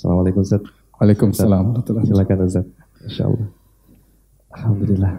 Assalamualaikum 0.00 0.40
Ustaz. 0.40 0.64
Waalaikumsalam. 0.96 1.64
Silakan 2.08 2.48
Ustaz. 2.48 2.64
Insya 3.04 3.28
Allah. 3.28 3.48
Alhamdulillah. 4.56 5.12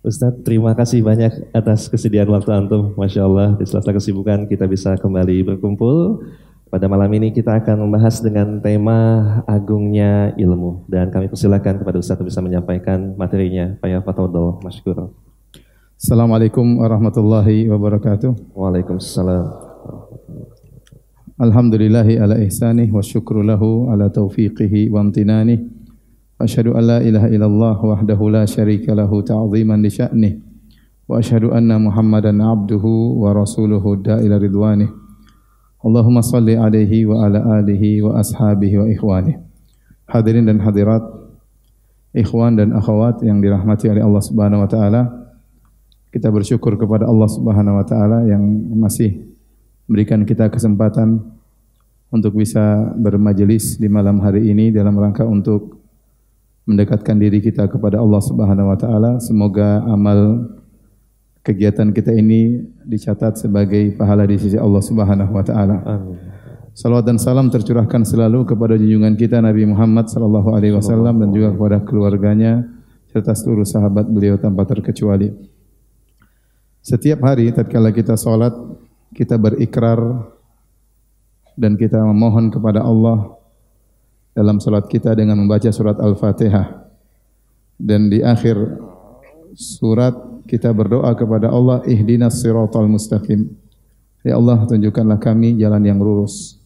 Ustaz, 0.00 0.32
terima 0.40 0.72
kasih 0.72 1.04
banyak 1.04 1.52
atas 1.52 1.92
kesediaan 1.92 2.32
waktu 2.32 2.48
antum. 2.48 2.96
Masya 2.96 3.28
Allah, 3.28 3.60
di 3.60 3.68
sela-sela 3.68 3.92
kesibukan 4.00 4.48
kita 4.48 4.64
bisa 4.64 4.96
kembali 4.96 5.44
berkumpul. 5.44 6.24
Pada 6.72 6.88
malam 6.88 7.12
ini 7.12 7.28
kita 7.28 7.60
akan 7.60 7.84
membahas 7.84 8.24
dengan 8.24 8.56
tema 8.64 8.96
agungnya 9.44 10.32
ilmu. 10.40 10.88
Dan 10.88 11.12
kami 11.12 11.28
persilakan 11.28 11.76
kepada 11.76 12.00
Ustaz 12.00 12.16
untuk 12.16 12.32
bisa 12.32 12.40
menyampaikan 12.40 13.20
materinya. 13.20 13.76
Pak 13.84 14.00
Fatodol, 14.00 14.64
Masyukur. 14.64 15.12
Assalamualaikum 16.00 16.80
warahmatullahi 16.80 17.68
wabarakatuh. 17.68 18.56
Waalaikumsalam. 18.56 19.69
Alhamdulillahi 21.40 22.20
ala 22.20 22.36
ihsanih 22.36 22.92
wa 22.92 23.00
syukru 23.00 23.40
lahu 23.40 23.88
ala 23.88 24.12
taufiqihi 24.12 24.92
wa 24.92 25.00
amtinanih. 25.00 25.56
Asyhadu 26.36 26.76
an 26.76 26.84
la 26.84 26.98
ilaha 27.00 27.32
illallah 27.32 27.80
wahdahu 27.80 28.28
la 28.28 28.44
syarika 28.44 28.92
lahu 28.92 29.24
ta'ziman 29.24 29.80
li 29.80 29.88
sya'nih. 29.88 30.36
Wa 31.08 31.16
asyhadu 31.16 31.56
anna 31.56 31.80
Muhammadan 31.80 32.44
abduhu 32.44 33.24
wa 33.24 33.32
rasuluhu 33.32 34.04
da'ila 34.04 34.36
ridwanih. 34.36 34.92
Allahumma 35.80 36.20
salli 36.20 36.60
alaihi 36.60 37.08
wa 37.08 37.24
ala 37.24 37.40
alihi 37.64 38.04
wa 38.04 38.20
ashabihi 38.20 38.76
wa 38.76 38.84
ikhwanih. 38.92 39.40
Hadirin 40.12 40.44
dan 40.44 40.60
hadirat, 40.60 41.00
ikhwan 42.12 42.60
dan 42.60 42.76
akhwat 42.76 43.24
yang 43.24 43.40
dirahmati 43.40 43.88
oleh 43.88 44.04
Allah 44.04 44.20
Subhanahu 44.20 44.60
wa 44.60 44.68
taala. 44.68 45.08
Kita 46.12 46.28
bersyukur 46.28 46.76
kepada 46.76 47.08
Allah 47.08 47.32
Subhanahu 47.32 47.80
wa 47.80 47.84
taala 47.88 48.28
yang 48.28 48.44
masih 48.76 49.30
memberikan 49.90 50.22
kita 50.22 50.46
kesempatan 50.46 51.18
untuk 52.10 52.34
bisa 52.34 52.90
bermajelis 52.98 53.78
di 53.78 53.86
malam 53.86 54.18
hari 54.18 54.50
ini 54.50 54.74
dalam 54.74 54.98
rangka 54.98 55.22
untuk 55.22 55.78
mendekatkan 56.66 57.16
diri 57.16 57.38
kita 57.38 57.70
kepada 57.70 58.02
Allah 58.02 58.22
Subhanahu 58.22 58.70
wa 58.70 58.78
taala. 58.78 59.22
Semoga 59.22 59.82
amal 59.86 60.50
kegiatan 61.46 61.94
kita 61.94 62.12
ini 62.12 62.66
dicatat 62.84 63.38
sebagai 63.38 63.94
pahala 63.94 64.26
di 64.26 64.36
sisi 64.36 64.58
Allah 64.58 64.82
Subhanahu 64.82 65.32
wa 65.32 65.44
taala. 65.46 65.76
Amin. 65.86 66.18
Salawat 66.70 67.02
dan 67.02 67.18
salam 67.18 67.50
tercurahkan 67.50 68.06
selalu 68.06 68.46
kepada 68.46 68.78
junjungan 68.78 69.18
kita 69.18 69.42
Nabi 69.42 69.66
Muhammad 69.66 70.06
sallallahu 70.06 70.54
alaihi 70.54 70.72
wasallam 70.78 71.18
dan 71.18 71.28
juga 71.34 71.50
kepada 71.50 71.82
keluarganya 71.82 72.62
serta 73.10 73.34
seluruh 73.34 73.66
sahabat 73.66 74.06
beliau 74.06 74.38
tanpa 74.38 74.62
terkecuali. 74.64 75.34
Setiap 76.80 77.20
hari 77.26 77.50
tatkala 77.50 77.90
kita 77.90 78.14
salat 78.14 78.54
kita 79.12 79.34
berikrar 79.34 79.98
dan 81.60 81.76
kita 81.76 82.00
memohon 82.00 82.48
kepada 82.48 82.80
Allah 82.80 83.36
dalam 84.32 84.56
salat 84.64 84.88
kita 84.88 85.12
dengan 85.12 85.36
membaca 85.36 85.68
surat 85.68 86.00
Al-Fatihah. 86.00 86.88
Dan 87.76 88.08
di 88.08 88.24
akhir 88.24 88.56
surat 89.52 90.16
kita 90.48 90.72
berdoa 90.72 91.12
kepada 91.12 91.52
Allah, 91.52 91.84
ihdinas 91.84 92.40
siratal 92.40 92.88
mustaqim. 92.88 93.52
Ya 94.24 94.40
Allah, 94.40 94.64
tunjukkanlah 94.64 95.20
kami 95.20 95.60
jalan 95.60 95.84
yang 95.84 96.00
lurus. 96.00 96.56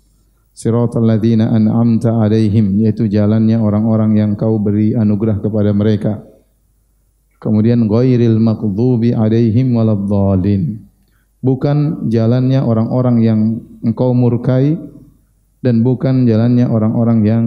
Siratal 0.54 1.02
ladzina 1.02 1.50
an'amta 1.50 2.14
alaihim, 2.14 2.78
yaitu 2.78 3.10
jalannya 3.10 3.58
orang-orang 3.58 4.14
yang 4.14 4.30
kau 4.38 4.62
beri 4.62 4.94
anugerah 4.94 5.42
kepada 5.42 5.74
mereka. 5.74 6.22
Kemudian 7.42 7.90
ghairil 7.90 8.38
maghdubi 8.38 9.10
alaihim 9.10 9.74
waladdallin 9.74 10.83
bukan 11.44 12.08
jalannya 12.08 12.64
orang-orang 12.64 13.16
yang 13.20 13.40
engkau 13.84 14.16
murkai 14.16 14.80
dan 15.60 15.84
bukan 15.84 16.24
jalannya 16.24 16.64
orang-orang 16.64 17.18
yang 17.20 17.44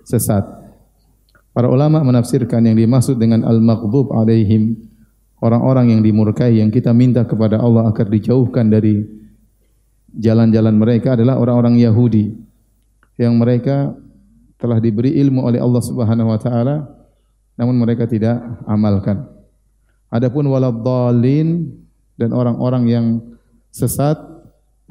sesat. 0.00 0.48
Para 1.52 1.68
ulama 1.68 2.00
menafsirkan 2.00 2.64
yang 2.64 2.80
dimaksud 2.80 3.20
dengan 3.20 3.44
al-maghdub 3.44 4.16
alaihim 4.16 4.80
orang-orang 5.44 5.92
yang 5.92 6.00
dimurkai 6.00 6.56
yang 6.56 6.72
kita 6.72 6.96
minta 6.96 7.28
kepada 7.28 7.60
Allah 7.60 7.92
agar 7.92 8.08
dijauhkan 8.08 8.72
dari 8.72 9.04
jalan-jalan 10.16 10.72
mereka 10.72 11.12
adalah 11.12 11.36
orang-orang 11.36 11.76
Yahudi 11.76 12.32
yang 13.20 13.36
mereka 13.36 13.92
telah 14.56 14.80
diberi 14.80 15.18
ilmu 15.20 15.44
oleh 15.44 15.60
Allah 15.60 15.82
Subhanahu 15.84 16.32
wa 16.32 16.40
taala 16.40 16.88
namun 17.58 17.74
mereka 17.76 18.06
tidak 18.06 18.38
amalkan. 18.64 19.26
Adapun 20.08 20.46
waladhdallin 20.48 21.74
dan 22.18 22.34
orang-orang 22.34 22.84
yang 22.90 23.06
sesat 23.70 24.18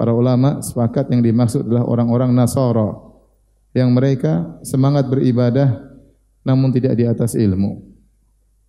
para 0.00 0.16
ulama 0.16 0.64
sepakat 0.64 1.12
yang 1.12 1.20
dimaksud 1.20 1.68
adalah 1.68 1.84
orang-orang 1.84 2.32
Nasara 2.32 2.96
yang 3.76 3.92
mereka 3.92 4.58
semangat 4.64 5.06
beribadah 5.06 5.84
namun 6.42 6.72
tidak 6.72 6.96
di 6.96 7.04
atas 7.04 7.36
ilmu. 7.36 7.84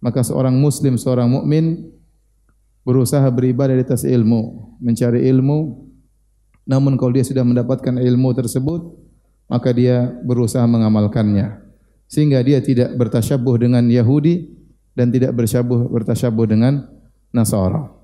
Maka 0.03 0.23
seorang 0.23 0.55
muslim, 0.55 0.99
seorang 0.99 1.31
mukmin 1.31 1.91
berusaha 2.83 3.23
beribadah 3.31 3.79
di 3.79 3.83
atas 3.83 4.03
ilmu, 4.03 4.75
mencari 4.83 5.23
ilmu 5.31 5.89
namun 6.69 6.99
kalau 7.01 7.15
dia 7.17 7.25
sudah 7.25 7.41
mendapatkan 7.41 7.97
ilmu 7.97 8.29
tersebut 8.37 8.93
maka 9.49 9.73
dia 9.73 10.05
berusaha 10.21 10.61
mengamalkannya 10.69 11.65
sehingga 12.05 12.41
dia 12.45 12.61
tidak 12.61 12.93
bertasyabuh 12.93 13.57
dengan 13.57 13.85
Yahudi 13.89 14.49
dan 14.93 15.09
tidak 15.09 15.33
bersyabuh 15.33 15.89
bertasyabuh 15.89 16.45
dengan 16.45 16.85
Nasara. 17.29 17.98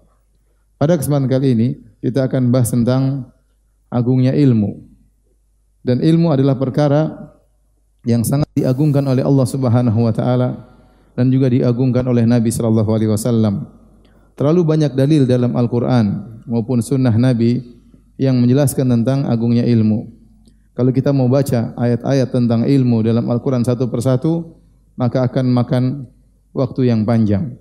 Pada 0.75 0.99
kesempatan 0.99 1.31
kali 1.31 1.47
ini 1.55 1.67
kita 2.03 2.27
akan 2.27 2.51
bahas 2.51 2.71
tentang 2.71 3.31
agungnya 3.87 4.35
ilmu. 4.35 4.83
Dan 5.85 6.03
ilmu 6.03 6.33
adalah 6.33 6.57
perkara 6.59 7.15
yang 8.03 8.25
sangat 8.27 8.49
diagungkan 8.57 9.05
oleh 9.07 9.23
Allah 9.23 9.47
Subhanahu 9.47 9.99
wa 10.03 10.13
taala 10.13 10.49
dan 11.15 11.31
juga 11.31 11.47
diagungkan 11.47 12.03
oleh 12.05 12.27
Nabi 12.27 12.51
sallallahu 12.51 12.91
alaihi 12.91 13.11
wasallam. 13.13 13.71
Terlalu 14.35 14.61
banyak 14.67 14.91
dalil 14.99 15.23
dalam 15.23 15.55
Al-Qur'an 15.55 16.41
maupun 16.43 16.83
sunnah 16.83 17.15
Nabi 17.15 17.63
yang 18.19 18.35
menjelaskan 18.43 18.99
tentang 18.99 19.23
agungnya 19.31 19.63
ilmu. 19.63 20.11
Kalau 20.75 20.91
kita 20.91 21.15
mau 21.15 21.31
baca 21.31 21.71
ayat-ayat 21.79 22.35
tentang 22.35 22.67
ilmu 22.67 22.99
dalam 22.99 23.23
Al-Qur'an 23.31 23.63
satu 23.63 23.87
persatu, 23.87 24.59
maka 24.99 25.23
akan 25.23 25.45
makan 25.55 25.83
waktu 26.51 26.91
yang 26.91 27.07
panjang. 27.07 27.55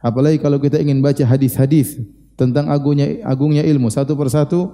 Apalagi 0.00 0.40
kalau 0.40 0.56
kita 0.56 0.80
ingin 0.80 1.04
baca 1.04 1.28
hadis-hadis 1.28 2.00
tentang 2.34 2.70
agungnya 2.70 3.22
agungnya 3.22 3.62
ilmu 3.62 3.90
satu 3.90 4.18
persatu 4.18 4.70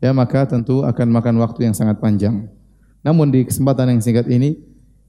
ya 0.00 0.12
maka 0.12 0.44
tentu 0.48 0.84
akan 0.84 1.08
makan 1.12 1.36
waktu 1.40 1.68
yang 1.68 1.74
sangat 1.76 2.00
panjang. 2.00 2.48
Namun 3.04 3.30
di 3.30 3.46
kesempatan 3.46 3.96
yang 3.96 4.00
singkat 4.02 4.26
ini 4.28 4.58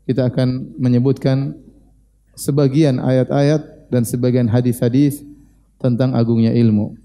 kita 0.08 0.30
akan 0.32 0.78
menyebutkan 0.80 1.58
sebagian 2.38 3.02
ayat-ayat 3.02 3.92
dan 3.92 4.06
sebagian 4.06 4.48
hadis-hadis 4.48 5.26
tentang 5.82 6.14
agungnya 6.14 6.54
ilmu. 6.54 6.96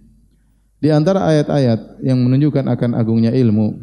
Di 0.83 0.91
antara 0.91 1.23
ayat-ayat 1.31 2.03
yang 2.03 2.19
menunjukkan 2.19 2.67
akan 2.67 2.91
agungnya 2.99 3.31
ilmu, 3.31 3.79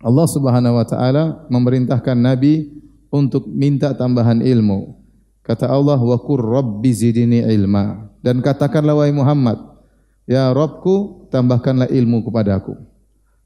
Allah 0.00 0.26
Subhanahu 0.28 0.80
wa 0.80 0.86
taala 0.88 1.24
memerintahkan 1.52 2.16
nabi 2.16 2.72
untuk 3.12 3.48
minta 3.48 3.92
tambahan 3.92 4.40
ilmu. 4.40 4.96
Kata 5.44 5.70
Allah, 5.70 6.00
"Wa 6.00 6.18
qur 6.18 6.40
rabbi 6.42 6.90
zidni 6.90 7.44
ilma." 7.44 8.10
Dan 8.24 8.42
katakanlah 8.42 8.98
wahai 8.98 9.14
Muhammad, 9.14 9.60
Ya 10.26 10.50
Robku, 10.50 11.26
tambahkanlah 11.30 11.86
ilmu 11.86 12.26
kepadaku. 12.26 12.74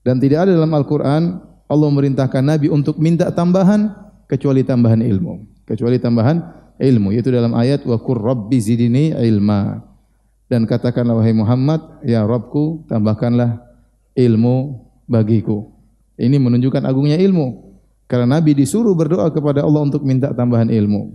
Dan 0.00 0.16
tidak 0.16 0.48
ada 0.48 0.56
dalam 0.56 0.72
Al-Quran 0.72 1.44
Allah 1.70 1.88
merintahkan 1.92 2.42
Nabi 2.42 2.66
untuk 2.72 2.96
minta 2.96 3.28
tambahan 3.30 3.92
kecuali 4.26 4.64
tambahan 4.64 5.04
ilmu. 5.04 5.44
Kecuali 5.68 6.00
tambahan 6.00 6.40
ilmu. 6.80 7.12
Yaitu 7.14 7.30
dalam 7.30 7.52
ayat 7.52 7.84
wa 7.84 8.00
kur 8.00 8.18
rabbi 8.18 8.58
zidini 8.58 9.12
ilma. 9.12 9.84
Dan 10.50 10.66
katakanlah 10.66 11.20
wahai 11.20 11.36
Muhammad, 11.36 12.02
ya 12.02 12.26
Robku, 12.26 12.88
tambahkanlah 12.90 13.62
ilmu 14.18 14.82
bagiku. 15.06 15.70
Ini 16.18 16.42
menunjukkan 16.42 16.82
agungnya 16.82 17.20
ilmu. 17.22 17.70
Karena 18.10 18.42
Nabi 18.42 18.58
disuruh 18.58 18.98
berdoa 18.98 19.30
kepada 19.30 19.62
Allah 19.62 19.86
untuk 19.86 20.02
minta 20.02 20.34
tambahan 20.34 20.66
ilmu. 20.66 21.14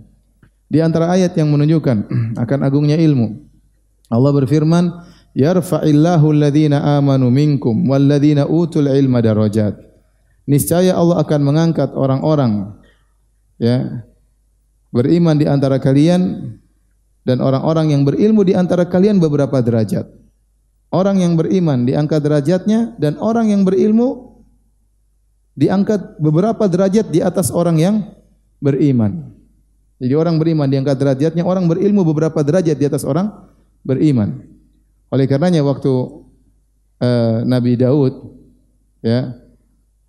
Di 0.72 0.80
antara 0.80 1.12
ayat 1.12 1.36
yang 1.36 1.52
menunjukkan 1.52 2.08
akan 2.42 2.58
agungnya 2.64 2.96
ilmu. 2.96 3.44
Allah 4.08 4.32
berfirman, 4.32 4.88
yarfa'illahu 5.36 6.32
alladhina 6.32 6.96
amanu 6.96 7.28
minkum 7.28 7.84
walladhina 7.84 8.48
utul 8.48 8.88
ilma 8.88 9.20
darajat. 9.20 9.76
Niscaya 10.48 10.96
Allah 10.96 11.20
akan 11.20 11.40
mengangkat 11.44 11.92
orang-orang 11.92 12.80
ya 13.60 14.06
beriman 14.94 15.36
di 15.36 15.44
antara 15.44 15.76
kalian 15.76 16.54
dan 17.28 17.42
orang-orang 17.44 17.92
yang 17.92 18.02
berilmu 18.08 18.46
di 18.46 18.56
antara 18.56 18.88
kalian 18.88 19.20
beberapa 19.20 19.60
derajat. 19.60 20.08
Orang 20.88 21.20
yang 21.20 21.36
beriman 21.36 21.84
diangkat 21.84 22.22
derajatnya 22.22 22.94
dan 22.96 23.18
orang 23.20 23.50
yang 23.52 23.66
berilmu 23.66 24.40
diangkat 25.58 26.16
beberapa 26.22 26.64
derajat 26.70 27.10
di 27.10 27.20
atas 27.20 27.50
orang 27.50 27.76
yang 27.76 27.96
beriman. 28.62 29.34
Jadi 29.98 30.14
orang 30.14 30.36
beriman 30.36 30.68
diangkat 30.68 30.96
derajatnya, 31.00 31.42
orang 31.42 31.66
berilmu 31.66 32.04
beberapa 32.04 32.44
derajat 32.44 32.76
di 32.76 32.86
atas 32.86 33.02
orang 33.02 33.32
beriman. 33.82 34.55
Oleh 35.12 35.26
karenanya 35.30 35.62
waktu 35.62 35.92
uh, 37.02 37.46
Nabi 37.46 37.78
Daud 37.78 38.14
ya 39.04 39.32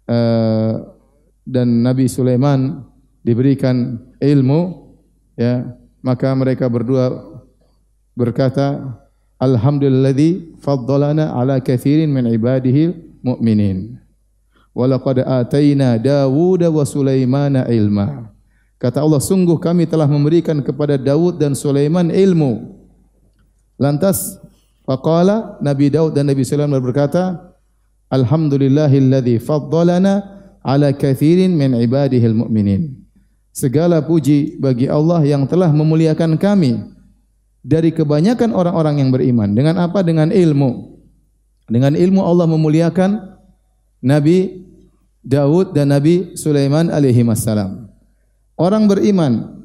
uh, 0.10 0.74
dan 1.46 1.86
Nabi 1.86 2.10
Sulaiman 2.10 2.82
diberikan 3.22 4.02
ilmu 4.18 4.94
ya 5.38 5.70
maka 6.02 6.34
mereka 6.34 6.66
berdua 6.66 7.14
berkata 8.18 8.98
alhamdulilladzi 9.38 10.58
faddalana 10.58 11.38
ala 11.38 11.62
katsirin 11.62 12.10
min 12.10 12.26
ibadihi 12.34 12.96
mu'minin 13.22 14.02
walaqad 14.78 15.26
ataina 15.26 15.98
Dawud 15.98 16.62
wa 16.70 16.86
Sulaimana 16.86 17.66
ilma. 17.74 18.30
Kata 18.78 19.02
Allah 19.02 19.18
sungguh 19.18 19.58
kami 19.58 19.90
telah 19.90 20.06
memberikan 20.06 20.62
kepada 20.62 21.02
Daud 21.02 21.42
dan 21.42 21.58
Sulaiman 21.58 22.14
ilmu. 22.14 22.78
Lantas 23.82 24.38
faqala 24.88 25.60
Nabi 25.60 25.92
Daud 25.92 26.16
dan 26.16 26.32
Nabi 26.32 26.48
Sulaiman 26.48 26.80
berkata 26.80 27.52
alhamdulillahilladzi 28.08 29.44
faddalana 29.44 30.24
ala 30.64 30.96
kathirin 30.96 31.52
min 31.54 31.76
ibadihil 31.76 32.34
mu'minin. 32.34 32.96
Segala 33.52 34.00
puji 34.06 34.62
bagi 34.62 34.88
Allah 34.88 35.26
yang 35.26 35.50
telah 35.50 35.74
memuliakan 35.74 36.38
kami 36.38 36.78
dari 37.66 37.90
kebanyakan 37.92 38.54
orang-orang 38.54 39.02
yang 39.02 39.10
beriman. 39.10 39.50
Dengan 39.52 39.82
apa? 39.82 40.06
Dengan 40.06 40.30
ilmu. 40.30 40.96
Dengan 41.68 41.98
ilmu 41.98 42.22
Allah 42.22 42.48
memuliakan 42.48 43.18
Nabi 44.00 44.64
Daud 45.26 45.74
dan 45.74 45.92
Nabi 45.92 46.38
Sulaiman 46.38 46.88
alaihi 46.94 47.26
wassalam. 47.26 47.92
Orang 48.56 48.88
beriman 48.88 49.57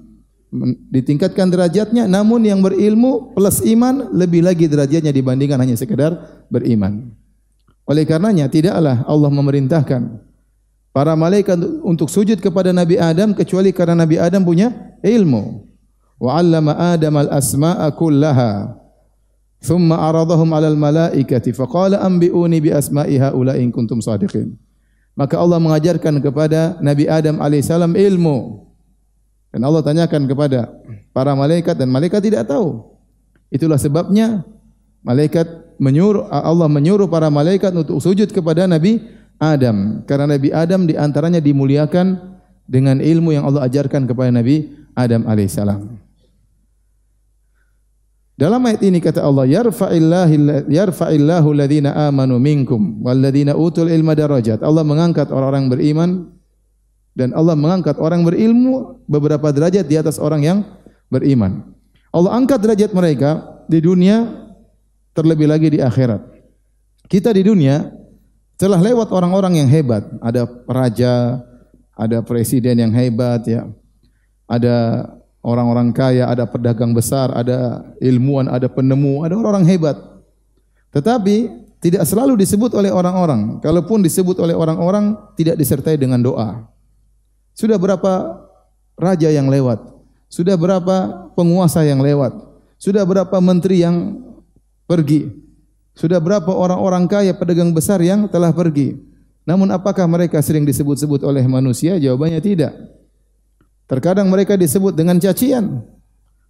ditingkatkan 0.92 1.48
derajatnya 1.48 2.04
namun 2.04 2.44
yang 2.44 2.60
berilmu 2.60 3.32
plus 3.32 3.64
iman 3.64 4.12
lebih 4.12 4.44
lagi 4.44 4.68
derajatnya 4.68 5.08
dibandingkan 5.08 5.56
hanya 5.56 5.76
sekedar 5.80 6.44
beriman. 6.52 7.08
Oleh 7.88 8.04
karenanya 8.04 8.46
tidaklah 8.46 9.02
Allah 9.08 9.30
memerintahkan 9.32 10.22
para 10.92 11.16
malaikat 11.16 11.56
untuk 11.82 12.12
sujud 12.12 12.38
kepada 12.38 12.70
Nabi 12.70 13.00
Adam 13.00 13.32
kecuali 13.32 13.72
karena 13.72 14.04
Nabi 14.04 14.20
Adam 14.20 14.44
punya 14.44 14.70
ilmu. 15.00 15.66
Wa 16.22 16.38
'allama 16.38 16.78
Adam 16.94 17.18
al-asma'a 17.18 17.90
kullaha. 17.98 18.78
Thumma 19.58 19.98
aradahum 19.98 20.52
'ala 20.54 20.70
al-malaikati 20.70 21.50
faqala 21.50 21.98
anbi'uni 22.04 22.62
bi 22.62 22.70
asma'i 22.70 23.18
haula 23.18 23.58
in 23.58 23.74
kuntum 23.74 23.98
sadiqin. 23.98 24.54
Maka 25.18 25.36
Allah 25.36 25.58
mengajarkan 25.58 26.22
kepada 26.22 26.78
Nabi 26.78 27.10
Adam 27.10 27.42
alaihissalam 27.42 27.98
ilmu. 27.98 28.68
Dan 29.52 29.68
Allah 29.68 29.84
tanyakan 29.84 30.24
kepada 30.24 30.72
para 31.12 31.36
malaikat 31.36 31.76
dan 31.76 31.92
malaikat 31.92 32.24
tidak 32.24 32.48
tahu. 32.48 32.88
Itulah 33.52 33.76
sebabnya 33.76 34.48
malaikat 35.04 35.44
menyuruh 35.76 36.24
Allah 36.32 36.72
menyuruh 36.72 37.04
para 37.04 37.28
malaikat 37.28 37.76
untuk 37.76 38.00
sujud 38.00 38.32
kepada 38.32 38.64
Nabi 38.64 39.04
Adam. 39.36 40.00
Karena 40.08 40.32
Nabi 40.34 40.48
Adam 40.56 40.88
di 40.88 40.96
antaranya 40.96 41.38
dimuliakan 41.44 42.16
dengan 42.64 43.04
ilmu 43.04 43.36
yang 43.36 43.44
Allah 43.44 43.68
ajarkan 43.68 44.08
kepada 44.08 44.32
Nabi 44.32 44.72
Adam 44.96 45.28
alaihissalam. 45.28 46.00
Dalam 48.32 48.64
ayat 48.64 48.80
ini 48.82 48.98
kata 48.98 49.20
Allah, 49.20 49.44
yarfa'illahu 49.44 50.66
yarfa'illahu 50.72 51.48
alladhina 51.52 51.92
amanu 52.08 52.40
minkum 52.40 53.04
walladhina 53.04 53.52
utul 53.52 53.92
ilma 53.92 54.16
darajat. 54.16 54.64
Allah 54.64 54.82
mengangkat 54.82 55.28
orang-orang 55.28 55.68
beriman 55.68 56.10
dan 57.12 57.36
Allah 57.36 57.52
mengangkat 57.52 58.00
orang 58.00 58.24
berilmu 58.24 59.04
beberapa 59.04 59.52
derajat 59.52 59.84
di 59.84 59.96
atas 60.00 60.16
orang 60.16 60.40
yang 60.42 60.58
beriman. 61.12 61.72
Allah 62.12 62.36
angkat 62.36 62.60
derajat 62.60 62.90
mereka 62.92 63.62
di 63.68 63.80
dunia 63.80 64.48
terlebih 65.12 65.48
lagi 65.48 65.68
di 65.72 65.80
akhirat. 65.80 66.20
Kita 67.08 67.32
di 67.32 67.44
dunia 67.44 67.92
telah 68.56 68.80
lewat 68.80 69.12
orang-orang 69.12 69.64
yang 69.64 69.68
hebat, 69.68 70.08
ada 70.24 70.48
raja, 70.64 71.44
ada 71.96 72.24
presiden 72.24 72.80
yang 72.80 72.92
hebat 72.92 73.44
ya. 73.44 73.68
Ada 74.48 75.08
orang-orang 75.44 75.92
kaya, 75.92 76.28
ada 76.28 76.44
pedagang 76.48 76.92
besar, 76.92 77.32
ada 77.32 77.84
ilmuwan, 78.00 78.48
ada 78.48 78.68
penemu, 78.68 79.24
ada 79.24 79.36
orang-orang 79.36 79.68
hebat. 79.68 79.96
Tetapi 80.92 81.64
tidak 81.82 82.04
selalu 82.06 82.38
disebut 82.38 82.72
oleh 82.78 82.92
orang-orang. 82.94 83.58
Kalaupun 83.58 84.04
disebut 84.04 84.38
oleh 84.38 84.54
orang-orang 84.54 85.18
tidak 85.34 85.58
disertai 85.58 85.98
dengan 85.98 86.22
doa. 86.22 86.68
Sudah 87.52 87.76
berapa 87.76 88.42
raja 88.96 89.28
yang 89.28 89.48
lewat? 89.48 89.80
Sudah 90.32 90.56
berapa 90.56 91.28
penguasa 91.36 91.84
yang 91.84 92.00
lewat? 92.00 92.32
Sudah 92.80 93.04
berapa 93.04 93.36
menteri 93.38 93.84
yang 93.84 94.18
pergi? 94.88 95.28
Sudah 95.92 96.18
berapa 96.18 96.48
orang-orang 96.48 97.04
kaya 97.04 97.36
pedagang 97.36 97.70
besar 97.76 98.00
yang 98.00 98.24
telah 98.26 98.48
pergi? 98.50 98.96
Namun 99.44 99.68
apakah 99.74 100.08
mereka 100.08 100.40
sering 100.40 100.64
disebut-sebut 100.64 101.20
oleh 101.26 101.44
manusia? 101.44 102.00
Jawabannya 102.00 102.40
tidak. 102.40 102.72
Terkadang 103.90 104.32
mereka 104.32 104.56
disebut 104.56 104.96
dengan 104.96 105.20
cacian. 105.20 105.84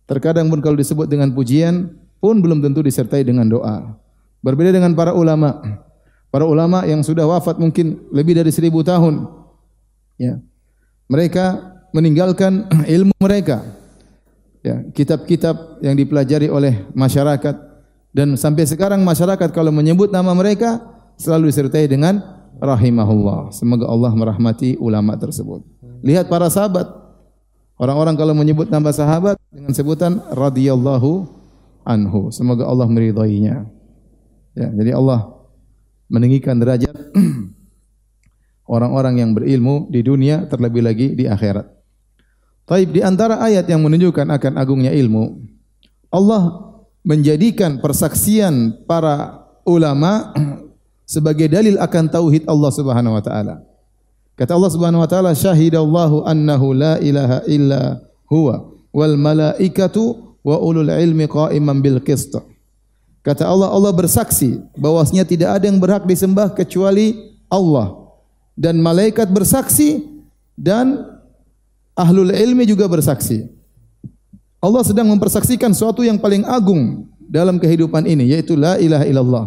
Terkadang 0.06 0.46
pun 0.46 0.62
kalau 0.62 0.78
disebut 0.78 1.10
dengan 1.10 1.34
pujian 1.34 1.90
pun 2.22 2.38
belum 2.38 2.62
tentu 2.62 2.87
disertai 2.87 3.26
dengan 3.26 3.50
doa. 3.50 3.99
Berbeda 4.44 4.70
dengan 4.70 4.94
para 4.94 5.10
ulama. 5.10 5.58
Para 6.31 6.46
ulama 6.46 6.87
yang 6.87 7.02
sudah 7.02 7.26
wafat 7.26 7.58
mungkin 7.58 7.99
lebih 8.14 8.38
dari 8.38 8.54
seribu 8.54 8.87
tahun. 8.87 9.26
Ya. 10.20 10.38
Mereka 11.12 11.44
meninggalkan 11.93 12.73
ilmu 12.97 13.12
mereka. 13.20 13.61
Ya, 14.64 14.81
kitab-kitab 14.94 15.82
yang 15.85 15.99
dipelajari 15.99 16.49
oleh 16.49 16.87
masyarakat 16.97 17.73
dan 18.14 18.38
sampai 18.38 18.64
sekarang 18.64 19.03
masyarakat 19.03 19.50
kalau 19.50 19.75
menyebut 19.75 20.09
nama 20.14 20.31
mereka 20.32 20.79
selalu 21.19 21.50
disertai 21.50 21.91
dengan 21.91 22.20
rahimahullah. 22.62 23.50
Semoga 23.50 23.91
Allah 23.91 24.12
merahmati 24.14 24.79
ulama 24.79 25.19
tersebut. 25.19 25.67
Lihat 26.06 26.31
para 26.31 26.47
sahabat. 26.47 26.88
Orang-orang 27.81 28.14
kalau 28.14 28.31
menyebut 28.37 28.70
nama 28.70 28.94
sahabat 28.94 29.35
dengan 29.50 29.75
sebutan 29.75 30.23
radhiyallahu 30.31 31.26
anhu. 31.82 32.31
Semoga 32.31 32.69
Allah 32.69 32.87
meridainya. 32.87 33.67
Ya, 34.55 34.69
jadi 34.70 34.94
Allah 34.94 35.32
meninggikan 36.06 36.61
derajat 36.61 36.93
orang-orang 38.72 39.20
yang 39.20 39.30
berilmu 39.36 39.92
di 39.92 40.00
dunia 40.00 40.48
terlebih 40.48 40.80
lagi 40.80 41.12
di 41.12 41.28
akhirat. 41.28 41.69
Taib 42.64 42.88
di 42.96 43.04
antara 43.04 43.36
ayat 43.44 43.69
yang 43.69 43.84
menunjukkan 43.84 44.32
akan 44.32 44.52
agungnya 44.56 44.96
ilmu, 44.96 45.44
Allah 46.08 46.72
menjadikan 47.04 47.84
persaksian 47.84 48.86
para 48.88 49.44
ulama 49.69 50.32
sebagai 51.12 51.52
dalil 51.52 51.76
akan 51.76 52.08
tauhid 52.08 52.48
Allah 52.48 52.70
Subhanahu 52.72 53.20
wa 53.20 53.22
taala. 53.22 53.60
Kata 54.32 54.56
Allah 54.56 54.72
Subhanahu 54.72 55.04
wa 55.04 55.10
taala, 55.10 55.36
"Syahidallahu 55.36 56.25
annahu 56.25 56.73
la 56.73 56.97
ilaha 57.04 57.44
illa 57.44 58.00
huwa 58.32 58.73
wal 58.88 59.20
malaikatu 59.20 60.32
wa 60.40 60.56
ulul 60.56 60.88
ilmi 60.88 61.28
qa'iman 61.28 61.85
bil 61.85 62.00
qist." 62.00 62.32
Kata 63.23 63.47
Allah, 63.47 63.70
Allah 63.70 63.92
bersaksi 63.94 64.58
bahwasanya 64.75 65.23
tidak 65.23 65.61
ada 65.61 65.70
yang 65.70 65.78
berhak 65.78 66.02
disembah 66.08 66.50
kecuali 66.50 67.37
Allah. 67.47 68.01
Dan 68.52 68.85
malaikat 68.85 69.32
bersaksi 69.32 70.04
dan 70.56 71.09
ahlul 71.97 72.32
ilmi 72.32 72.68
juga 72.68 72.85
bersaksi. 72.88 73.49
Allah 74.62 74.87
sedang 74.87 75.11
mempersaksikan 75.11 75.75
sesuatu 75.75 76.06
yang 76.06 76.21
paling 76.21 76.47
agung 76.47 77.11
dalam 77.18 77.59
kehidupan 77.59 78.06
ini 78.06 78.30
yaitu 78.30 78.54
la 78.54 78.78
ilaha 78.78 79.04
illallah. 79.09 79.44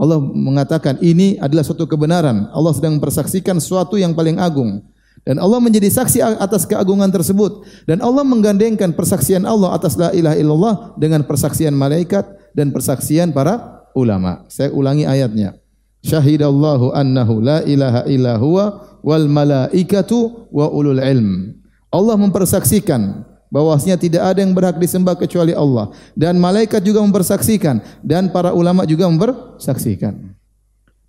Allah 0.00 0.16
mengatakan 0.16 0.96
ini 1.04 1.36
adalah 1.36 1.60
suatu 1.60 1.84
kebenaran. 1.84 2.48
Allah 2.56 2.72
sedang 2.72 2.96
mempersaksikan 2.96 3.60
sesuatu 3.60 4.00
yang 4.00 4.16
paling 4.16 4.40
agung. 4.40 4.80
Dan 5.20 5.36
Allah 5.36 5.60
menjadi 5.60 5.92
saksi 5.92 6.24
atas 6.40 6.64
keagungan 6.64 7.12
tersebut. 7.12 7.68
Dan 7.84 8.00
Allah 8.00 8.24
menggandengkan 8.24 8.96
persaksian 8.96 9.44
Allah 9.44 9.76
atas 9.76 10.00
la 10.00 10.08
ilaha 10.16 10.36
illallah 10.40 10.74
dengan 10.96 11.20
persaksian 11.28 11.76
malaikat 11.76 12.24
dan 12.56 12.72
persaksian 12.72 13.36
para 13.36 13.84
ulama. 13.92 14.48
Saya 14.48 14.72
ulangi 14.72 15.04
ayatnya. 15.04 15.59
Syahidallahu 16.00 16.96
annahu 16.96 17.44
la 17.44 17.60
ilaha 17.68 18.08
illa 18.08 18.40
huwa 18.40 18.98
wal 19.04 19.28
malaikatu 19.28 20.48
wa 20.48 20.72
ulul 20.72 21.00
ilm. 21.00 21.56
Allah 21.92 22.16
mempersaksikan 22.16 23.26
bahwasanya 23.50 23.98
tidak 23.98 24.22
ada 24.22 24.40
yang 24.40 24.54
berhak 24.54 24.78
disembah 24.78 25.18
kecuali 25.18 25.52
Allah 25.52 25.90
dan 26.14 26.38
malaikat 26.38 26.80
juga 26.80 27.02
mempersaksikan 27.02 27.82
dan 28.00 28.30
para 28.30 28.54
ulama 28.54 28.86
juga 28.86 29.10
mempersaksikan. 29.10 30.38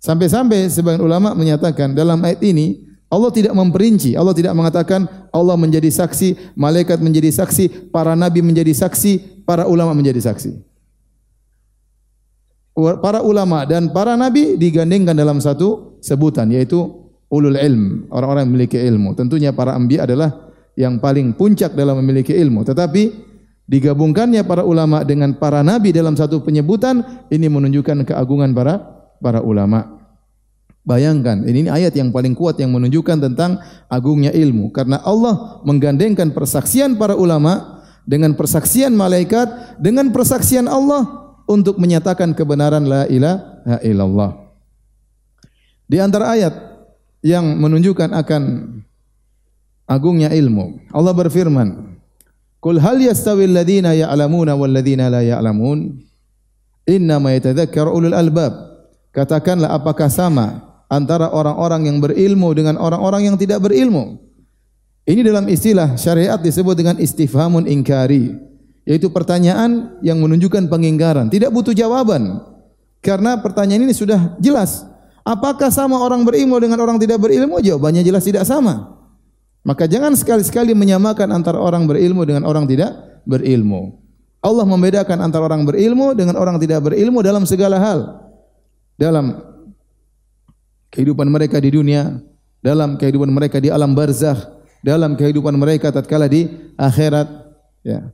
Sampai-sampai 0.02 0.66
sebagian 0.66 1.00
ulama 1.06 1.30
menyatakan 1.32 1.94
dalam 1.94 2.18
ayat 2.26 2.42
ini 2.42 2.90
Allah 3.06 3.30
tidak 3.30 3.54
memperinci, 3.54 4.16
Allah 4.18 4.32
tidak 4.34 4.56
mengatakan 4.56 5.04
Allah 5.30 5.54
menjadi 5.54 5.92
saksi, 5.92 6.56
malaikat 6.56 6.98
menjadi 6.98 7.28
saksi, 7.28 7.92
para 7.92 8.16
nabi 8.16 8.40
menjadi 8.40 8.72
saksi, 8.72 9.44
para 9.44 9.68
ulama 9.68 9.92
menjadi 9.92 10.32
saksi. 10.32 10.71
Para 12.72 13.20
ulama 13.20 13.68
dan 13.68 13.92
para 13.92 14.16
nabi 14.16 14.56
digandengkan 14.56 15.12
dalam 15.12 15.44
satu 15.44 16.00
sebutan 16.00 16.48
yaitu 16.48 16.80
ulul 17.28 17.56
ilm, 17.56 18.08
orang-orang 18.08 18.48
yang 18.48 18.52
memiliki 18.52 18.78
ilmu. 18.80 19.12
Tentunya 19.12 19.52
para 19.52 19.76
anbiya 19.76 20.08
adalah 20.08 20.52
yang 20.76 20.96
paling 20.96 21.36
puncak 21.36 21.76
dalam 21.76 22.00
memiliki 22.00 22.32
ilmu. 22.32 22.64
Tetapi 22.64 23.12
digabungkannya 23.68 24.44
para 24.48 24.64
ulama 24.64 25.04
dengan 25.04 25.36
para 25.36 25.60
nabi 25.60 25.92
dalam 25.92 26.16
satu 26.16 26.40
penyebutan 26.40 27.28
ini 27.28 27.48
menunjukkan 27.48 28.08
keagungan 28.08 28.56
para 28.56 28.80
para 29.20 29.44
ulama. 29.44 30.00
Bayangkan, 30.82 31.46
ini, 31.46 31.70
ayat 31.70 31.94
yang 31.94 32.10
paling 32.10 32.34
kuat 32.34 32.58
yang 32.58 32.74
menunjukkan 32.74 33.22
tentang 33.30 33.62
agungnya 33.86 34.34
ilmu. 34.34 34.74
Karena 34.74 34.98
Allah 35.06 35.62
menggandengkan 35.62 36.34
persaksian 36.34 36.98
para 36.98 37.14
ulama 37.14 37.84
dengan 38.02 38.34
persaksian 38.34 38.90
malaikat, 38.90 39.78
dengan 39.78 40.10
persaksian 40.10 40.66
Allah 40.66 41.21
untuk 41.46 41.78
menyatakan 41.78 42.32
kebenaran 42.32 42.84
la 42.86 43.06
ilaha 43.10 43.78
illallah. 43.82 44.30
Di 45.86 46.00
antara 46.00 46.32
ayat 46.32 46.54
yang 47.20 47.44
menunjukkan 47.60 48.10
akan 48.16 48.42
agungnya 49.86 50.32
ilmu, 50.32 50.88
Allah 50.90 51.12
berfirman, 51.12 51.98
"Qul 52.62 52.80
hal 52.80 52.98
yastawi 52.98 53.46
alladziina 53.50 53.92
ya'lamuna 53.92 54.56
wal 54.56 54.72
ladziina 54.72 55.12
la 55.12 55.20
ya'lamun? 55.20 56.00
Innama 56.88 57.36
yatadzakkaru 57.36 57.90
ulul 57.92 58.16
albab." 58.16 58.72
Katakanlah 59.12 59.76
apakah 59.76 60.08
sama 60.08 60.72
antara 60.88 61.28
orang-orang 61.28 61.88
yang 61.88 61.98
berilmu 62.00 62.52
dengan 62.56 62.80
orang-orang 62.80 63.32
yang 63.32 63.36
tidak 63.36 63.60
berilmu. 63.64 64.20
Ini 65.02 65.20
dalam 65.24 65.48
istilah 65.48 65.96
syariat 66.00 66.38
disebut 66.38 66.76
dengan 66.78 66.96
istifhamun 66.96 67.68
ingkari, 67.68 68.32
yaitu 68.82 69.10
pertanyaan 69.10 69.98
yang 70.02 70.18
menunjukkan 70.18 70.66
pengingkaran, 70.66 71.30
tidak 71.30 71.54
butuh 71.54 71.74
jawaban. 71.74 72.42
Karena 73.02 73.38
pertanyaan 73.38 73.86
ini 73.86 73.94
sudah 73.94 74.38
jelas. 74.38 74.86
Apakah 75.22 75.70
sama 75.70 75.98
orang 76.02 76.26
berilmu 76.26 76.58
dengan 76.58 76.78
orang 76.82 76.98
tidak 76.98 77.18
berilmu? 77.22 77.62
Jawabannya 77.62 78.02
jelas 78.02 78.26
tidak 78.26 78.46
sama. 78.46 78.98
Maka 79.62 79.86
jangan 79.86 80.14
sekali-sekali 80.18 80.74
menyamakan 80.74 81.30
antara 81.30 81.58
orang 81.62 81.86
berilmu 81.86 82.26
dengan 82.26 82.42
orang 82.42 82.66
tidak 82.66 82.94
berilmu. 83.22 84.02
Allah 84.42 84.66
membedakan 84.66 85.22
antara 85.22 85.46
orang 85.46 85.62
berilmu 85.62 86.18
dengan 86.18 86.34
orang 86.34 86.58
tidak 86.58 86.82
berilmu 86.82 87.22
dalam 87.22 87.46
segala 87.46 87.78
hal. 87.78 87.98
Dalam 88.98 89.38
kehidupan 90.90 91.30
mereka 91.30 91.62
di 91.62 91.70
dunia, 91.70 92.18
dalam 92.58 92.98
kehidupan 92.98 93.30
mereka 93.30 93.62
di 93.62 93.70
alam 93.70 93.94
barzakh, 93.94 94.42
dalam 94.82 95.14
kehidupan 95.14 95.54
mereka 95.54 95.94
tatkala 95.94 96.26
di 96.26 96.50
akhirat, 96.74 97.30
ya. 97.86 98.10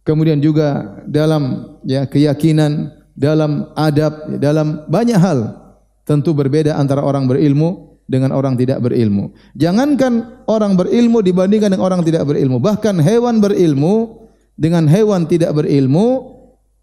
Kemudian 0.00 0.40
juga 0.40 1.00
dalam 1.04 1.76
ya 1.84 2.08
keyakinan, 2.08 2.88
dalam 3.12 3.68
adab, 3.76 4.32
ya, 4.32 4.38
dalam 4.40 4.88
banyak 4.88 5.18
hal 5.20 5.60
tentu 6.08 6.32
berbeda 6.32 6.74
antara 6.74 7.04
orang 7.04 7.28
berilmu 7.28 8.00
dengan 8.10 8.34
orang 8.34 8.58
tidak 8.58 8.82
berilmu. 8.82 9.30
Jangankan 9.54 10.42
orang 10.50 10.74
berilmu 10.74 11.22
dibandingkan 11.22 11.70
dengan 11.70 11.86
orang 11.86 12.02
tidak 12.02 12.26
berilmu, 12.26 12.58
bahkan 12.58 12.98
hewan 12.98 13.38
berilmu 13.38 14.26
dengan 14.58 14.88
hewan 14.90 15.28
tidak 15.30 15.54
berilmu 15.54 16.36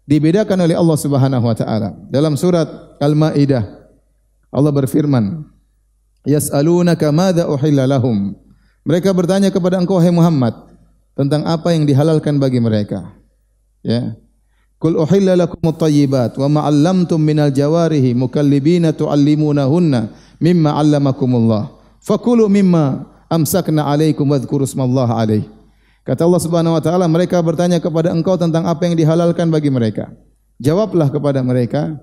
dibedakan 0.08 0.64
oleh 0.64 0.78
Allah 0.78 0.98
Subhanahu 0.98 1.44
wa 1.44 1.56
taala. 1.58 1.92
Dalam 2.08 2.38
surat 2.38 2.96
Al-Maidah 2.96 3.62
Allah 4.48 4.72
berfirman, 4.72 5.44
"Yas'alunaka 6.24 7.12
madza 7.12 7.44
uhilla 7.44 7.84
lahum?" 7.84 8.32
Mereka 8.88 9.12
bertanya 9.12 9.52
kepada 9.52 9.76
engkau 9.76 10.00
hai 10.00 10.08
Muhammad 10.08 10.67
tentang 11.18 11.42
apa 11.50 11.74
yang 11.74 11.82
dihalalkan 11.82 12.38
bagi 12.38 12.62
mereka. 12.62 13.10
Ya. 13.82 14.14
Qul 14.78 14.94
uhilla 14.94 15.34
lakum 15.34 15.58
at-tayyibat 15.66 16.38
wa 16.38 16.46
ma 16.46 16.60
'allamtum 16.70 17.18
minal 17.18 17.50
jawarihi 17.50 18.14
mukallibina 18.14 18.94
tu'allimunahunna 18.94 20.14
mimma 20.38 20.78
'allamakumullah. 20.78 21.74
Fakulu 21.98 22.46
mimma 22.46 23.10
amsakna 23.26 23.90
'alaikum 23.90 24.22
wadhkuru 24.30 24.62
ismallaha 24.62 25.18
'alaihi. 25.18 25.50
Kata 26.06 26.24
Allah 26.24 26.40
Subhanahu 26.40 26.72
wa 26.72 26.80
taala, 26.80 27.04
mereka 27.04 27.36
bertanya 27.44 27.82
kepada 27.84 28.08
engkau 28.14 28.38
tentang 28.40 28.64
apa 28.64 28.80
yang 28.88 28.96
dihalalkan 28.96 29.52
bagi 29.52 29.68
mereka. 29.68 30.08
Jawablah 30.56 31.12
kepada 31.12 31.44
mereka, 31.44 32.00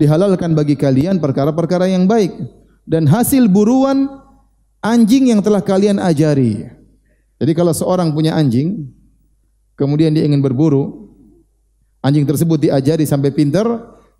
dihalalkan 0.00 0.56
bagi 0.56 0.78
kalian 0.78 1.20
perkara-perkara 1.20 1.90
yang 1.92 2.08
baik 2.08 2.32
dan 2.88 3.04
hasil 3.04 3.44
buruan 3.52 4.08
anjing 4.80 5.28
yang 5.28 5.44
telah 5.44 5.60
kalian 5.60 6.00
ajari. 6.00 6.72
Jadi 7.38 7.52
kalau 7.52 7.74
seorang 7.74 8.14
punya 8.14 8.38
anjing, 8.38 8.88
kemudian 9.74 10.14
dia 10.14 10.22
ingin 10.22 10.38
berburu, 10.38 11.10
anjing 12.04 12.22
tersebut 12.28 12.68
diajari 12.68 13.02
sampai 13.08 13.34
pintar, 13.34 13.66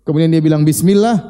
kemudian 0.03 0.27
dia 0.27 0.43
bilang 0.43 0.67
bismillah. 0.67 1.21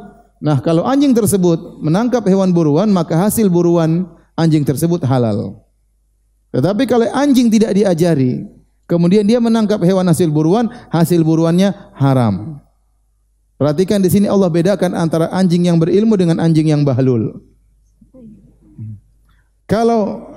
Nah, 0.41 0.59
kalau 0.59 0.83
anjing 0.83 1.13
tersebut 1.15 1.79
menangkap 1.79 2.25
hewan 2.27 2.51
buruan, 2.51 2.89
maka 2.91 3.15
hasil 3.15 3.47
buruan 3.47 4.09
anjing 4.35 4.65
tersebut 4.65 5.01
halal. 5.07 5.63
Tetapi 6.51 6.83
kalau 6.87 7.07
anjing 7.11 7.51
tidak 7.51 7.75
diajari, 7.75 8.47
kemudian 8.87 9.27
dia 9.27 9.39
menangkap 9.43 9.79
hewan 9.83 10.07
hasil 10.07 10.31
buruan, 10.31 10.71
hasil 10.91 11.21
buruannya 11.21 11.71
haram. 11.95 12.59
Perhatikan 13.55 14.03
di 14.03 14.11
sini 14.11 14.27
Allah 14.27 14.51
bedakan 14.51 14.91
antara 14.95 15.31
anjing 15.31 15.67
yang 15.67 15.79
berilmu 15.79 16.19
dengan 16.19 16.43
anjing 16.43 16.67
yang 16.67 16.83
bahlul. 16.83 17.39
Kalau 19.65 20.34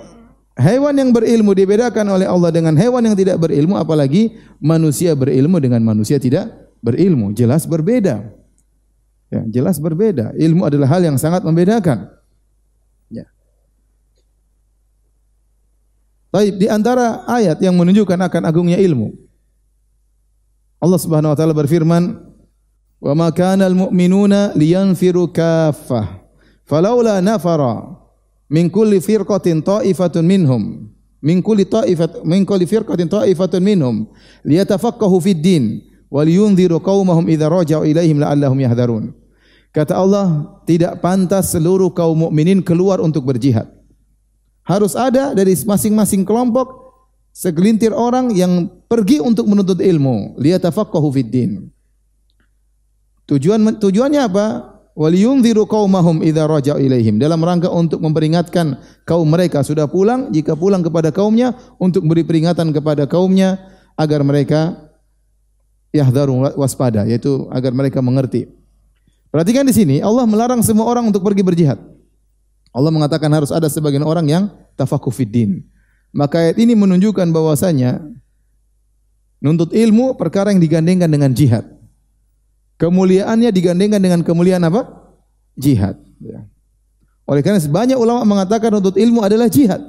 hewan 0.58 0.94
yang 0.98 1.10
berilmu 1.14 1.54
dibedakan 1.54 2.18
oleh 2.18 2.26
Allah 2.26 2.50
dengan 2.50 2.74
hewan 2.74 3.06
yang 3.06 3.14
tidak 3.14 3.38
berilmu, 3.38 3.78
apalagi 3.78 4.34
manusia 4.58 5.14
berilmu 5.14 5.62
dengan 5.62 5.80
manusia 5.86 6.18
tidak 6.18 6.50
berilmu, 6.82 7.30
jelas 7.32 7.64
berbeda. 7.64 8.26
Ya, 9.28 9.42
jelas 9.46 9.78
berbeda. 9.78 10.34
Ilmu 10.34 10.66
adalah 10.66 10.88
hal 10.88 11.04
yang 11.04 11.16
sangat 11.20 11.44
membedakan. 11.44 12.10
Ya. 13.12 13.28
Baik, 16.32 16.56
di 16.58 16.66
antara 16.66 17.22
ayat 17.28 17.60
yang 17.60 17.76
menunjukkan 17.76 18.18
akan 18.18 18.42
agungnya 18.48 18.80
ilmu. 18.80 19.14
Allah 20.80 21.00
Subhanahu 21.00 21.32
wa 21.34 21.38
taala 21.38 21.54
berfirman, 21.54 22.24
Wa 22.98 23.14
ma 23.14 23.30
kana 23.30 23.70
al-mu'minuna 23.70 24.58
liyanfiru 24.58 25.30
kaffah. 25.30 26.18
Falaula 26.66 27.22
nafara 27.22 28.07
min 28.48 28.72
kulli 28.72 28.98
firqatin 29.00 29.60
ta'ifatun 29.60 30.24
minhum 30.24 30.88
min 31.20 31.44
kulli 31.44 31.68
ta'ifat 31.68 32.24
min 32.24 32.48
kulli 32.48 32.64
firqatin 32.64 33.08
ta'ifatun 33.08 33.62
minhum 33.62 34.08
liyatafaqahu 34.44 35.16
fid 35.20 35.40
din 35.44 35.64
wa 36.08 36.24
liyunziru 36.24 36.80
qaumahum 36.80 37.28
idza 37.28 37.46
raja'u 37.48 37.84
ilaihim 37.84 38.18
la'allahum 38.18 38.58
yahdharun. 38.58 39.04
Kata 39.68 40.00
Allah, 40.00 40.56
tidak 40.64 41.04
pantas 41.04 41.52
seluruh 41.52 41.92
kaum 41.92 42.16
mukminin 42.16 42.64
keluar 42.64 43.04
untuk 43.04 43.28
berjihad. 43.28 43.68
Harus 44.64 44.96
ada 44.96 45.36
dari 45.36 45.52
masing-masing 45.52 46.24
kelompok 46.24 46.88
segelintir 47.36 47.92
orang 47.92 48.32
yang 48.32 48.68
pergi 48.88 49.20
untuk 49.20 49.44
menuntut 49.44 49.78
ilmu, 49.78 50.40
liyatafaqahu 50.40 51.08
fid 51.12 51.28
din. 51.28 51.52
Tujuan 53.28 53.76
tujuannya 53.76 54.24
apa? 54.24 54.77
Waliyunziru 54.98 55.62
qaumahum 55.70 56.26
idza 56.26 56.42
raja'u 56.50 56.82
ilaihim. 56.82 57.22
Dalam 57.22 57.38
rangka 57.38 57.70
untuk 57.70 58.02
memperingatkan 58.02 58.82
kaum 59.06 59.30
mereka 59.30 59.62
sudah 59.62 59.86
pulang, 59.86 60.34
jika 60.34 60.58
pulang 60.58 60.82
kepada 60.82 61.14
kaumnya 61.14 61.54
untuk 61.78 62.02
beri 62.02 62.26
peringatan 62.26 62.74
kepada 62.74 63.06
kaumnya 63.06 63.62
agar 63.94 64.26
mereka 64.26 64.74
yahdharu 65.94 66.50
waspada, 66.58 67.06
yaitu 67.06 67.46
agar 67.54 67.70
mereka 67.70 68.02
mengerti. 68.02 68.50
Perhatikan 69.30 69.62
di 69.62 69.70
sini, 69.70 69.96
Allah 70.02 70.26
melarang 70.26 70.66
semua 70.66 70.90
orang 70.90 71.06
untuk 71.06 71.22
pergi 71.22 71.46
berjihad. 71.46 71.78
Allah 72.74 72.90
mengatakan 72.90 73.30
harus 73.30 73.54
ada 73.54 73.70
sebagian 73.70 74.02
orang 74.02 74.26
yang 74.26 74.50
tafakuh 74.74 75.14
fiddin. 75.14 75.62
Maka 76.10 76.42
ayat 76.42 76.58
ini 76.58 76.74
menunjukkan 76.74 77.30
bahwasanya 77.30 78.02
nuntut 79.38 79.70
ilmu 79.70 80.18
perkara 80.18 80.50
yang 80.50 80.58
digandengkan 80.58 81.06
dengan 81.06 81.30
jihad. 81.30 81.77
Kemuliaannya 82.78 83.50
digandengkan 83.50 83.98
dengan 83.98 84.20
kemuliaan 84.22 84.62
apa? 84.62 84.86
Jihad. 85.58 85.98
Ya. 86.22 86.46
Oleh 87.26 87.42
karena 87.42 87.58
banyak 87.58 87.98
ulama 87.98 88.22
mengatakan 88.22 88.70
untuk 88.70 88.94
ilmu 88.94 89.20
adalah 89.20 89.50
jihad. 89.50 89.82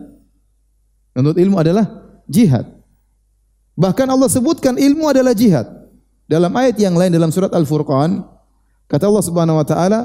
Untuk 1.14 1.38
ilmu 1.38 1.56
adalah 1.62 1.86
jihad. 2.26 2.66
Bahkan 3.78 4.08
Allah 4.10 4.28
sebutkan 4.28 4.76
ilmu 4.76 5.06
adalah 5.06 5.38
jihad. 5.38 5.70
Dalam 6.26 6.52
ayat 6.58 6.82
yang 6.82 6.98
lain 6.98 7.14
dalam 7.14 7.30
surat 7.30 7.54
Al-Furqan, 7.54 8.26
kata 8.90 9.06
Allah 9.06 9.26
Subhanahu 9.26 9.58
wa 9.62 9.66
taala, 9.66 10.00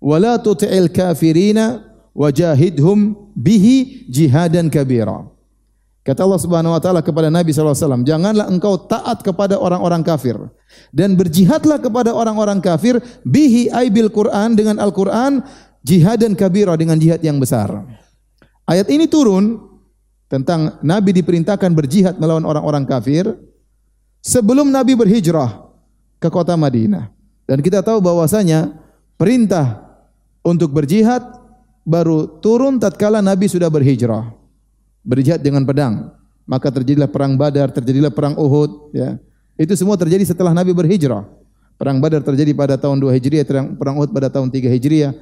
"Wala 0.00 0.40
tuti'il 0.40 0.90
kafirina 0.92 1.84
wajahidhum 2.16 3.16
bihi 3.36 4.08
jihadan 4.08 4.72
kabira." 4.72 5.33
Kata 6.04 6.20
Allah 6.20 6.36
Subhanahu 6.36 6.76
wa 6.76 6.80
taala 6.84 7.00
kepada 7.00 7.32
Nabi 7.32 7.48
SAW, 7.48 8.04
janganlah 8.04 8.44
engkau 8.52 8.76
taat 8.76 9.24
kepada 9.24 9.56
orang-orang 9.56 10.04
kafir 10.04 10.36
dan 10.92 11.16
berjihadlah 11.16 11.80
kepada 11.80 12.12
orang-orang 12.12 12.60
kafir 12.60 13.00
bihi 13.24 13.72
aibil 13.72 14.12
Quran 14.12 14.52
dengan 14.52 14.76
Al-Quran 14.76 15.40
jihad 15.80 16.20
dan 16.20 16.36
kabira 16.36 16.76
dengan 16.76 17.00
jihad 17.00 17.24
yang 17.24 17.40
besar. 17.40 17.72
Ayat 18.68 18.92
ini 18.92 19.08
turun 19.08 19.64
tentang 20.28 20.76
Nabi 20.84 21.16
diperintahkan 21.16 21.72
berjihad 21.72 22.20
melawan 22.20 22.44
orang-orang 22.44 22.84
kafir 22.84 23.24
sebelum 24.20 24.68
Nabi 24.68 24.92
berhijrah 24.92 25.72
ke 26.20 26.28
kota 26.28 26.52
Madinah. 26.52 27.16
Dan 27.48 27.64
kita 27.64 27.80
tahu 27.80 28.04
bahwasanya 28.04 28.76
perintah 29.16 29.88
untuk 30.44 30.68
berjihad 30.68 31.24
baru 31.88 32.28
turun 32.44 32.76
tatkala 32.76 33.24
Nabi 33.24 33.48
sudah 33.48 33.72
berhijrah 33.72 34.43
berjihad 35.04 35.44
dengan 35.44 35.62
pedang. 35.62 36.10
Maka 36.44 36.72
terjadilah 36.72 37.08
perang 37.08 37.36
Badar, 37.36 37.72
terjadilah 37.72 38.12
perang 38.12 38.36
Uhud, 38.36 38.92
ya. 38.92 39.16
Itu 39.54 39.72
semua 39.78 39.94
terjadi 39.94 40.24
setelah 40.26 40.50
Nabi 40.50 40.74
berhijrah. 40.74 41.24
Perang 41.78 42.02
Badar 42.02 42.20
terjadi 42.26 42.50
pada 42.56 42.74
tahun 42.74 42.98
2 43.00 43.14
Hijriah, 43.16 43.44
perang 43.78 43.96
Uhud 44.00 44.10
pada 44.10 44.28
tahun 44.28 44.50
3 44.50 44.66
Hijriah. 44.68 45.12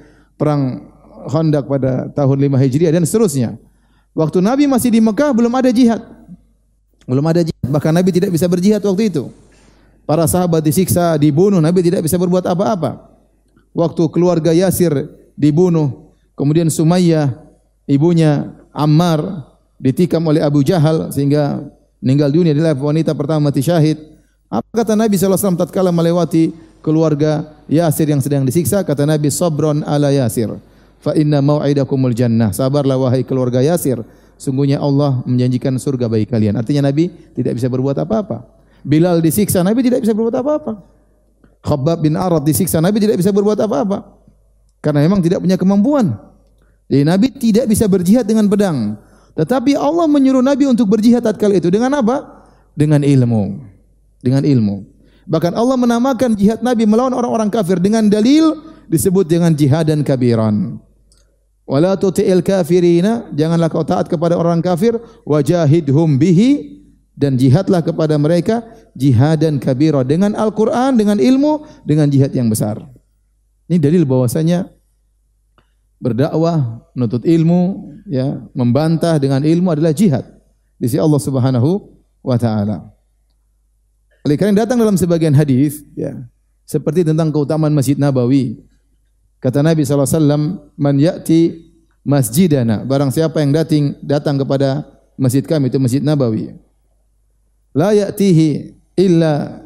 perang 0.43 0.91
Khandaq 1.23 1.71
pada 1.71 2.11
tahun 2.11 2.37
5 2.51 2.59
Hijriah 2.59 2.91
dan 2.91 3.07
seterusnya. 3.07 3.55
Waktu 4.11 4.43
Nabi 4.43 4.67
masih 4.67 4.91
di 4.91 4.99
Mekah 4.99 5.31
belum 5.31 5.53
ada 5.55 5.71
jihad. 5.71 6.03
Belum 7.07 7.23
ada 7.23 7.47
jihad, 7.47 7.69
bahkan 7.71 7.95
Nabi 7.95 8.11
tidak 8.11 8.35
bisa 8.35 8.51
berjihad 8.51 8.83
waktu 8.83 9.07
itu. 9.07 9.31
Para 10.03 10.27
sahabat 10.27 10.67
disiksa, 10.67 11.15
dibunuh, 11.15 11.63
Nabi 11.63 11.79
tidak 11.87 12.03
bisa 12.03 12.19
berbuat 12.19 12.43
apa-apa. 12.43 13.07
Waktu 13.71 14.03
keluarga 14.11 14.51
Yasir 14.51 15.15
dibunuh, 15.39 16.11
kemudian 16.35 16.67
Sumayyah, 16.67 17.39
ibunya 17.87 18.51
Ammar 18.75 19.47
ditikam 19.83 20.23
oleh 20.31 20.39
Abu 20.39 20.63
Jahal 20.63 21.11
sehingga 21.11 21.59
meninggal 21.99 22.31
dunia 22.31 22.55
adalah 22.55 22.79
wanita 22.79 23.11
pertama 23.19 23.51
mati 23.51 23.67
syahid. 23.67 23.99
Apa 24.47 24.87
kata 24.87 24.95
Nabi 24.95 25.19
SAW 25.19 25.59
tatkala 25.59 25.91
melewati 25.91 26.55
keluarga 26.79 27.51
Yasir 27.67 28.07
yang 28.07 28.23
sedang 28.23 28.47
disiksa? 28.47 28.87
Kata 28.87 29.03
Nabi, 29.03 29.33
Sabron 29.33 29.83
ala 29.83 30.15
Yasir. 30.15 30.55
Fa 31.03 31.19
inna 31.19 31.43
mau'idakumul 31.43 32.15
jannah. 32.15 32.55
Sabarlah 32.55 32.95
wahai 32.95 33.27
keluarga 33.27 33.59
Yasir. 33.59 33.99
Sungguhnya 34.39 34.79
Allah 34.79 35.19
menjanjikan 35.27 35.75
surga 35.81 36.07
bagi 36.07 36.31
kalian. 36.31 36.55
Artinya 36.55 36.93
Nabi 36.93 37.11
tidak 37.35 37.59
bisa 37.59 37.67
berbuat 37.67 37.97
apa-apa. 38.07 38.45
Bilal 38.83 39.19
disiksa, 39.23 39.63
Nabi 39.63 39.83
tidak 39.83 40.03
bisa 40.03 40.15
berbuat 40.15 40.37
apa-apa. 40.37 40.73
Khabbab 41.63 41.99
bin 42.03 42.19
Arad 42.19 42.43
disiksa, 42.43 42.83
Nabi 42.83 42.99
tidak 42.99 43.23
bisa 43.23 43.31
berbuat 43.31 43.59
apa-apa. 43.63 44.03
Karena 44.83 45.07
memang 45.07 45.23
tidak 45.23 45.39
punya 45.39 45.55
kemampuan. 45.55 46.19
Jadi 46.91 47.03
Nabi 47.07 47.27
tidak 47.39 47.71
bisa 47.71 47.87
berjihad 47.87 48.27
dengan 48.27 48.51
pedang. 48.51 48.99
Tetapi 49.33 49.77
Allah 49.79 50.05
menyuruh 50.09 50.45
Nabi 50.45 50.69
untuk 50.69 50.93
berjihad 50.93 51.25
tatkala 51.25 51.57
itu 51.57 51.73
dengan 51.73 51.97
apa? 51.97 52.45
Dengan 52.77 53.01
ilmu. 53.01 53.65
Dengan 54.21 54.45
ilmu. 54.45 54.85
Bahkan 55.25 55.55
Allah 55.55 55.77
menamakan 55.79 56.35
jihad 56.35 56.61
Nabi 56.61 56.85
melawan 56.85 57.15
orang-orang 57.15 57.49
kafir 57.49 57.79
dengan 57.79 58.11
dalil 58.11 58.59
disebut 58.91 59.25
dengan 59.25 59.55
jihad 59.55 59.89
dan 59.89 60.03
kabiran. 60.03 60.83
Wala 61.63 61.95
tuti'il 61.95 62.43
kafirina, 62.43 63.31
janganlah 63.33 63.71
kau 63.71 63.87
taat 63.87 64.11
kepada 64.11 64.35
orang 64.35 64.59
kafir, 64.59 64.99
wajahidhum 65.23 66.19
bihi 66.19 66.83
dan 67.15 67.39
jihadlah 67.39 67.81
kepada 67.81 68.19
mereka 68.19 68.67
jihad 68.99 69.41
dan 69.41 69.63
kabira 69.63 70.03
dengan 70.03 70.35
Al-Qur'an, 70.35 70.99
dengan 70.99 71.23
ilmu, 71.23 71.65
dengan 71.87 72.11
jihad 72.11 72.35
yang 72.35 72.51
besar. 72.51 72.83
Ini 73.71 73.79
dalil 73.79 74.03
bahwasanya 74.03 74.69
berdakwah, 76.03 76.83
menuntut 76.99 77.23
ilmu, 77.23 77.95
ya, 78.11 78.43
membantah 78.51 79.23
dengan 79.23 79.47
ilmu 79.47 79.71
adalah 79.71 79.95
jihad 79.95 80.27
di 80.83 80.91
sisi 80.91 80.99
Allah 80.99 81.23
Subhanahu 81.23 81.79
wa 82.27 82.35
taala. 82.35 82.91
Oleh 84.27 84.35
karena 84.35 84.67
datang 84.67 84.83
dalam 84.83 84.99
sebagian 84.99 85.31
hadis, 85.31 85.87
ya, 85.95 86.27
seperti 86.67 87.07
tentang 87.07 87.31
keutamaan 87.31 87.71
Masjid 87.71 87.95
Nabawi. 87.95 88.59
Kata 89.39 89.63
Nabi 89.63 89.83
SAW, 89.83 90.59
Man 90.75 90.99
ya'ti 90.99 91.71
masjidana, 92.03 92.83
barang 92.83 93.15
siapa 93.15 93.39
yang 93.39 93.55
datang, 93.55 93.95
datang 94.03 94.37
kepada 94.39 94.87
masjid 95.15 95.43
kami, 95.43 95.71
itu 95.71 95.79
Masjid 95.79 96.03
Nabawi. 96.03 96.55
La 97.75 97.95
ya'tihi 97.95 98.75
illa 98.99 99.63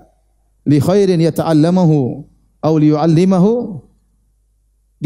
li 0.69 0.78
khairin 0.81 1.21
yata'allamahu 1.21 2.25
aw 2.64 2.73
liyu'allimahu 2.76 3.85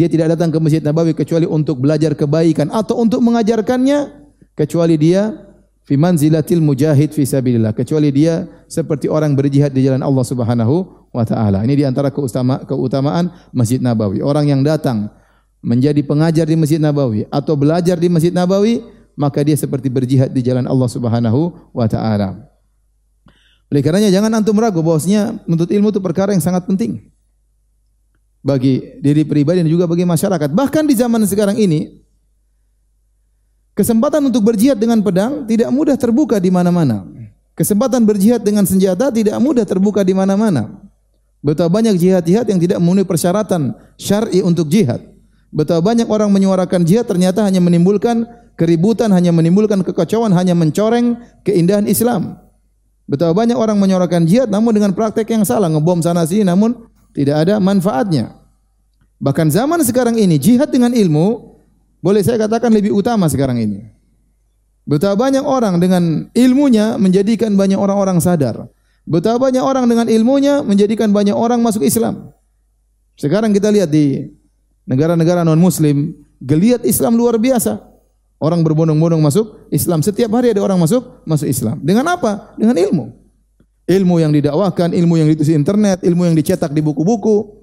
dia 0.00 0.08
tidak 0.08 0.32
datang 0.32 0.48
ke 0.48 0.56
Masjid 0.56 0.80
Nabawi 0.80 1.12
kecuali 1.12 1.44
untuk 1.44 1.84
belajar 1.84 2.16
kebaikan 2.16 2.72
atau 2.72 2.96
untuk 2.96 3.20
mengajarkannya 3.20 4.08
kecuali 4.56 4.96
dia 4.96 5.36
fi 5.84 6.00
manzilatil 6.00 6.64
mujahid 6.64 7.12
fi 7.12 7.28
sabilillah 7.28 7.76
kecuali 7.76 8.08
dia 8.08 8.48
seperti 8.64 9.12
orang 9.12 9.36
berjihad 9.36 9.76
di 9.76 9.84
jalan 9.84 10.00
Allah 10.00 10.24
Subhanahu 10.24 10.88
wa 11.12 11.24
taala. 11.28 11.60
Ini 11.68 11.74
di 11.76 11.84
antara 11.84 12.08
keutama, 12.08 12.64
keutamaan 12.64 13.28
Masjid 13.52 13.76
Nabawi. 13.76 14.24
Orang 14.24 14.48
yang 14.48 14.64
datang 14.64 15.12
menjadi 15.60 16.00
pengajar 16.00 16.48
di 16.48 16.56
Masjid 16.56 16.80
Nabawi 16.80 17.28
atau 17.28 17.52
belajar 17.52 18.00
di 18.00 18.08
Masjid 18.08 18.32
Nabawi, 18.32 18.80
maka 19.20 19.44
dia 19.44 19.58
seperti 19.58 19.92
berjihad 19.92 20.32
di 20.32 20.40
jalan 20.40 20.64
Allah 20.64 20.88
Subhanahu 20.88 21.76
wa 21.76 21.84
taala. 21.84 22.48
Oleh 23.68 23.84
karenanya 23.84 24.08
jangan 24.08 24.32
antum 24.32 24.56
ragu 24.56 24.80
bahwasanya 24.80 25.44
menuntut 25.44 25.68
ilmu 25.68 25.92
itu 25.92 26.00
perkara 26.00 26.32
yang 26.32 26.40
sangat 26.40 26.64
penting 26.64 27.04
bagi 28.40 29.00
diri 29.00 29.22
pribadi 29.28 29.60
dan 29.64 29.70
juga 29.70 29.84
bagi 29.84 30.08
masyarakat. 30.08 30.48
Bahkan 30.50 30.84
di 30.88 30.94
zaman 30.96 31.20
sekarang 31.28 31.56
ini, 31.60 32.00
kesempatan 33.76 34.24
untuk 34.24 34.44
berjihad 34.44 34.80
dengan 34.80 35.00
pedang 35.04 35.44
tidak 35.44 35.68
mudah 35.72 35.96
terbuka 35.96 36.40
di 36.40 36.48
mana-mana. 36.48 37.04
Kesempatan 37.52 38.08
berjihad 38.08 38.40
dengan 38.40 38.64
senjata 38.64 39.12
tidak 39.12 39.36
mudah 39.36 39.68
terbuka 39.68 40.00
di 40.00 40.16
mana-mana. 40.16 40.80
Betapa 41.40 41.72
banyak 41.80 41.96
jihad-jihad 41.96 42.48
yang 42.48 42.60
tidak 42.60 42.80
memenuhi 42.80 43.04
persyaratan 43.08 43.72
syar'i 43.96 44.44
untuk 44.44 44.68
jihad. 44.68 45.00
Betapa 45.52 45.80
banyak 45.80 46.08
orang 46.08 46.28
menyuarakan 46.32 46.84
jihad 46.84 47.08
ternyata 47.08 47.44
hanya 47.44 47.60
menimbulkan 47.60 48.28
keributan, 48.56 49.08
hanya 49.12 49.32
menimbulkan 49.32 49.80
kekacauan, 49.84 50.32
hanya 50.36 50.52
mencoreng 50.52 51.16
keindahan 51.44 51.88
Islam. 51.88 52.36
Betapa 53.08 53.32
banyak 53.32 53.56
orang 53.56 53.76
menyuarakan 53.76 54.28
jihad 54.28 54.48
namun 54.52 54.76
dengan 54.76 54.92
praktek 54.92 55.28
yang 55.32 55.44
salah, 55.44 55.68
ngebom 55.72 56.04
sana 56.04 56.24
sini 56.28 56.44
namun 56.44 56.89
tidak 57.14 57.46
ada 57.46 57.58
manfaatnya. 57.58 58.38
Bahkan 59.20 59.52
zaman 59.52 59.84
sekarang 59.84 60.16
ini 60.16 60.40
jihad 60.40 60.72
dengan 60.72 60.96
ilmu 60.96 61.58
boleh 62.00 62.24
saya 62.24 62.40
katakan 62.40 62.72
lebih 62.72 62.96
utama 62.96 63.28
sekarang 63.28 63.60
ini. 63.60 63.84
Betapa 64.88 65.28
banyak 65.28 65.44
orang 65.44 65.76
dengan 65.76 66.32
ilmunya 66.32 66.96
menjadikan 66.96 67.52
banyak 67.54 67.76
orang-orang 67.76 68.18
sadar. 68.18 68.72
Betapa 69.04 69.50
banyak 69.50 69.60
orang 69.60 69.84
dengan 69.86 70.08
ilmunya 70.08 70.64
menjadikan 70.64 71.12
banyak 71.12 71.36
orang 71.36 71.60
masuk 71.60 71.84
Islam. 71.84 72.32
Sekarang 73.20 73.52
kita 73.52 73.68
lihat 73.68 73.92
di 73.92 74.32
negara-negara 74.88 75.44
non-muslim, 75.44 76.16
geliat 76.40 76.82
Islam 76.88 77.20
luar 77.20 77.36
biasa. 77.36 77.76
Orang 78.40 78.64
berbondong-bondong 78.64 79.20
masuk 79.20 79.68
Islam. 79.68 80.00
Setiap 80.00 80.32
hari 80.32 80.56
ada 80.56 80.64
orang 80.64 80.80
masuk 80.80 81.20
masuk 81.28 81.44
Islam. 81.44 81.76
Dengan 81.84 82.08
apa? 82.08 82.56
Dengan 82.56 82.72
ilmu 82.80 83.19
ilmu 83.90 84.22
yang 84.22 84.30
didakwakan, 84.30 84.94
ilmu 84.94 85.18
yang 85.18 85.28
ditulis 85.34 85.50
di 85.50 85.56
internet, 85.58 86.06
ilmu 86.06 86.30
yang 86.30 86.36
dicetak 86.38 86.70
di 86.70 86.78
buku-buku. 86.78 87.58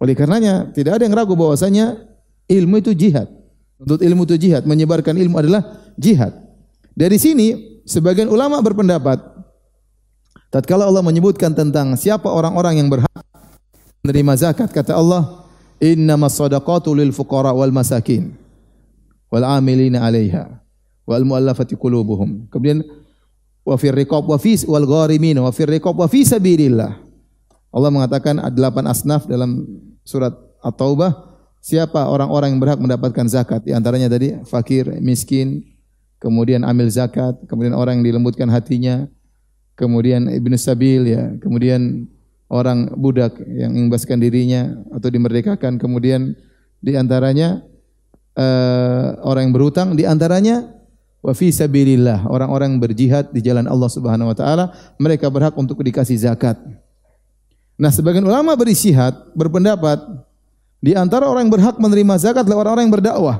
Oleh 0.00 0.16
karenanya 0.16 0.72
tidak 0.72 0.96
ada 0.98 1.04
yang 1.04 1.12
ragu 1.12 1.36
bahwasanya 1.36 2.00
ilmu 2.48 2.80
itu 2.80 2.96
jihad. 2.96 3.28
Untuk 3.76 4.00
ilmu 4.00 4.24
itu 4.24 4.48
jihad, 4.48 4.64
menyebarkan 4.64 5.14
ilmu 5.20 5.36
adalah 5.42 5.92
jihad. 6.00 6.32
Dari 6.96 7.20
sini 7.20 7.80
sebagian 7.84 8.32
ulama 8.32 8.58
berpendapat 8.64 9.20
tatkala 10.48 10.88
Allah 10.88 11.04
menyebutkan 11.04 11.52
tentang 11.52 11.94
siapa 12.00 12.32
orang-orang 12.32 12.80
yang 12.80 12.88
berhak 12.88 13.22
menerima 14.02 14.32
zakat 14.38 14.70
kata 14.72 14.96
Allah 14.96 15.46
innamas 15.82 16.36
sadaqatu 16.36 16.94
lil 16.94 17.10
fuqara 17.10 17.50
wal 17.54 17.72
masakin 17.74 18.34
wal 19.32 19.46
amilina 19.46 20.04
'alaiha 20.04 20.62
wal 21.08 21.24
muallafati 21.26 21.74
qulubuhum. 21.74 22.46
Kemudian 22.52 22.84
wa 23.62 23.76
fir 23.78 23.94
riqab 23.94 24.26
wa 24.26 24.38
fi 24.38 24.58
wal 24.66 24.86
gharimin 24.86 25.38
wa 25.38 25.50
fir 25.54 25.70
riqab 25.70 25.94
wa 25.94 26.06
fi 26.10 26.26
sabilillah. 26.26 26.98
Allah 27.72 27.90
mengatakan 27.90 28.36
ada 28.42 28.52
delapan 28.52 28.84
asnaf 28.90 29.24
dalam 29.24 29.64
surat 30.04 30.34
At-Taubah. 30.60 31.32
Siapa 31.62 32.10
orang-orang 32.10 32.52
yang 32.52 32.60
berhak 32.60 32.80
mendapatkan 32.82 33.26
zakat? 33.30 33.62
Di 33.62 33.70
antaranya 33.70 34.10
tadi 34.10 34.34
fakir, 34.50 34.98
miskin, 34.98 35.62
kemudian 36.18 36.66
amil 36.66 36.90
zakat, 36.90 37.38
kemudian 37.46 37.70
orang 37.70 38.02
yang 38.02 38.12
dilembutkan 38.12 38.50
hatinya, 38.50 39.06
kemudian 39.78 40.26
ibnu 40.26 40.58
sabil 40.58 41.06
ya, 41.06 41.38
kemudian 41.38 42.10
orang 42.50 42.90
budak 42.98 43.38
yang 43.46 43.72
mengimbaskan 43.72 44.18
dirinya 44.18 44.74
atau 44.90 45.06
dimerdekakan, 45.06 45.78
kemudian 45.78 46.34
di 46.82 46.98
antaranya 46.98 47.62
uh, 48.34 49.22
orang 49.22 49.48
yang 49.48 49.54
berutang, 49.54 49.88
di 49.94 50.02
antaranya 50.02 50.66
wa 51.22 51.32
fi 51.32 51.54
sabilillah, 51.54 52.26
orang-orang 52.26 52.76
berjihad 52.82 53.30
di 53.30 53.40
jalan 53.40 53.70
Allah 53.70 53.88
Subhanahu 53.88 54.34
wa 54.34 54.36
taala, 54.36 54.74
mereka 54.98 55.30
berhak 55.30 55.54
untuk 55.54 55.78
dikasih 55.78 56.18
zakat. 56.18 56.58
Nah, 57.78 57.88
sebagian 57.94 58.26
ulama 58.26 58.52
berisihat 58.58 59.32
berpendapat 59.32 60.02
di 60.82 60.98
antara 60.98 61.30
orang 61.30 61.46
yang 61.46 61.54
berhak 61.54 61.78
menerima 61.78 62.14
zakat 62.18 62.42
adalah 62.42 62.66
orang-orang 62.66 62.84
yang 62.90 62.94
berdakwah. 62.98 63.36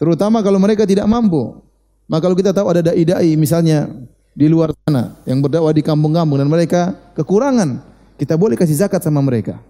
Terutama 0.00 0.40
kalau 0.40 0.56
mereka 0.56 0.88
tidak 0.88 1.04
mampu. 1.04 1.60
Maka 2.08 2.26
kalau 2.26 2.34
kita 2.34 2.50
tahu 2.50 2.66
ada 2.72 2.90
dai-dai 2.90 3.36
misalnya 3.38 3.86
di 4.34 4.50
luar 4.50 4.74
sana 4.82 5.14
yang 5.28 5.38
berdakwah 5.38 5.70
di 5.70 5.84
kampung-kampung 5.84 6.40
dan 6.40 6.48
mereka 6.48 6.96
kekurangan, 7.14 7.84
kita 8.16 8.34
boleh 8.34 8.56
kasih 8.56 8.80
zakat 8.80 9.04
sama 9.04 9.20
mereka. 9.22 9.60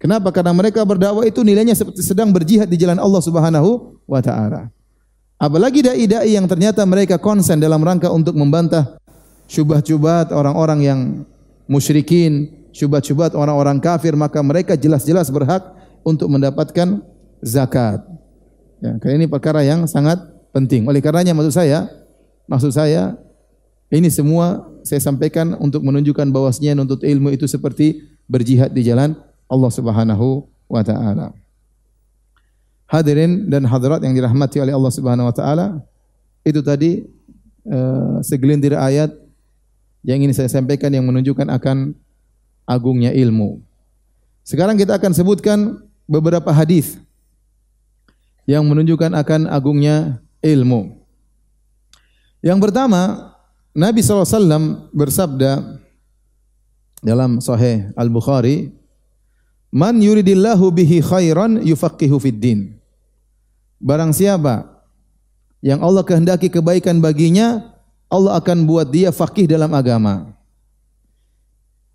Kenapa? 0.00 0.32
Karena 0.32 0.56
mereka 0.56 0.82
berdakwah 0.82 1.22
itu 1.28 1.44
nilainya 1.44 1.76
seperti 1.76 2.02
sedang 2.02 2.32
berjihad 2.32 2.66
di 2.66 2.80
jalan 2.80 2.98
Allah 2.98 3.22
Subhanahu 3.22 4.00
wa 4.08 4.18
taala. 4.24 4.72
Apalagi 5.38 5.86
dai-dai 5.86 6.34
yang 6.34 6.50
ternyata 6.50 6.82
mereka 6.82 7.14
konsen 7.14 7.62
dalam 7.62 7.78
rangka 7.78 8.10
untuk 8.10 8.34
membantah 8.34 8.98
syubhat-syubhat 9.46 10.34
orang-orang 10.34 10.80
yang 10.82 11.00
musyrikin, 11.70 12.50
syubhat-syubhat 12.74 13.38
orang-orang 13.38 13.78
kafir, 13.78 14.18
maka 14.18 14.42
mereka 14.42 14.74
jelas-jelas 14.74 15.30
berhak 15.30 15.62
untuk 16.02 16.26
mendapatkan 16.26 17.06
zakat. 17.38 18.02
Ya, 18.82 18.98
karena 18.98 19.14
ini 19.22 19.26
perkara 19.30 19.62
yang 19.62 19.86
sangat 19.86 20.18
penting. 20.50 20.90
Oleh 20.90 20.98
karenanya 20.98 21.38
maksud 21.38 21.54
saya, 21.54 21.86
maksud 22.50 22.74
saya 22.74 23.14
ini 23.94 24.10
semua 24.10 24.66
saya 24.82 24.98
sampaikan 24.98 25.54
untuk 25.62 25.86
menunjukkan 25.86 26.28
bahwasanya 26.34 26.74
nuntut 26.74 27.06
ilmu 27.06 27.30
itu 27.30 27.46
seperti 27.46 28.02
berjihad 28.26 28.74
di 28.74 28.82
jalan 28.84 29.14
Allah 29.46 29.70
Subhanahu 29.70 30.50
wa 30.66 30.82
taala. 30.84 31.30
Hadirin 32.88 33.52
dan 33.52 33.68
hadirat 33.68 34.00
yang 34.00 34.16
dirahmati 34.16 34.64
oleh 34.64 34.72
Allah 34.72 34.92
Subhanahu 34.92 35.28
wa 35.28 35.34
taala, 35.36 35.84
itu 36.40 36.64
tadi 36.64 37.04
uh, 37.68 38.24
segelintir 38.24 38.72
ayat 38.72 39.12
yang 40.00 40.24
ingin 40.24 40.32
saya 40.32 40.48
sampaikan 40.48 40.88
yang 40.88 41.04
menunjukkan 41.04 41.52
akan 41.52 41.92
agungnya 42.64 43.12
ilmu. 43.12 43.60
Sekarang 44.40 44.80
kita 44.80 44.96
akan 44.96 45.12
sebutkan 45.12 45.84
beberapa 46.08 46.48
hadis 46.48 46.96
yang 48.48 48.64
menunjukkan 48.64 49.12
akan 49.12 49.44
agungnya 49.52 50.24
ilmu. 50.40 50.96
Yang 52.40 52.58
pertama, 52.64 53.34
Nabi 53.76 54.00
SAW 54.00 54.88
bersabda 54.96 55.76
dalam 57.04 57.44
Sahih 57.44 57.92
Al-Bukhari, 57.92 58.72
Man 59.68 60.00
yuridillahu 60.00 60.72
bihi 60.72 61.04
khairan 61.04 61.60
yufaqihu 61.60 62.16
fid 62.16 62.40
din. 62.40 62.77
Barang 63.78 64.10
siapa 64.10 64.82
yang 65.62 65.82
Allah 65.82 66.02
kehendaki 66.02 66.50
kebaikan 66.50 66.98
baginya, 66.98 67.74
Allah 68.10 68.38
akan 68.38 68.66
buat 68.66 68.90
dia 68.90 69.14
faqih 69.14 69.46
dalam 69.46 69.70
agama. 69.74 70.34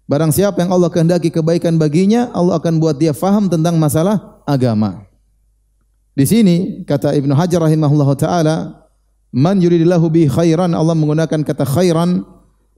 Barang 0.04 0.36
siapa 0.36 0.60
yang 0.60 0.72
Allah 0.72 0.92
kehendaki 0.92 1.32
kebaikan 1.32 1.80
baginya, 1.80 2.28
Allah 2.36 2.60
akan 2.60 2.80
buat 2.80 2.96
dia 3.00 3.16
faham 3.16 3.48
tentang 3.48 3.80
masalah 3.80 4.44
agama. 4.44 5.08
Di 6.14 6.28
sini 6.28 6.84
kata 6.84 7.16
Ibnu 7.16 7.34
Hajar 7.34 7.64
rahimahullah 7.64 8.10
taala, 8.20 8.56
man 9.32 9.60
yuridillahu 9.64 10.08
bi 10.12 10.28
khairan, 10.28 10.76
Allah 10.76 10.94
menggunakan 10.94 11.42
kata 11.42 11.64
khairan 11.64 12.24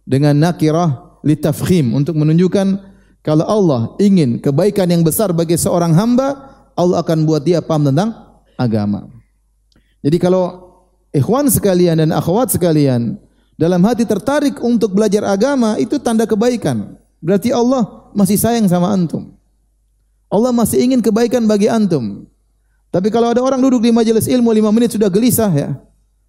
dengan 0.05 0.37
nakirah 0.37 1.19
litafkhim 1.25 1.97
untuk 1.97 2.13
menunjukkan 2.15 2.93
kalau 3.25 3.45
Allah 3.49 3.81
ingin 3.97 4.37
kebaikan 4.37 4.85
yang 4.85 5.01
besar 5.01 5.33
bagi 5.33 5.57
seorang 5.57 5.97
hamba, 5.97 6.53
Allah 6.77 7.01
akan 7.01 7.25
buat 7.25 7.41
dia 7.41 7.57
paham 7.57 7.89
tentang 7.89 8.24
agama. 8.57 9.07
Jadi 10.03 10.17
kalau 10.19 10.75
ikhwan 11.15 11.47
sekalian 11.47 12.03
dan 12.03 12.11
akhwat 12.11 12.51
sekalian 12.53 13.15
dalam 13.55 13.81
hati 13.87 14.03
tertarik 14.03 14.59
untuk 14.59 14.91
belajar 14.91 15.23
agama 15.23 15.79
itu 15.79 15.95
tanda 15.99 16.27
kebaikan. 16.27 16.99
Berarti 17.23 17.49
Allah 17.55 18.11
masih 18.11 18.37
sayang 18.37 18.67
sama 18.67 18.91
antum. 18.91 19.33
Allah 20.29 20.51
masih 20.51 20.83
ingin 20.83 20.99
kebaikan 20.99 21.47
bagi 21.47 21.71
antum. 21.71 22.27
Tapi 22.91 23.11
kalau 23.11 23.31
ada 23.31 23.43
orang 23.43 23.59
duduk 23.59 23.83
di 23.83 23.91
majelis 23.91 24.27
ilmu 24.27 24.51
lima 24.51 24.71
menit 24.71 24.95
sudah 24.95 25.07
gelisah 25.11 25.51
ya. 25.51 25.69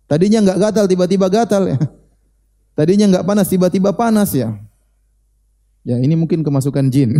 Tadinya 0.06 0.42
enggak 0.42 0.58
gatal 0.70 0.86
tiba-tiba 0.86 1.26
gatal 1.26 1.62
ya. 1.66 1.78
Tadinya 2.78 3.06
enggak 3.10 3.26
panas 3.26 3.46
tiba-tiba 3.50 3.90
panas 3.94 4.30
ya. 4.34 4.54
Ya 5.86 5.98
ini 5.98 6.14
mungkin 6.18 6.42
kemasukan 6.42 6.90
jin. 6.90 7.18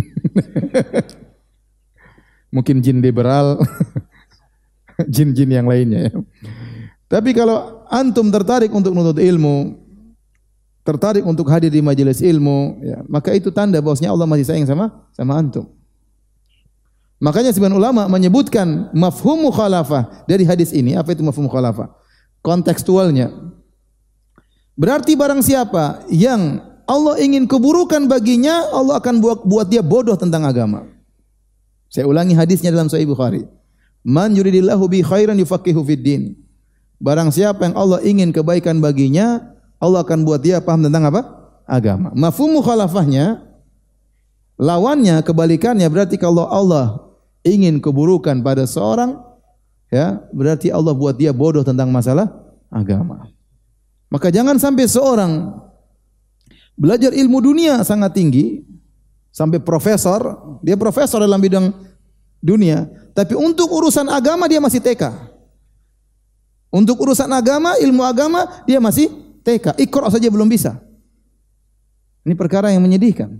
mungkin 2.55 2.79
jin 2.83 2.99
liberal. 3.03 3.59
Jin-jin 5.13 5.49
yang 5.49 5.67
lainnya 5.69 6.09
ya. 6.09 6.13
Tapi 7.07 7.31
kalau 7.31 7.87
antum 7.87 8.27
tertarik 8.27 8.73
untuk 8.73 8.91
menuntut 8.91 9.21
ilmu, 9.23 9.79
tertarik 10.83 11.23
untuk 11.23 11.47
hadir 11.47 11.71
di 11.71 11.79
majelis 11.79 12.19
ilmu, 12.19 12.83
ya, 12.83 12.97
maka 13.07 13.31
itu 13.31 13.47
tanda 13.53 13.79
bahwasanya 13.79 14.11
Allah 14.11 14.27
masih 14.27 14.43
sayang 14.43 14.67
sama 14.67 15.07
sama 15.15 15.39
antum. 15.39 15.71
Makanya 17.17 17.49
sebagian 17.49 17.79
ulama 17.79 18.05
menyebutkan 18.05 18.93
mafhum 18.93 19.49
mukhalafah 19.49 20.27
dari 20.29 20.45
hadis 20.45 20.69
ini. 20.69 20.93
Apa 20.93 21.17
itu 21.17 21.25
mafhum 21.25 21.49
mukhalafah? 21.49 21.89
Kontekstualnya. 22.45 23.33
Berarti 24.77 25.17
barang 25.17 25.41
siapa 25.41 26.05
yang 26.13 26.61
Allah 26.85 27.17
ingin 27.17 27.49
keburukan 27.49 28.05
baginya, 28.05 28.69
Allah 28.69 29.01
akan 29.01 29.17
buat, 29.17 29.39
buat 29.49 29.67
dia 29.67 29.81
bodoh 29.81 30.13
tentang 30.13 30.45
agama. 30.45 30.85
Saya 31.89 32.05
ulangi 32.05 32.37
hadisnya 32.37 32.69
dalam 32.69 32.85
Sahih 32.85 33.09
Bukhari. 33.09 33.43
Man 34.05 34.35
yuridillahu 34.35 34.85
bi 34.89 34.99
khairan 35.01 35.37
yufaqihu 35.39 35.81
fid 35.85 36.01
din. 36.03 36.23
Barang 36.97 37.29
siapa 37.29 37.69
yang 37.69 37.75
Allah 37.77 38.01
ingin 38.01 38.33
kebaikan 38.33 38.81
baginya, 38.81 39.53
Allah 39.77 40.01
akan 40.01 40.25
buat 40.25 40.41
dia 40.41 40.57
paham 40.57 40.81
tentang 40.81 41.05
apa? 41.09 41.21
Agama. 41.69 42.09
Mafhum 42.17 42.57
mukhalafahnya 42.57 43.45
lawannya 44.57 45.21
kebalikannya 45.21 45.85
berarti 45.85 46.17
kalau 46.17 46.49
Allah 46.49 47.13
ingin 47.45 47.77
keburukan 47.77 48.41
pada 48.41 48.65
seorang 48.65 49.21
ya, 49.93 50.17
berarti 50.33 50.73
Allah 50.73 50.97
buat 50.97 51.13
dia 51.13 51.29
bodoh 51.29 51.61
tentang 51.61 51.93
masalah 51.93 52.33
agama. 52.73 53.29
Maka 54.07 54.31
jangan 54.31 54.57
sampai 54.57 54.87
seorang 54.87 55.53
belajar 56.73 57.11
ilmu 57.13 57.37
dunia 57.43 57.83
sangat 57.85 58.17
tinggi 58.17 58.65
sampai 59.29 59.61
profesor, 59.61 60.57
dia 60.65 60.73
profesor 60.79 61.21
dalam 61.21 61.37
bidang 61.37 61.69
dunia, 62.41 62.87
tapi 63.17 63.33
untuk 63.33 63.69
urusan 63.71 64.07
agama 64.07 64.45
dia 64.45 64.61
masih 64.61 64.81
TK. 64.81 65.03
Untuk 66.67 66.99
urusan 66.99 67.31
agama, 67.31 67.79
ilmu 67.79 68.03
agama 68.03 68.63
dia 68.67 68.77
masih 68.77 69.09
TK, 69.41 69.79
ikro 69.79 70.05
saja 70.11 70.27
belum 70.27 70.51
bisa. 70.51 70.77
Ini 72.27 72.35
perkara 72.35 72.75
yang 72.75 72.83
menyedihkan. 72.83 73.39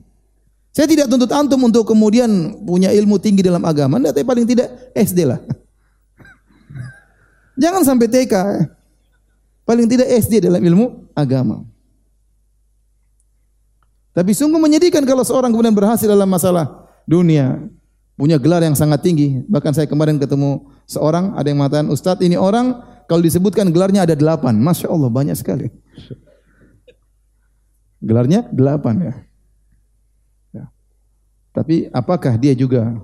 Saya 0.72 0.88
tidak 0.88 1.12
tuntut 1.12 1.28
antum 1.34 1.60
untuk 1.66 1.90
kemudian 1.90 2.30
punya 2.64 2.94
ilmu 2.94 3.20
tinggi 3.20 3.44
dalam 3.44 3.66
agama, 3.66 4.00
enggak, 4.00 4.16
tapi 4.16 4.26
paling 4.26 4.46
tidak 4.48 4.72
SD 4.96 5.28
lah. 5.28 5.42
Jangan 7.62 7.84
sampai 7.84 8.08
TK. 8.08 8.34
Paling 9.68 9.88
tidak 9.92 10.08
SD 10.24 10.48
dalam 10.48 10.64
ilmu 10.64 11.12
agama. 11.12 11.68
Tapi 14.16 14.32
sungguh 14.32 14.58
menyedihkan 14.58 15.04
kalau 15.04 15.28
seorang 15.28 15.52
kemudian 15.52 15.76
berhasil 15.76 16.08
dalam 16.08 16.26
masalah 16.26 16.88
dunia, 17.04 17.60
punya 18.18 18.42
gelar 18.42 18.66
yang 18.66 18.74
sangat 18.74 19.06
tinggi. 19.06 19.46
Bahkan 19.46 19.72
saya 19.78 19.88
kemarin 19.88 20.18
ketemu 20.18 20.66
seorang, 20.90 21.38
ada 21.38 21.48
yang 21.48 21.62
mengatakan, 21.62 21.88
Ustadz 21.94 22.26
ini 22.26 22.36
orang 22.36 22.82
kalau 23.08 23.24
disebutkan 23.24 23.72
gelarnya 23.72 24.04
ada 24.04 24.18
delapan. 24.18 24.58
Masya 24.58 24.92
Allah 24.92 25.08
banyak 25.08 25.38
sekali. 25.38 25.72
Gelarnya 28.04 28.46
delapan 28.52 28.96
ya. 29.10 29.14
ya. 30.54 30.66
Tapi 31.56 31.88
apakah 31.94 32.36
dia 32.36 32.54
juga 32.54 33.00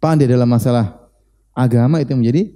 pandai 0.00 0.26
dalam 0.26 0.48
masalah 0.48 0.98
agama 1.52 2.00
itu 2.00 2.16
menjadi 2.16 2.50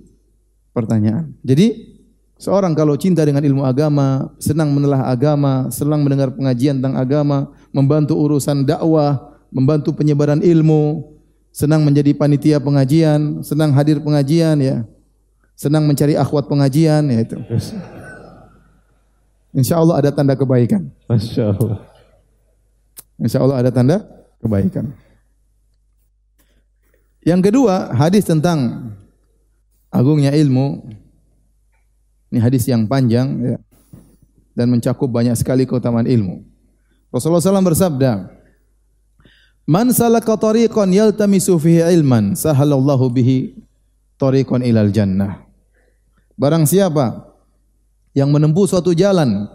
pertanyaan. 0.74 1.30
Jadi 1.46 1.94
seorang 2.40 2.74
kalau 2.74 2.98
cinta 2.98 3.22
dengan 3.22 3.44
ilmu 3.44 3.62
agama, 3.62 4.34
senang 4.42 4.74
menelah 4.74 5.06
agama, 5.06 5.70
senang 5.70 6.02
mendengar 6.02 6.34
pengajian 6.34 6.82
tentang 6.82 6.98
agama, 6.98 7.52
membantu 7.70 8.18
urusan 8.18 8.66
dakwah, 8.66 9.38
membantu 9.54 9.94
penyebaran 9.94 10.42
ilmu, 10.42 11.14
senang 11.54 11.86
menjadi 11.86 12.10
panitia 12.18 12.58
pengajian, 12.58 13.46
senang 13.46 13.70
hadir 13.70 14.02
pengajian 14.02 14.58
ya 14.58 14.82
senang 15.54 15.86
mencari 15.86 16.18
akhwat 16.18 16.50
pengajian 16.50 17.06
ya 17.08 17.18
itu. 17.22 17.38
Insya 19.54 19.78
Allah 19.78 20.02
ada 20.02 20.10
tanda 20.10 20.34
kebaikan. 20.34 20.90
Masya 21.06 21.54
Allah. 21.54 21.78
Insya 23.22 23.38
Allah 23.38 23.56
ada 23.62 23.70
tanda 23.70 24.02
kebaikan. 24.42 24.90
Yang 27.24 27.40
kedua, 27.50 27.94
hadis 27.94 28.26
tentang 28.26 28.90
agungnya 29.88 30.34
ilmu. 30.34 30.90
Ini 32.34 32.42
hadis 32.42 32.66
yang 32.66 32.90
panjang 32.90 33.30
ya, 33.38 33.56
dan 34.58 34.66
mencakup 34.66 35.06
banyak 35.06 35.38
sekali 35.38 35.70
keutamaan 35.70 36.10
ilmu. 36.10 36.42
Rasulullah 37.14 37.38
SAW 37.38 37.62
bersabda, 37.62 38.26
Man 39.64 39.88
salaka 39.96 40.36
tariqan 40.36 40.92
yaltamisu 40.92 41.56
fihi 41.56 41.80
ilman, 41.96 42.36
sahalallahu 42.36 43.08
bihi 43.08 43.56
tariqan 44.20 44.60
ilal 44.60 44.92
jannah. 44.92 45.40
Barang 46.36 46.68
siapa 46.68 47.32
yang 48.12 48.28
menempuh 48.28 48.68
suatu 48.68 48.92
jalan 48.92 49.48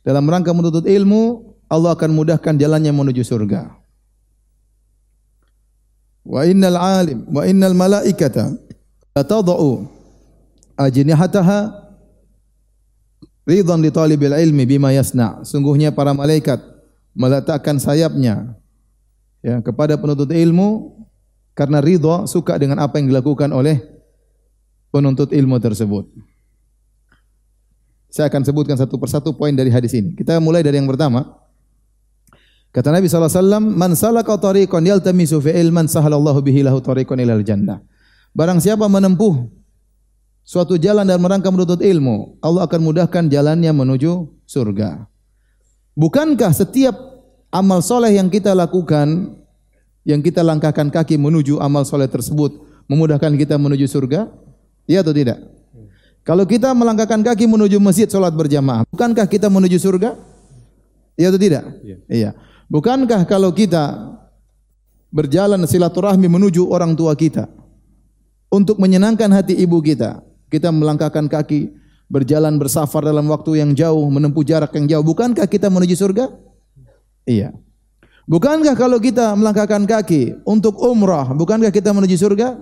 dalam 0.00 0.24
rangka 0.24 0.56
menuntut 0.56 0.88
ilmu, 0.88 1.52
Allah 1.68 1.92
akan 1.92 2.10
mudahkan 2.16 2.56
jalannya 2.56 2.92
menuju 2.92 3.20
surga. 3.20 3.68
Wa 6.24 6.48
innal 6.48 6.80
alim 6.80 7.28
wa 7.28 7.44
innal 7.44 7.76
malaikata 7.76 8.56
latadau 9.12 9.84
ajnihataha 10.80 11.84
ridhan 13.44 13.84
li 13.84 13.92
talibil 13.92 14.32
ilmi 14.32 14.64
bima 14.64 14.88
yasna. 14.88 15.44
Sungguhnya 15.44 15.92
para 15.92 16.16
malaikat 16.16 16.64
meletakkan 17.12 17.76
sayapnya 17.76 18.56
ya 19.44 19.60
kepada 19.60 20.00
penuntut 20.00 20.32
ilmu 20.32 20.96
karena 21.52 21.84
ridha 21.84 22.24
suka 22.24 22.56
dengan 22.56 22.80
apa 22.80 22.96
yang 22.96 23.12
dilakukan 23.12 23.52
oleh 23.52 23.84
penuntut 24.88 25.28
ilmu 25.36 25.60
tersebut. 25.60 26.08
Saya 28.08 28.32
akan 28.32 28.42
sebutkan 28.46 28.78
satu 28.80 28.96
persatu 28.96 29.36
poin 29.36 29.52
dari 29.52 29.68
hadis 29.68 29.92
ini. 29.92 30.16
Kita 30.16 30.40
mulai 30.40 30.64
dari 30.64 30.80
yang 30.80 30.88
pertama. 30.88 31.44
Kata 32.70 32.90
Nabi 32.90 33.06
SAW, 33.06 33.62
Man 33.62 33.94
salaka 33.94 34.34
tariqan 34.38 34.82
yaltamisu 34.82 35.38
fi 35.42 35.54
ilman 35.62 35.86
sahalallahu 35.86 36.42
bihi 36.42 36.62
lahu 36.62 36.78
tariqan 36.82 37.18
ilal 37.22 37.42
jannah. 37.42 37.82
Barang 38.34 38.58
siapa 38.58 38.86
menempuh 38.86 39.46
suatu 40.42 40.74
jalan 40.78 41.06
dan 41.06 41.22
merangka 41.22 41.50
menuntut 41.54 41.82
ilmu, 41.82 42.38
Allah 42.42 42.66
akan 42.66 42.80
mudahkan 42.82 43.30
jalannya 43.30 43.70
menuju 43.70 44.42
surga. 44.46 45.06
Bukankah 45.94 46.50
setiap 46.50 47.13
amal 47.54 47.78
soleh 47.78 48.18
yang 48.18 48.26
kita 48.26 48.50
lakukan, 48.50 49.38
yang 50.02 50.18
kita 50.18 50.42
langkahkan 50.42 50.90
kaki 50.90 51.14
menuju 51.14 51.62
amal 51.62 51.86
soleh 51.86 52.10
tersebut, 52.10 52.58
memudahkan 52.90 53.30
kita 53.38 53.54
menuju 53.54 53.86
surga? 53.86 54.26
Iya 54.90 55.06
atau 55.06 55.14
tidak? 55.14 55.38
Kalau 56.26 56.42
kita 56.48 56.74
melangkahkan 56.74 57.22
kaki 57.22 57.46
menuju 57.46 57.78
masjid 57.78 58.10
sholat 58.10 58.34
berjamaah, 58.34 58.82
bukankah 58.90 59.30
kita 59.30 59.46
menuju 59.46 59.78
surga? 59.78 60.18
Iya 61.14 61.30
atau 61.30 61.40
tidak? 61.40 61.62
Iya. 61.86 61.96
iya. 62.10 62.30
Bukankah 62.66 63.22
kalau 63.28 63.54
kita 63.54 64.16
berjalan 65.14 65.62
silaturahmi 65.62 66.26
menuju 66.26 66.66
orang 66.66 66.96
tua 66.98 67.14
kita 67.14 67.46
untuk 68.50 68.82
menyenangkan 68.82 69.30
hati 69.30 69.54
ibu 69.62 69.78
kita, 69.78 70.24
kita 70.50 70.74
melangkahkan 70.74 71.30
kaki 71.30 71.70
berjalan 72.08 72.56
bersafar 72.56 73.04
dalam 73.04 73.28
waktu 73.30 73.62
yang 73.62 73.76
jauh, 73.76 74.08
menempuh 74.10 74.42
jarak 74.42 74.72
yang 74.74 74.88
jauh, 74.90 75.04
bukankah 75.04 75.46
kita 75.46 75.68
menuju 75.70 75.94
surga? 75.94 76.53
Iya. 77.24 77.52
Bukankah 78.24 78.72
kalau 78.72 78.96
kita 78.96 79.36
melangkahkan 79.36 79.84
kaki 79.84 80.40
untuk 80.48 80.80
umrah, 80.80 81.28
bukankah 81.36 81.68
kita 81.68 81.92
menuju 81.92 82.16
surga? 82.16 82.56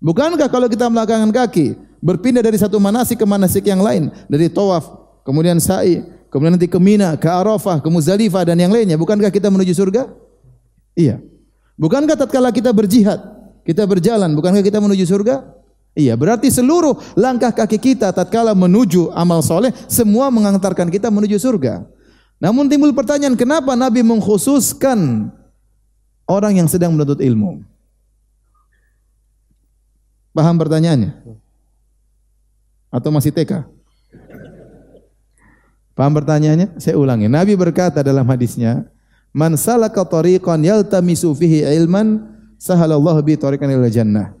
Bukankah 0.00 0.48
kalau 0.48 0.64
kita 0.70 0.88
melangkahkan 0.88 1.28
kaki 1.28 1.76
berpindah 2.00 2.40
dari 2.40 2.56
satu 2.56 2.80
manasik 2.80 3.20
ke 3.20 3.26
manasik 3.28 3.68
yang 3.68 3.82
lain, 3.82 4.08
dari 4.30 4.48
tawaf, 4.48 4.88
kemudian 5.26 5.60
sa'i, 5.60 6.00
kemudian 6.32 6.56
nanti 6.56 6.70
ke 6.70 6.78
Mina, 6.80 7.18
ke 7.18 7.28
Arafah, 7.28 7.82
ke 7.82 7.88
Muzdalifah 7.90 8.48
dan 8.48 8.56
yang 8.56 8.72
lainnya, 8.72 8.96
bukankah 8.96 9.28
kita 9.28 9.52
menuju 9.52 9.74
surga? 9.76 10.08
Iya. 10.96 11.20
Bukankah 11.76 12.16
tatkala 12.16 12.48
kita 12.48 12.72
berjihad, 12.72 13.20
kita 13.66 13.84
berjalan, 13.84 14.32
bukankah 14.32 14.64
kita 14.64 14.80
menuju 14.80 15.04
surga? 15.04 15.44
Iya, 15.98 16.14
berarti 16.14 16.46
seluruh 16.48 16.94
langkah 17.18 17.50
kaki 17.50 17.76
kita 17.76 18.14
tatkala 18.14 18.54
menuju 18.54 19.10
amal 19.12 19.42
soleh, 19.42 19.74
semua 19.90 20.30
mengantarkan 20.30 20.86
kita 20.88 21.10
menuju 21.10 21.34
surga. 21.36 21.82
Namun 22.38 22.70
timbul 22.70 22.94
pertanyaan, 22.94 23.34
kenapa 23.34 23.74
Nabi 23.74 24.06
mengkhususkan 24.06 25.30
orang 26.30 26.62
yang 26.62 26.70
sedang 26.70 26.94
menuntut 26.94 27.18
ilmu? 27.18 27.66
Paham 30.30 30.54
pertanyaannya? 30.54 31.18
Atau 32.94 33.10
masih 33.10 33.34
TK? 33.34 33.66
Paham 35.98 36.14
pertanyaannya? 36.14 36.78
Saya 36.78 36.94
ulangi. 36.94 37.26
Nabi 37.26 37.58
berkata 37.58 38.06
dalam 38.06 38.22
hadisnya, 38.30 38.86
"Man 39.34 39.58
salaka 39.58 40.06
tariqan 40.06 40.62
yaltamisu 40.62 41.34
fihi 41.34 41.66
ilman, 41.74 42.22
sahalallahu 42.54 43.18
bi 43.26 43.34
tariqan 43.34 43.66
ila 43.66 43.90
jannah." 43.90 44.37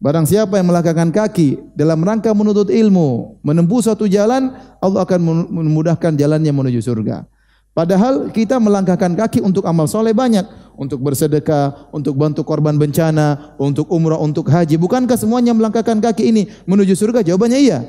Barang 0.00 0.24
siapa 0.24 0.56
yang 0.56 0.72
melangkahkan 0.72 1.12
kaki 1.12 1.76
dalam 1.76 2.00
rangka 2.00 2.32
menuntut 2.32 2.72
ilmu, 2.72 3.36
menempuh 3.44 3.84
suatu 3.84 4.08
jalan, 4.08 4.48
Allah 4.80 5.04
akan 5.04 5.20
memudahkan 5.52 6.16
jalannya 6.16 6.48
menuju 6.56 6.80
surga. 6.80 7.28
Padahal 7.76 8.32
kita 8.32 8.56
melangkahkan 8.56 9.12
kaki 9.12 9.44
untuk 9.44 9.68
amal 9.68 9.84
soleh 9.84 10.16
banyak. 10.16 10.42
Untuk 10.80 11.04
bersedekah, 11.04 11.92
untuk 11.92 12.16
bantu 12.16 12.40
korban 12.40 12.80
bencana, 12.80 13.52
untuk 13.60 13.92
umrah, 13.92 14.16
untuk 14.16 14.48
haji. 14.48 14.80
Bukankah 14.80 15.20
semuanya 15.20 15.52
melangkahkan 15.52 16.00
kaki 16.00 16.32
ini 16.32 16.48
menuju 16.64 16.96
surga? 16.96 17.20
Jawabannya 17.20 17.60
iya. 17.60 17.84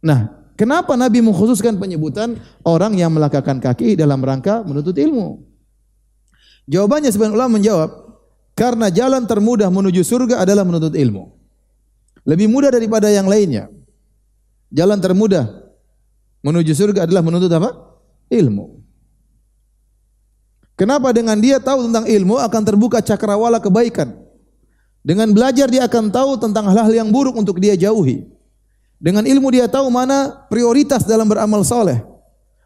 Nah, 0.00 0.32
kenapa 0.56 0.96
Nabi 0.96 1.20
mengkhususkan 1.20 1.76
penyebutan 1.76 2.40
orang 2.64 2.96
yang 2.96 3.12
melangkahkan 3.12 3.60
kaki 3.60 4.00
dalam 4.00 4.24
rangka 4.24 4.64
menuntut 4.64 4.96
ilmu? 4.96 5.44
Jawabannya 6.64 7.12
sebenarnya 7.12 7.36
ulama 7.36 7.60
menjawab, 7.60 7.90
karena 8.56 8.88
jalan 8.88 9.28
termudah 9.28 9.68
menuju 9.68 10.00
surga 10.00 10.40
adalah 10.40 10.64
menuntut 10.64 10.96
ilmu. 10.96 11.28
Lebih 12.24 12.48
mudah 12.48 12.72
daripada 12.72 13.12
yang 13.12 13.28
lainnya. 13.28 13.68
Jalan 14.72 14.98
termudah 14.98 15.46
menuju 16.40 16.72
surga 16.72 17.04
adalah 17.04 17.20
menuntut 17.22 17.52
apa? 17.52 17.70
Ilmu. 18.32 18.82
Kenapa 20.74 21.12
dengan 21.12 21.36
dia 21.38 21.60
tahu 21.60 21.88
tentang 21.88 22.08
ilmu 22.08 22.40
akan 22.40 22.62
terbuka 22.64 22.98
cakrawala 23.04 23.60
kebaikan. 23.60 24.16
Dengan 25.06 25.30
belajar 25.30 25.70
dia 25.70 25.86
akan 25.86 26.10
tahu 26.10 26.34
tentang 26.40 26.66
hal-hal 26.66 27.06
yang 27.06 27.08
buruk 27.12 27.36
untuk 27.38 27.62
dia 27.62 27.78
jauhi. 27.78 28.26
Dengan 28.98 29.22
ilmu 29.22 29.52
dia 29.52 29.68
tahu 29.68 29.86
mana 29.92 30.48
prioritas 30.50 31.04
dalam 31.04 31.28
beramal 31.28 31.62
soleh. 31.62 32.02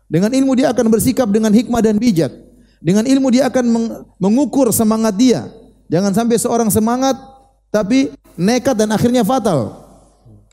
Dengan 0.09 0.33
ilmu 0.33 0.57
dia 0.57 0.73
akan 0.73 0.87
bersikap 0.89 1.29
dengan 1.29 1.53
hikmah 1.53 1.83
dan 1.85 1.99
bijak. 2.01 2.33
Dengan 2.81 3.05
ilmu 3.05 3.29
dia 3.29 3.51
akan 3.51 3.65
mengukur 4.17 4.73
semangat 4.73 5.15
dia. 5.21 5.60
Jangan 5.91 6.15
sampai 6.15 6.39
seorang 6.39 6.71
semangat 6.71 7.19
tapi 7.75 8.15
nekat 8.39 8.79
dan 8.79 8.95
akhirnya 8.95 9.27
fatal. 9.27 9.75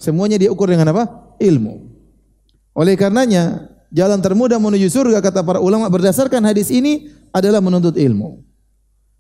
Semuanya 0.02 0.42
diukur 0.42 0.66
dengan 0.66 0.90
apa? 0.90 1.38
Ilmu. 1.38 1.94
Oleh 2.74 2.98
karenanya, 2.98 3.70
jalan 3.94 4.18
termudah 4.22 4.58
menuju 4.58 4.90
surga 4.90 5.22
kata 5.22 5.46
para 5.46 5.62
ulama 5.62 5.86
berdasarkan 5.90 6.42
hadis 6.42 6.74
ini 6.74 7.14
adalah 7.30 7.62
menuntut 7.62 7.94
ilmu. 7.98 8.42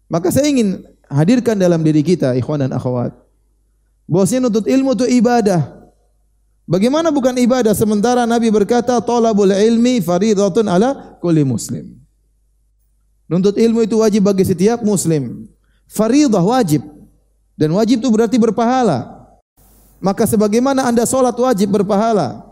Maka 0.09 0.33
saya 0.33 0.49
ingin 0.49 0.81
hadirkan 1.05 1.57
dalam 1.57 1.81
diri 1.85 2.01
kita 2.01 2.33
ikhwan 2.37 2.65
dan 2.65 2.73
akhwat. 2.73 3.13
Bahwasanya 4.07 4.47
nuntut 4.47 4.65
ilmu 4.65 4.95
itu 4.97 5.05
ibadah. 5.21 5.77
Bagaimana 6.67 7.11
bukan 7.11 7.35
ibadah 7.35 7.71
sementara 7.71 8.27
Nabi 8.27 8.51
berkata 8.51 8.99
talabul 8.99 9.51
ilmi 9.51 10.03
faridatun 10.03 10.67
ala 10.67 11.19
kulli 11.19 11.43
muslim. 11.43 11.95
Nuntut 13.27 13.59
ilmu 13.59 13.83
itu 13.83 13.99
wajib 13.99 14.23
bagi 14.23 14.47
setiap 14.47 14.79
muslim. 14.83 15.47
Faridah 15.87 16.43
wajib. 16.43 16.83
Dan 17.57 17.73
wajib 17.73 18.03
itu 18.03 18.09
berarti 18.13 18.37
berpahala. 18.37 19.17
Maka 19.97 20.29
sebagaimana 20.29 20.85
Anda 20.85 21.09
sholat 21.09 21.33
wajib 21.33 21.73
berpahala. 21.73 22.45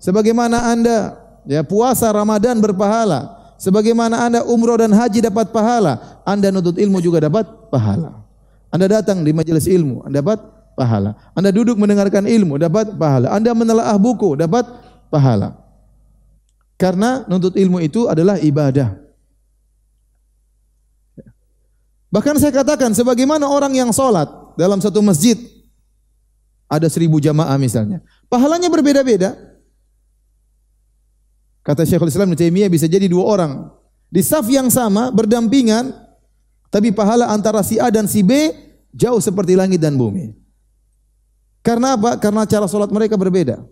Sebagaimana 0.00 0.72
Anda 0.72 1.20
ya 1.44 1.60
puasa 1.60 2.08
Ramadan 2.08 2.56
berpahala. 2.58 3.36
Sebagaimana 3.56 4.28
Anda 4.28 4.40
umroh 4.44 4.76
dan 4.76 4.92
haji 4.92 5.24
dapat 5.24 5.48
pahala, 5.48 6.20
Anda 6.28 6.52
nutut 6.52 6.76
ilmu 6.76 7.00
juga 7.00 7.24
dapat 7.24 7.48
pahala. 7.72 8.20
Anda 8.68 9.00
datang 9.00 9.24
di 9.24 9.32
majelis 9.32 9.64
ilmu, 9.64 10.04
Anda 10.04 10.20
dapat 10.20 10.38
pahala. 10.76 11.16
Anda 11.32 11.48
duduk 11.48 11.80
mendengarkan 11.80 12.28
ilmu, 12.28 12.60
dapat 12.60 12.92
pahala. 13.00 13.32
Anda 13.32 13.56
menelaah 13.56 13.96
buku, 13.96 14.36
dapat 14.36 14.68
pahala. 15.08 15.56
Karena 16.76 17.24
nuntut 17.24 17.56
ilmu 17.56 17.80
itu 17.80 18.04
adalah 18.04 18.36
ibadah. 18.36 19.05
Bahkan 22.10 22.38
saya 22.38 22.54
katakan, 22.54 22.94
sebagaimana 22.94 23.50
orang 23.50 23.74
yang 23.74 23.90
sholat 23.90 24.30
dalam 24.54 24.78
satu 24.78 25.02
masjid, 25.02 25.34
ada 26.66 26.86
seribu 26.90 27.18
jamaah 27.22 27.54
misalnya. 27.58 28.02
Pahalanya 28.26 28.70
berbeda-beda. 28.70 29.34
Kata 31.66 31.82
Syekhul 31.82 32.10
Islam 32.10 32.30
Ibn 32.30 32.38
Taimiyah 32.38 32.70
bisa 32.70 32.86
jadi 32.86 33.10
dua 33.10 33.26
orang. 33.26 33.52
Di 34.06 34.22
saf 34.22 34.46
yang 34.46 34.70
sama, 34.70 35.10
berdampingan, 35.10 35.90
tapi 36.70 36.94
pahala 36.94 37.26
antara 37.30 37.62
si 37.66 37.78
A 37.82 37.90
dan 37.90 38.06
si 38.06 38.22
B 38.22 38.54
jauh 38.94 39.18
seperti 39.18 39.58
langit 39.58 39.82
dan 39.82 39.98
bumi. 39.98 40.30
Karena 41.66 41.98
apa? 41.98 42.14
Karena 42.22 42.46
cara 42.46 42.70
sholat 42.70 42.94
mereka 42.94 43.18
berbeda. 43.18 43.66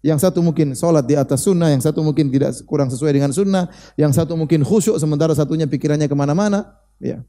Yang 0.00 0.24
satu 0.24 0.40
mungkin 0.40 0.72
sholat 0.72 1.04
di 1.04 1.12
atas 1.12 1.44
sunnah, 1.44 1.68
yang 1.68 1.84
satu 1.84 2.00
mungkin 2.00 2.32
tidak 2.32 2.56
kurang 2.64 2.88
sesuai 2.88 3.12
dengan 3.12 3.36
sunnah, 3.36 3.68
yang 4.00 4.16
satu 4.16 4.32
mungkin 4.32 4.64
khusyuk, 4.64 4.96
sementara 4.96 5.36
satunya 5.36 5.68
pikirannya 5.68 6.08
ke 6.08 6.16
mana-mana. 6.16 6.80
Ya. 6.96 7.20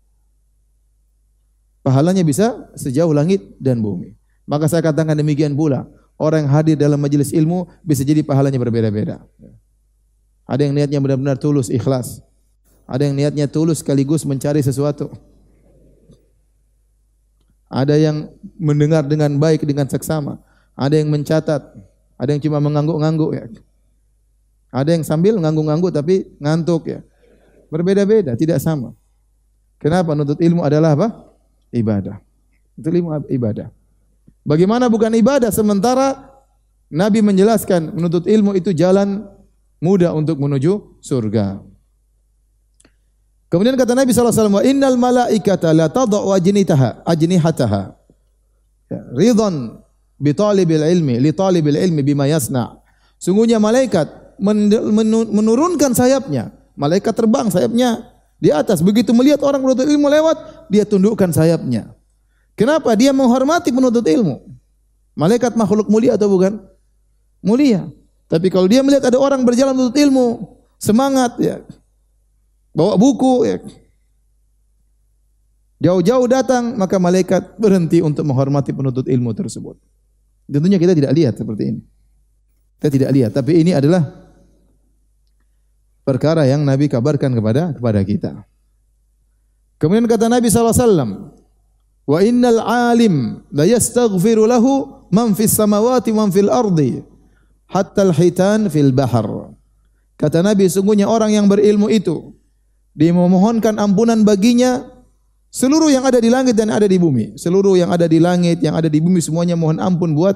Pahalanya 1.88 2.20
bisa 2.28 2.68
sejauh 2.76 3.16
langit 3.16 3.56
dan 3.64 3.80
bumi. 3.80 4.12
Maka 4.44 4.68
saya 4.68 4.84
katakan 4.84 5.16
demikian 5.16 5.56
pula. 5.56 5.88
Orang 6.20 6.44
yang 6.44 6.52
hadir 6.52 6.76
dalam 6.76 7.00
majelis 7.00 7.32
ilmu 7.32 7.64
bisa 7.80 8.04
jadi 8.04 8.28
pahalanya 8.28 8.60
berbeda-beda. 8.60 9.24
Ada 10.44 10.68
yang 10.68 10.76
niatnya 10.76 11.00
benar-benar 11.00 11.40
tulus, 11.40 11.72
ikhlas. 11.72 12.20
Ada 12.92 13.08
yang 13.08 13.16
niatnya 13.16 13.48
tulus 13.48 13.80
sekaligus 13.80 14.28
mencari 14.28 14.60
sesuatu. 14.60 15.16
Ada 17.72 17.96
yang 17.96 18.36
mendengar 18.60 19.08
dengan 19.08 19.32
baik 19.40 19.64
dengan 19.64 19.88
seksama. 19.88 20.44
Ada 20.76 21.00
yang 21.00 21.08
mencatat. 21.08 21.72
Ada 22.20 22.36
yang 22.36 22.44
cuma 22.44 22.60
mengangguk-angguk 22.60 23.32
ya. 23.32 23.48
Ada 24.76 24.92
yang 24.92 25.08
sambil 25.08 25.40
ngangguk-ngangguk 25.40 25.96
tapi 25.96 26.36
ngantuk 26.44 26.84
ya. 26.92 27.00
Berbeda-beda, 27.72 28.36
tidak 28.36 28.60
sama. 28.60 28.92
Kenapa? 29.80 30.12
Nuntut 30.12 30.44
ilmu 30.44 30.68
adalah 30.68 30.92
apa? 30.92 31.27
Ibadah. 31.74 32.20
Itu 32.78 32.90
lima 32.94 33.24
ibadah. 33.28 33.74
Bagaimana 34.48 34.88
bukan 34.88 35.12
ibadah 35.18 35.52
sementara 35.52 36.38
Nabi 36.88 37.20
menjelaskan 37.20 37.92
menuntut 37.92 38.24
ilmu 38.30 38.56
itu 38.56 38.72
jalan 38.72 39.28
mudah 39.84 40.16
untuk 40.16 40.40
menuju 40.40 41.04
surga. 41.04 41.60
Kemudian 43.48 43.80
kata 43.80 43.96
Nabi 43.96 44.12
SAW, 44.12 44.64
Innal 44.64 45.00
malaikata 45.00 45.72
la 45.72 45.88
tada'u 45.88 46.36
ajnitaha, 46.36 47.04
ajnihataha. 47.08 47.96
Ya, 48.92 49.02
ridhan 49.16 49.80
bi 50.20 50.32
talibil 50.36 50.84
ilmi, 50.84 51.20
li 51.20 51.32
talibil 51.32 51.80
ilmi 51.80 52.04
bima 52.04 52.28
yasna. 52.28 52.80
Sungguhnya 53.20 53.60
malaikat 53.60 54.08
menurunkan 55.32 55.96
sayapnya. 55.96 56.56
Malaikat 56.78 57.16
terbang 57.16 57.50
sayapnya 57.50 58.06
di 58.38 58.50
atas. 58.54 58.82
Begitu 58.82 59.14
melihat 59.14 59.42
orang 59.46 59.62
menuntut 59.62 59.86
ilmu 59.86 60.08
lewat, 60.10 60.70
dia 60.70 60.86
tundukkan 60.86 61.30
sayapnya. 61.34 61.94
Kenapa? 62.58 62.94
Dia 62.98 63.14
menghormati 63.14 63.70
penuntut 63.70 64.06
ilmu. 64.06 64.42
Malaikat 65.18 65.54
makhluk 65.58 65.90
mulia 65.90 66.18
atau 66.18 66.30
bukan? 66.30 66.58
Mulia. 67.42 67.90
Tapi 68.30 68.50
kalau 68.50 68.66
dia 68.70 68.82
melihat 68.82 69.10
ada 69.10 69.18
orang 69.18 69.42
berjalan 69.46 69.74
menuntut 69.74 69.98
ilmu, 69.98 70.58
semangat 70.78 71.38
ya. 71.38 71.62
Bawa 72.74 72.94
buku 72.98 73.46
ya. 73.46 73.58
Jauh-jauh 75.78 76.26
datang, 76.26 76.74
maka 76.74 76.98
malaikat 76.98 77.58
berhenti 77.62 78.02
untuk 78.02 78.26
menghormati 78.26 78.74
penuntut 78.74 79.06
ilmu 79.06 79.30
tersebut. 79.38 79.78
Tentunya 80.50 80.82
kita 80.82 80.98
tidak 80.98 81.14
lihat 81.14 81.38
seperti 81.38 81.64
ini. 81.70 81.82
Kita 82.78 82.90
tidak 82.90 83.10
lihat, 83.14 83.32
tapi 83.34 83.62
ini 83.62 83.74
adalah 83.78 84.27
perkara 86.08 86.48
yang 86.48 86.64
Nabi 86.64 86.88
kabarkan 86.88 87.36
kepada 87.36 87.76
kepada 87.76 88.00
kita. 88.08 88.32
Kemudian 89.76 90.08
kata 90.08 90.32
Nabi 90.32 90.48
SAW, 90.48 91.36
Wa 92.08 92.24
innal 92.24 92.64
alim 92.64 93.44
la 93.52 93.68
yastaghfiru 93.68 94.48
lahu 94.48 95.04
man 95.12 95.36
fis 95.36 95.52
samawati 95.52 96.16
man 96.16 96.32
fil 96.32 96.48
ardi 96.48 97.04
hatta 97.68 98.08
al-hitan 98.08 98.72
fil 98.72 98.96
bahr. 98.96 99.52
Kata 100.16 100.40
Nabi, 100.40 100.72
sungguhnya 100.72 101.06
orang 101.06 101.36
yang 101.36 101.46
berilmu 101.52 101.92
itu 101.92 102.32
dimohonkan 102.98 103.78
ampunan 103.78 104.24
baginya 104.26 104.88
seluruh 105.54 105.94
yang 105.94 106.08
ada 106.08 106.18
di 106.18 106.32
langit 106.32 106.56
dan 106.58 106.72
ada 106.72 106.88
di 106.90 106.98
bumi. 106.98 107.36
Seluruh 107.38 107.78
yang 107.78 107.92
ada 107.92 108.08
di 108.10 108.18
langit, 108.18 108.64
yang 108.64 108.74
ada 108.74 108.88
di 108.90 108.98
bumi 108.98 109.22
semuanya 109.22 109.54
mohon 109.54 109.78
ampun 109.78 110.16
buat 110.16 110.34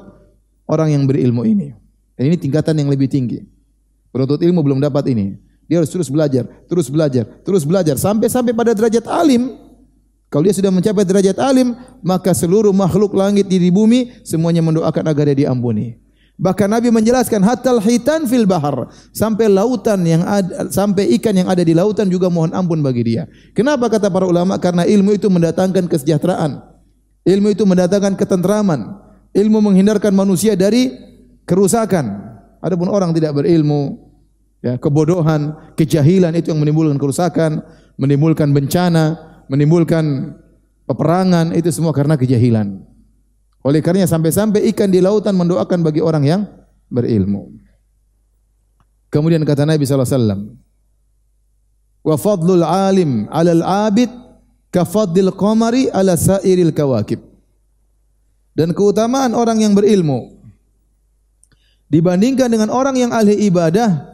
orang 0.70 0.94
yang 0.94 1.04
berilmu 1.08 1.48
ini. 1.48 1.74
Dan 2.14 2.30
ini 2.30 2.38
tingkatan 2.38 2.78
yang 2.78 2.92
lebih 2.92 3.10
tinggi. 3.10 3.42
Penuntut 4.12 4.44
ilmu 4.44 4.60
belum 4.62 4.84
dapat 4.84 5.08
ini. 5.10 5.40
Dia 5.72 5.80
harus 5.80 5.88
terus 5.88 6.12
belajar, 6.12 6.44
terus 6.68 6.92
belajar, 6.92 7.24
terus 7.48 7.64
belajar 7.64 7.96
sampai-sampai 7.96 8.52
pada 8.52 8.76
derajat 8.76 9.08
alim. 9.08 9.56
Kalau 10.28 10.44
dia 10.44 10.52
sudah 10.52 10.68
mencapai 10.68 11.08
derajat 11.08 11.40
alim, 11.40 11.72
maka 12.04 12.36
seluruh 12.36 12.76
makhluk 12.76 13.16
langit 13.16 13.48
di 13.48 13.72
bumi 13.72 14.20
semuanya 14.28 14.60
mendoakan 14.60 15.08
agar 15.08 15.32
dia 15.32 15.48
diampuni. 15.48 15.96
Bahkan 16.36 16.68
Nabi 16.68 16.92
menjelaskan 16.92 17.40
hatal 17.40 17.80
hitan 17.80 18.28
fil 18.28 18.44
bahar 18.44 18.92
sampai 19.16 19.48
lautan 19.48 20.04
yang 20.04 20.28
ada, 20.28 20.68
sampai 20.68 21.08
ikan 21.16 21.40
yang 21.40 21.48
ada 21.48 21.64
di 21.64 21.72
lautan 21.72 22.12
juga 22.12 22.28
mohon 22.28 22.52
ampun 22.52 22.84
bagi 22.84 23.16
dia. 23.16 23.32
Kenapa 23.56 23.88
kata 23.88 24.12
para 24.12 24.28
ulama? 24.28 24.60
Karena 24.60 24.84
ilmu 24.84 25.16
itu 25.16 25.32
mendatangkan 25.32 25.88
kesejahteraan. 25.88 26.68
Ilmu 27.24 27.48
itu 27.48 27.64
mendatangkan 27.64 28.20
ketentraman. 28.20 29.00
Ilmu 29.32 29.72
menghindarkan 29.72 30.12
manusia 30.12 30.60
dari 30.60 30.92
kerusakan. 31.48 32.28
Adapun 32.60 32.92
orang 32.92 33.16
tidak 33.16 33.40
berilmu, 33.40 34.11
ya, 34.62 34.78
kebodohan, 34.78 35.58
kejahilan 35.76 36.34
itu 36.38 36.54
yang 36.54 36.62
menimbulkan 36.62 36.98
kerusakan, 37.02 37.66
menimbulkan 37.98 38.54
bencana, 38.54 39.18
menimbulkan 39.50 40.38
peperangan, 40.86 41.54
itu 41.58 41.70
semua 41.74 41.92
karena 41.92 42.16
kejahilan. 42.16 42.82
Oleh 43.62 43.82
karenanya 43.82 44.10
sampai-sampai 44.10 44.66
ikan 44.74 44.90
di 44.90 45.02
lautan 45.02 45.38
mendoakan 45.38 45.86
bagi 45.86 46.02
orang 46.02 46.24
yang 46.26 46.42
berilmu. 46.90 47.54
Kemudian 49.14 49.44
kata 49.46 49.68
Nabi 49.68 49.86
SAW, 49.86 50.58
Wa 52.02 52.18
fadlul 52.18 52.66
alim 52.66 53.30
alal 53.30 53.62
abid 53.62 54.10
ka 54.74 54.82
fadlil 54.82 55.30
qamari 55.38 55.94
ala 55.94 56.18
sairil 56.18 56.74
kawakib. 56.74 57.22
Dan 58.58 58.74
keutamaan 58.74 59.32
orang 59.38 59.64
yang 59.64 59.78
berilmu 59.78 60.42
dibandingkan 61.88 62.52
dengan 62.52 62.68
orang 62.68 63.00
yang 63.00 63.12
ahli 63.16 63.48
ibadah 63.48 64.11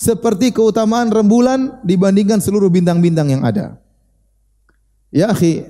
seperti 0.00 0.48
keutamaan 0.56 1.12
rembulan 1.12 1.76
dibandingkan 1.84 2.40
seluruh 2.40 2.72
bintang-bintang 2.72 3.28
yang 3.28 3.44
ada. 3.44 3.76
Ya 5.12 5.28
akhi, 5.28 5.68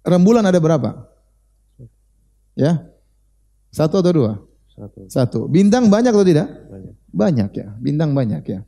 rembulan 0.00 0.40
ada 0.40 0.56
berapa? 0.56 1.04
Ya? 2.56 2.80
Satu 3.68 4.00
atau 4.00 4.12
dua? 4.16 4.32
Satu. 4.72 5.00
Satu. 5.12 5.40
Bintang 5.52 5.92
banyak 5.92 6.16
atau 6.16 6.24
tidak? 6.24 6.48
Banyak. 6.48 6.94
Banyak 7.12 7.50
ya, 7.52 7.68
bintang 7.76 8.16
banyak 8.16 8.40
ya. 8.48 8.64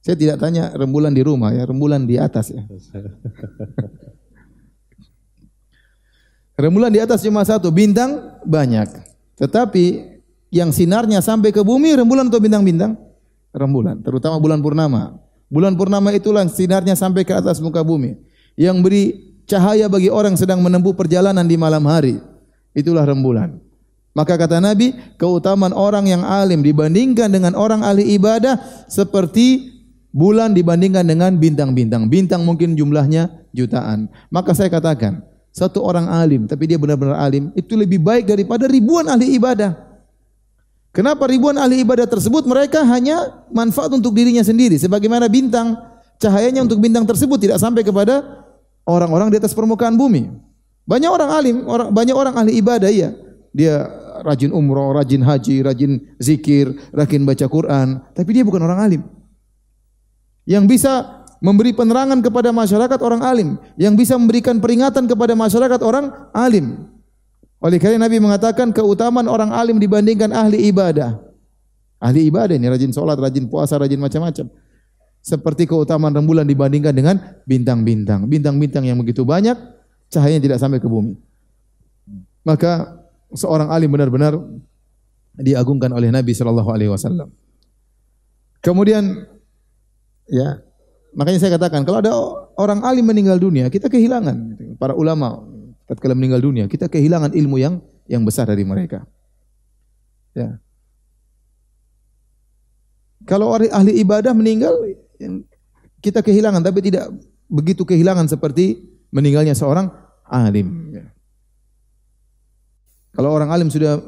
Saya 0.00 0.16
tidak 0.16 0.38
tanya 0.38 0.70
rembulan 0.78 1.10
di 1.10 1.26
rumah 1.26 1.50
ya, 1.50 1.66
rembulan 1.66 2.06
di 2.06 2.14
atas 2.14 2.54
ya. 2.54 2.62
rembulan 6.62 6.94
di 6.94 7.02
atas 7.02 7.26
cuma 7.26 7.42
satu, 7.42 7.74
bintang 7.74 8.38
banyak. 8.46 8.86
Tetapi 9.34 9.84
yang 10.54 10.70
sinarnya 10.70 11.18
sampai 11.24 11.50
ke 11.50 11.60
bumi 11.66 11.98
rembulan 11.98 12.30
atau 12.30 12.38
bintang-bintang? 12.38 13.09
Rembulan, 13.50 13.98
terutama 14.02 14.38
bulan 14.38 14.62
purnama. 14.62 15.18
Bulan 15.50 15.74
purnama 15.74 16.14
itulah 16.14 16.46
sinarnya 16.46 16.94
sampai 16.94 17.26
ke 17.26 17.34
atas 17.34 17.58
muka 17.58 17.82
bumi. 17.82 18.14
Yang 18.54 18.76
beri 18.78 19.04
cahaya 19.50 19.90
bagi 19.90 20.06
orang 20.06 20.38
sedang 20.38 20.62
menempuh 20.62 20.94
perjalanan 20.94 21.42
di 21.42 21.58
malam 21.58 21.82
hari. 21.90 22.22
Itulah 22.70 23.02
rembulan. 23.02 23.58
Maka 24.14 24.38
kata 24.38 24.62
Nabi, 24.62 24.94
keutamaan 25.18 25.74
orang 25.74 26.06
yang 26.06 26.22
alim 26.22 26.62
dibandingkan 26.62 27.30
dengan 27.30 27.58
orang 27.58 27.82
ahli 27.82 28.14
ibadah 28.14 28.86
seperti 28.86 29.74
bulan 30.14 30.54
dibandingkan 30.54 31.02
dengan 31.06 31.34
bintang-bintang. 31.34 32.06
Bintang 32.06 32.46
mungkin 32.46 32.78
jumlahnya 32.78 33.50
jutaan. 33.50 34.06
Maka 34.30 34.54
saya 34.54 34.70
katakan, 34.70 35.26
satu 35.50 35.82
orang 35.82 36.06
alim 36.06 36.46
tapi 36.46 36.70
dia 36.70 36.78
benar-benar 36.78 37.18
alim 37.18 37.50
itu 37.58 37.74
lebih 37.74 37.98
baik 37.98 38.30
daripada 38.30 38.70
ribuan 38.70 39.10
ahli 39.10 39.34
ibadah. 39.34 39.89
Kenapa 40.90 41.30
ribuan 41.30 41.54
ahli 41.54 41.86
ibadah 41.86 42.02
tersebut 42.02 42.42
mereka 42.50 42.82
hanya 42.82 43.46
manfaat 43.54 43.94
untuk 43.94 44.10
dirinya 44.10 44.42
sendiri 44.42 44.74
sebagaimana 44.74 45.30
bintang 45.30 45.78
cahayanya 46.18 46.66
untuk 46.66 46.82
bintang 46.82 47.06
tersebut 47.06 47.38
tidak 47.38 47.62
sampai 47.62 47.86
kepada 47.86 48.42
orang-orang 48.90 49.30
di 49.30 49.38
atas 49.38 49.54
permukaan 49.54 49.94
bumi. 49.94 50.26
Banyak 50.90 51.10
orang 51.10 51.30
alim, 51.30 51.56
orang 51.70 51.88
banyak 51.94 52.16
orang 52.16 52.34
ahli 52.34 52.58
ibadah 52.58 52.90
ya. 52.90 53.14
Dia 53.54 53.86
rajin 54.26 54.50
umroh, 54.50 54.90
rajin 54.94 55.22
haji, 55.22 55.62
rajin 55.62 56.02
zikir, 56.18 56.74
rajin 56.90 57.22
baca 57.22 57.46
Quran, 57.46 58.02
tapi 58.10 58.30
dia 58.34 58.42
bukan 58.42 58.62
orang 58.62 58.78
alim. 58.82 59.02
Yang 60.42 60.64
bisa 60.66 61.22
memberi 61.38 61.70
penerangan 61.72 62.18
kepada 62.20 62.50
masyarakat 62.50 62.98
orang 63.00 63.22
alim, 63.22 63.48
yang 63.78 63.94
bisa 63.94 64.18
memberikan 64.18 64.58
peringatan 64.58 65.06
kepada 65.06 65.38
masyarakat 65.38 65.80
orang 65.86 66.10
alim. 66.34 66.90
Oleh 67.60 67.76
karena 67.76 68.08
Nabi 68.08 68.16
mengatakan 68.24 68.72
keutamaan 68.72 69.28
orang 69.28 69.52
alim 69.52 69.76
dibandingkan 69.76 70.32
ahli 70.32 70.72
ibadah. 70.72 71.20
Ahli 72.00 72.24
ibadah 72.32 72.56
ini 72.56 72.64
rajin 72.72 72.88
sholat, 72.88 73.20
rajin 73.20 73.44
puasa, 73.44 73.76
rajin 73.76 74.00
macam-macam. 74.00 74.48
Seperti 75.20 75.68
keutamaan 75.68 76.16
rembulan 76.16 76.48
dibandingkan 76.48 76.96
dengan 76.96 77.20
bintang-bintang. 77.44 78.24
Bintang-bintang 78.24 78.88
yang 78.88 78.96
begitu 78.96 79.28
banyak, 79.28 79.52
cahayanya 80.08 80.40
tidak 80.40 80.58
sampai 80.58 80.80
ke 80.80 80.88
bumi. 80.88 81.20
Maka 82.40 83.04
seorang 83.36 83.68
alim 83.68 83.92
benar-benar 83.92 84.40
diagungkan 85.36 85.92
oleh 85.92 86.08
Nabi 86.08 86.32
Shallallahu 86.32 86.70
Alaihi 86.72 86.88
Wasallam. 86.88 87.28
Kemudian, 88.64 89.28
ya, 90.32 90.64
makanya 91.12 91.44
saya 91.44 91.60
katakan 91.60 91.84
kalau 91.84 92.00
ada 92.00 92.12
orang 92.56 92.80
alim 92.88 93.04
meninggal 93.04 93.36
dunia, 93.36 93.68
kita 93.68 93.92
kehilangan 93.92 94.56
para 94.80 94.96
ulama 94.96 95.49
tatkala 95.90 96.14
meninggal 96.14 96.38
dunia, 96.38 96.70
kita 96.70 96.86
kehilangan 96.86 97.34
ilmu 97.34 97.58
yang 97.58 97.82
yang 98.06 98.22
besar 98.22 98.46
dari 98.46 98.62
mereka. 98.62 99.02
Ya. 100.30 100.62
Kalau 103.26 103.50
ahli 103.50 103.98
ibadah 103.98 104.30
meninggal, 104.30 104.78
kita 105.98 106.22
kehilangan, 106.22 106.62
tapi 106.62 106.78
tidak 106.78 107.10
begitu 107.50 107.82
kehilangan 107.82 108.30
seperti 108.30 108.86
meninggalnya 109.10 109.58
seorang 109.58 109.90
alim. 110.22 110.94
Ya. 110.94 111.10
Kalau 113.10 113.34
orang 113.34 113.50
alim 113.50 113.66
sudah 113.66 113.98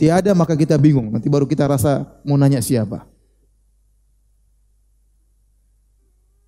tiada, 0.00 0.32
maka 0.32 0.56
kita 0.56 0.80
bingung. 0.80 1.12
Nanti 1.12 1.28
baru 1.28 1.44
kita 1.44 1.68
rasa 1.68 2.08
mau 2.24 2.40
nanya 2.40 2.64
siapa. 2.64 3.04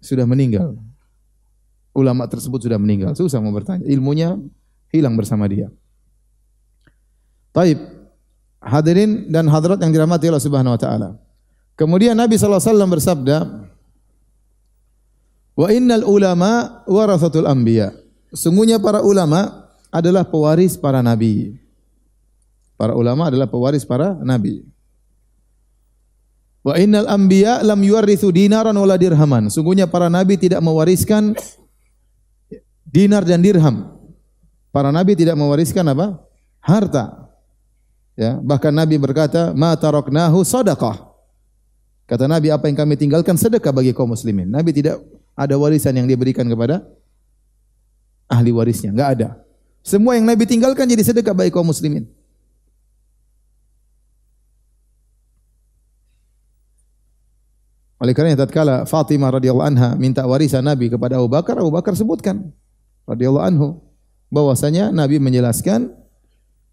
Sudah 0.01 0.25
meninggal. 0.25 0.81
Ulama 1.93 2.25
tersebut 2.25 2.65
sudah 2.65 2.81
meninggal. 2.81 3.13
Susah 3.13 3.45
mau 3.45 3.53
bertanya. 3.53 3.85
Ilmunya 3.85 4.41
hilang 4.93 5.15
bersama 5.17 5.49
dia. 5.49 5.69
Taib. 7.53 7.79
Hadirin 8.59 9.31
dan 9.31 9.47
hadirat 9.47 9.79
yang 9.79 9.95
dirahmati 9.95 10.27
Allah 10.29 10.43
Subhanahu 10.43 10.75
wa 10.75 10.81
taala. 10.81 11.09
Kemudian 11.79 12.19
Nabi 12.19 12.35
sallallahu 12.35 12.59
alaihi 12.59 12.71
wasallam 12.75 12.91
bersabda, 12.91 13.37
"Wa 15.55 15.71
innal 15.71 16.03
ulama 16.03 16.83
warathatul 16.91 17.47
anbiya." 17.47 17.95
Sungguhnya 18.35 18.83
para 18.83 19.01
ulama 19.01 19.71
adalah 19.95 20.27
pewaris 20.27 20.75
para 20.77 21.01
nabi. 21.01 21.57
Para 22.77 22.95
ulama 22.99 23.31
adalah 23.31 23.47
pewaris 23.47 23.87
para 23.87 24.19
nabi. 24.21 24.67
Wa 26.63 26.77
innal 26.77 27.09
anbiya 27.09 27.63
lam 27.65 27.81
yuwarithu 27.81 28.29
dinaran 28.29 28.75
wala 28.77 28.99
dirhaman. 28.99 29.49
Sungguhnya 29.49 29.89
para 29.89 30.11
nabi 30.13 30.37
tidak 30.37 30.61
mewariskan 30.61 31.33
dinar 32.85 33.25
dan 33.25 33.41
dirham. 33.41 33.98
Para 34.79 34.95
nabi 34.95 35.19
tidak 35.19 35.35
mewariskan 35.35 35.83
apa? 35.91 36.23
Harta. 36.63 37.27
Ya, 38.15 38.39
bahkan 38.39 38.71
Nabi 38.71 38.95
berkata, 38.95 39.51
"Ma 39.51 39.75
taraknahu 39.75 40.47
sadaqah." 40.47 41.03
Kata 42.07 42.31
Nabi, 42.31 42.55
apa 42.55 42.71
yang 42.71 42.79
kami 42.79 42.95
tinggalkan 42.95 43.35
sedekah 43.35 43.75
bagi 43.75 43.91
kaum 43.91 44.15
muslimin. 44.15 44.47
Nabi 44.47 44.71
tidak 44.71 45.03
ada 45.35 45.59
warisan 45.59 45.99
yang 45.99 46.07
diberikan 46.07 46.47
kepada 46.47 46.87
ahli 48.31 48.55
warisnya, 48.55 48.95
enggak 48.95 49.19
ada. 49.19 49.29
Semua 49.83 50.15
yang 50.15 50.31
Nabi 50.31 50.47
tinggalkan 50.47 50.87
jadi 50.87 51.03
sedekah 51.03 51.35
bagi 51.35 51.51
kaum 51.51 51.67
muslimin. 51.67 52.07
Oleh 57.99 58.15
karena 58.15 58.39
tatkala 58.39 58.87
Fatimah 58.87 59.43
radhiyallahu 59.43 59.75
anha 59.75 59.99
minta 59.99 60.23
warisan 60.23 60.63
Nabi 60.63 60.87
kepada 60.87 61.19
Abu 61.19 61.27
Bakar, 61.27 61.59
Abu 61.59 61.75
Bakar 61.75 61.99
sebutkan 61.99 62.55
radhiyallahu 63.11 63.43
anhu 63.43 63.88
bahwasanya 64.29 64.93
Nabi 64.93 65.21
menjelaskan 65.21 65.93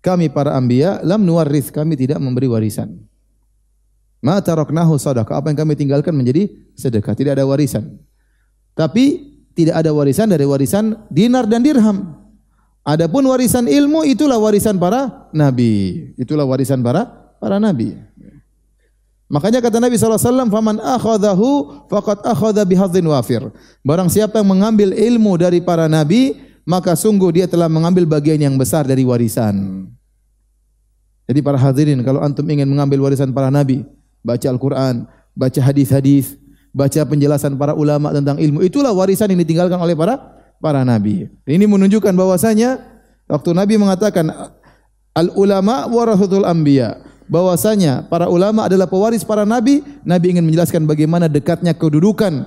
kami 0.03 0.30
para 0.30 0.53
anbiya 0.53 1.01
lam 1.01 1.26
nuwarris 1.26 1.74
kami 1.74 1.97
tidak 1.97 2.22
memberi 2.22 2.45
warisan. 2.45 2.93
Ma 4.22 4.38
taraknahu 4.41 4.97
sadaqah. 4.97 5.38
Apa 5.38 5.53
yang 5.53 5.60
kami 5.66 5.74
tinggalkan 5.78 6.14
menjadi 6.14 6.49
sedekah, 6.78 7.14
tidak 7.14 7.38
ada 7.38 7.45
warisan. 7.45 7.97
Tapi 8.74 9.34
tidak 9.56 9.82
ada 9.82 9.91
warisan 9.95 10.28
dari 10.30 10.43
warisan 10.43 10.97
dinar 11.10 11.47
dan 11.47 11.64
dirham. 11.64 12.26
Adapun 12.86 13.26
warisan 13.26 13.66
ilmu 13.66 14.06
itulah 14.06 14.38
warisan 14.38 14.78
para 14.78 15.30
nabi. 15.34 16.14
Itulah 16.22 16.45
warisan 16.45 16.86
para 16.86 17.34
para 17.41 17.58
nabi. 17.58 17.97
Makanya 19.26 19.58
kata 19.58 19.82
Nabi 19.82 19.97
SAW, 19.97 20.53
Faman 20.53 20.78
akhadahu 20.78 21.82
faqad 21.89 22.22
akhadha 22.22 22.62
bihadzin 22.62 23.01
wafir. 23.10 23.41
Barang 23.82 24.06
siapa 24.06 24.38
yang 24.38 24.53
mengambil 24.53 24.93
ilmu 24.93 25.34
dari 25.41 25.66
para 25.66 25.89
nabi, 25.89 26.38
maka 26.66 26.97
sungguh 26.97 27.30
dia 27.30 27.45
telah 27.45 27.70
mengambil 27.70 28.09
bagian 28.09 28.41
yang 28.41 28.57
besar 28.57 28.84
dari 28.84 29.05
warisan. 29.05 29.86
Jadi 31.26 31.39
para 31.41 31.57
hadirin, 31.57 32.01
kalau 32.01 32.22
antum 32.22 32.45
ingin 32.45 32.66
mengambil 32.70 33.05
warisan 33.05 33.34
para 33.34 33.53
nabi, 33.53 33.86
baca 34.26 34.45
Al-Quran, 34.49 35.05
baca 35.38 35.59
hadis-hadis, 35.61 36.38
baca 36.74 37.01
penjelasan 37.05 37.53
para 37.57 37.78
ulama 37.78 38.13
tentang 38.13 38.41
ilmu, 38.41 38.66
itulah 38.66 38.93
warisan 38.93 39.30
yang 39.34 39.41
ditinggalkan 39.41 39.78
oleh 39.78 39.93
para 39.93 40.18
para 40.57 40.82
nabi. 40.82 41.30
Ini 41.45 41.66
menunjukkan 41.70 42.13
bahwasanya 42.13 42.82
waktu 43.30 43.49
Nabi 43.53 43.74
mengatakan 43.78 44.30
al 45.16 45.28
ulama 45.34 45.89
warasatul 45.89 46.45
anbiya, 46.45 47.01
bahwasanya 47.26 48.05
para 48.09 48.30
ulama 48.30 48.70
adalah 48.70 48.86
pewaris 48.86 49.26
para 49.26 49.45
nabi, 49.45 49.82
Nabi 50.05 50.38
ingin 50.38 50.45
menjelaskan 50.45 50.86
bagaimana 50.86 51.26
dekatnya 51.26 51.74
kedudukan 51.74 52.45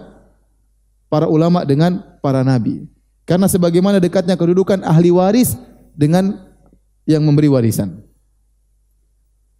para 1.11 1.27
ulama 1.27 1.67
dengan 1.67 2.03
para 2.23 2.47
nabi. 2.47 2.87
Karena 3.29 3.45
sebagaimana 3.45 4.01
dekatnya 4.01 4.41
kedudukan 4.41 4.81
ahli 4.81 5.13
waris 5.13 5.61
dengan 5.93 6.49
yang 7.05 7.21
memberi 7.21 7.53
warisan. 7.53 8.01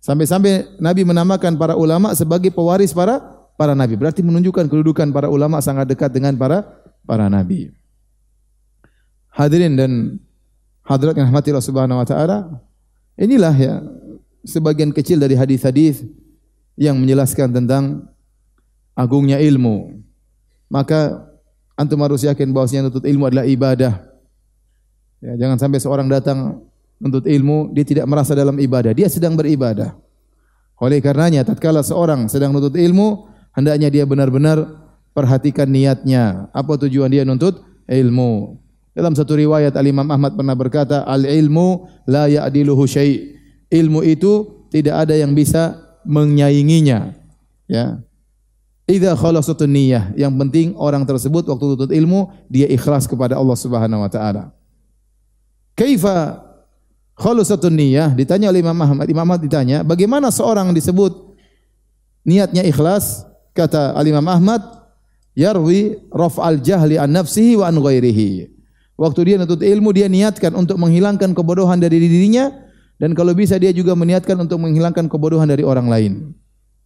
Sampai-sampai 0.01 0.81
Nabi 0.81 1.05
menamakan 1.05 1.61
para 1.61 1.77
ulama 1.77 2.17
sebagai 2.17 2.49
pewaris 2.49 2.97
para 2.97 3.21
para 3.61 3.77
nabi. 3.77 3.99
Berarti 4.01 4.25
menunjukkan 4.25 4.73
kedudukan 4.73 5.13
para 5.13 5.29
ulama 5.29 5.61
sangat 5.61 5.85
dekat 5.85 6.09
dengan 6.09 6.33
para 6.33 6.65
para 7.05 7.29
nabi. 7.29 7.69
Hadirin 9.37 9.77
dan 9.77 10.17
hadirat 10.89 11.21
yang 11.21 11.29
rahmati 11.29 11.53
Allah 11.53 11.69
Subhanahu 11.69 12.01
wa 12.01 12.07
taala, 12.09 12.39
inilah 13.21 13.53
ya 13.53 13.85
sebagian 14.49 14.97
kecil 14.97 15.21
dari 15.21 15.37
hadis-hadis 15.37 16.09
yang 16.79 16.97
menjelaskan 16.97 17.53
tentang 17.53 18.09
agungnya 18.97 19.37
ilmu. 19.37 20.01
Maka 20.73 21.28
antum 21.79 22.03
harus 22.03 22.27
yakin 22.27 22.51
bahwasanya 22.51 22.91
menuntut 22.91 23.07
ilmu 23.07 23.25
adalah 23.31 23.47
ibadah. 23.47 24.03
Ya, 25.23 25.33
jangan 25.39 25.57
sampai 25.63 25.79
seorang 25.79 26.11
datang 26.11 26.67
menuntut 26.99 27.31
ilmu, 27.31 27.71
dia 27.71 27.87
tidak 27.87 28.11
merasa 28.11 28.35
dalam 28.35 28.59
ibadah, 28.59 28.91
dia 28.91 29.07
sedang 29.07 29.39
beribadah. 29.39 29.95
Oleh 30.83 30.99
karenanya, 30.99 31.47
tatkala 31.47 31.87
seorang 31.87 32.27
sedang 32.27 32.51
menuntut 32.51 32.75
ilmu, 32.75 33.31
hendaknya 33.55 33.91
dia 33.91 34.05
benar-benar 34.07 34.63
perhatikan 35.15 35.71
niatnya. 35.71 36.51
Apa 36.51 36.79
tujuan 36.87 37.11
dia 37.11 37.23
menuntut 37.23 37.63
ilmu? 37.87 38.59
Dalam 38.95 39.15
satu 39.15 39.39
riwayat 39.39 39.79
Al-Imam 39.79 40.11
Ahmad 40.11 40.35
pernah 40.35 40.59
berkata, 40.59 41.07
"Al-ilmu 41.07 41.87
la 42.11 42.27
ya'diluhu 42.27 42.83
syai'." 42.83 43.39
Ilmu 43.71 44.03
itu 44.03 44.67
tidak 44.75 45.07
ada 45.07 45.15
yang 45.15 45.39
bisa 45.39 45.79
menyainginya. 46.03 47.15
Ya. 47.69 48.03
Idza 48.89 49.13
khalasatun 49.13 49.69
niyyah, 49.69 50.17
yang 50.17 50.33
penting 50.33 50.73
orang 50.81 51.05
tersebut 51.05 51.45
waktu 51.45 51.65
menuntut 51.69 51.93
ilmu 51.93 52.33
dia 52.49 52.65
ikhlas 52.73 53.05
kepada 53.05 53.37
Allah 53.37 53.53
Subhanahu 53.53 54.01
wa 54.01 54.09
taala. 54.09 54.49
Kaifa 55.77 56.49
Khalusatun 57.19 57.75
niyah 57.75 58.15
ditanya 58.15 58.47
oleh 58.47 58.63
Imam 58.63 58.79
Ahmad. 58.79 59.11
Imam 59.11 59.27
Ahmad 59.27 59.43
ditanya, 59.43 59.83
bagaimana 59.83 60.31
seorang 60.31 60.71
disebut 60.71 61.35
niatnya 62.23 62.63
ikhlas? 62.63 63.27
Kata 63.51 63.91
Al 63.99 64.07
Imam 64.07 64.23
Ahmad, 64.23 64.63
yarwi 65.35 65.99
raf'al 66.15 66.63
jahli 66.63 66.95
an 66.95 67.11
nafsihi 67.11 67.59
wa 67.59 67.67
an 67.67 67.83
ghairihi. 67.83 68.55
Waktu 68.95 69.21
dia 69.27 69.35
menuntut 69.35 69.67
ilmu 69.67 69.91
dia 69.91 70.07
niatkan 70.07 70.55
untuk 70.55 70.79
menghilangkan 70.79 71.35
kebodohan 71.35 71.83
dari 71.83 71.99
dirinya 71.99 72.55
dan 73.03 73.19
kalau 73.19 73.35
bisa 73.35 73.59
dia 73.59 73.75
juga 73.75 73.99
meniatkan 73.99 74.39
untuk 74.39 74.63
menghilangkan 74.63 75.11
kebodohan 75.11 75.51
dari 75.51 75.67
orang 75.67 75.91
lain. 75.91 76.38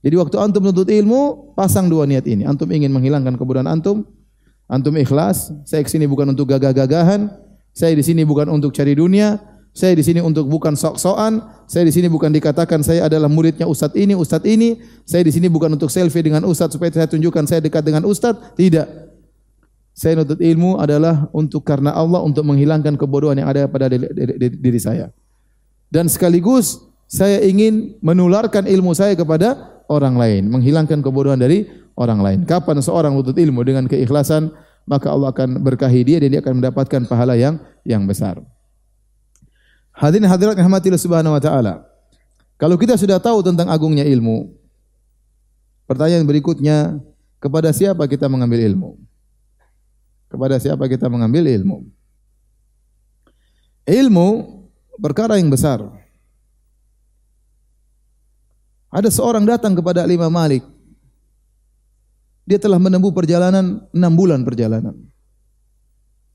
Jadi 0.02 0.14
waktu 0.18 0.36
antum 0.42 0.66
menuntut 0.66 0.90
ilmu, 0.90 1.54
pasang 1.54 1.86
dua 1.86 2.04
niat 2.10 2.26
ini. 2.26 2.42
Antum 2.42 2.66
ingin 2.74 2.90
menghilangkan 2.90 3.38
kebodohan 3.38 3.70
antum, 3.70 4.02
antum 4.66 4.94
ikhlas, 4.98 5.54
saya 5.62 5.86
ke 5.86 5.90
sini 5.90 6.10
bukan 6.10 6.34
untuk 6.34 6.50
gagah-gagahan, 6.50 7.30
saya 7.70 7.94
di 7.94 8.02
sini 8.02 8.26
bukan 8.26 8.50
untuk 8.50 8.74
cari 8.74 8.98
dunia, 8.98 9.38
saya 9.72 9.96
di 9.96 10.04
sini 10.04 10.20
untuk 10.20 10.52
bukan 10.52 10.76
sok-sokan, 10.76 11.64
saya 11.64 11.88
di 11.88 11.92
sini 11.96 12.10
bukan 12.12 12.28
dikatakan 12.28 12.84
saya 12.84 13.08
adalah 13.08 13.32
muridnya 13.32 13.64
ustadz 13.64 13.96
ini, 13.96 14.12
ustadz 14.12 14.44
ini. 14.44 14.76
Saya 15.08 15.24
di 15.24 15.32
sini 15.32 15.48
bukan 15.48 15.72
untuk 15.72 15.88
selfie 15.88 16.20
dengan 16.20 16.44
ustadz 16.44 16.76
supaya 16.76 16.92
saya 16.92 17.08
tunjukkan 17.08 17.48
saya 17.48 17.64
dekat 17.64 17.80
dengan 17.80 18.04
ustadz, 18.04 18.52
tidak. 18.52 18.84
Saya 19.96 20.20
nuntut 20.20 20.40
ilmu 20.40 20.76
adalah 20.76 21.28
untuk 21.32 21.64
karena 21.64 21.96
Allah 21.96 22.20
untuk 22.20 22.44
menghilangkan 22.44 23.00
kebodohan 23.00 23.40
yang 23.40 23.48
ada 23.48 23.64
pada 23.64 23.88
diri, 23.88 24.80
saya. 24.80 25.08
Dan 25.88 26.08
sekaligus 26.08 26.80
saya 27.08 27.40
ingin 27.44 27.96
menularkan 28.04 28.68
ilmu 28.68 28.92
saya 28.92 29.16
kepada 29.16 29.80
orang 29.92 30.16
lain, 30.16 30.48
menghilangkan 30.48 31.04
kebodohan 31.04 31.36
dari 31.36 31.68
orang 32.00 32.24
lain. 32.24 32.38
Kapan 32.48 32.80
seorang 32.80 33.12
menuntut 33.12 33.36
ilmu 33.36 33.60
dengan 33.60 33.84
keikhlasan, 33.84 34.48
maka 34.88 35.12
Allah 35.12 35.30
akan 35.30 35.60
berkahi 35.60 36.00
dia 36.02 36.16
dan 36.18 36.32
dia 36.32 36.40
akan 36.40 36.64
mendapatkan 36.64 37.04
pahala 37.04 37.36
yang 37.36 37.60
yang 37.84 38.08
besar. 38.08 38.40
Hadirin 39.92 40.24
hadirat 40.24 40.56
rahmatillah 40.56 40.98
subhanahu 40.98 41.36
wa 41.36 41.42
ta'ala. 41.42 41.84
Kalau 42.56 42.80
kita 42.80 42.96
sudah 42.96 43.20
tahu 43.20 43.44
tentang 43.44 43.68
agungnya 43.68 44.08
ilmu, 44.08 44.48
pertanyaan 45.84 46.24
berikutnya, 46.24 46.96
kepada 47.42 47.74
siapa 47.74 48.06
kita 48.06 48.30
mengambil 48.30 48.62
ilmu? 48.62 48.90
Kepada 50.30 50.56
siapa 50.56 50.86
kita 50.88 51.10
mengambil 51.10 51.44
ilmu? 51.44 51.84
Ilmu 53.84 54.28
perkara 55.02 55.36
yang 55.36 55.50
besar. 55.50 55.82
Ada 58.92 59.08
seorang 59.08 59.48
datang 59.48 59.72
kepada 59.72 60.04
Imam 60.04 60.28
Malik. 60.28 60.60
Dia 62.44 62.60
telah 62.60 62.76
menempuh 62.76 63.08
perjalanan 63.08 63.80
enam 63.88 64.12
bulan 64.12 64.44
perjalanan. 64.44 64.92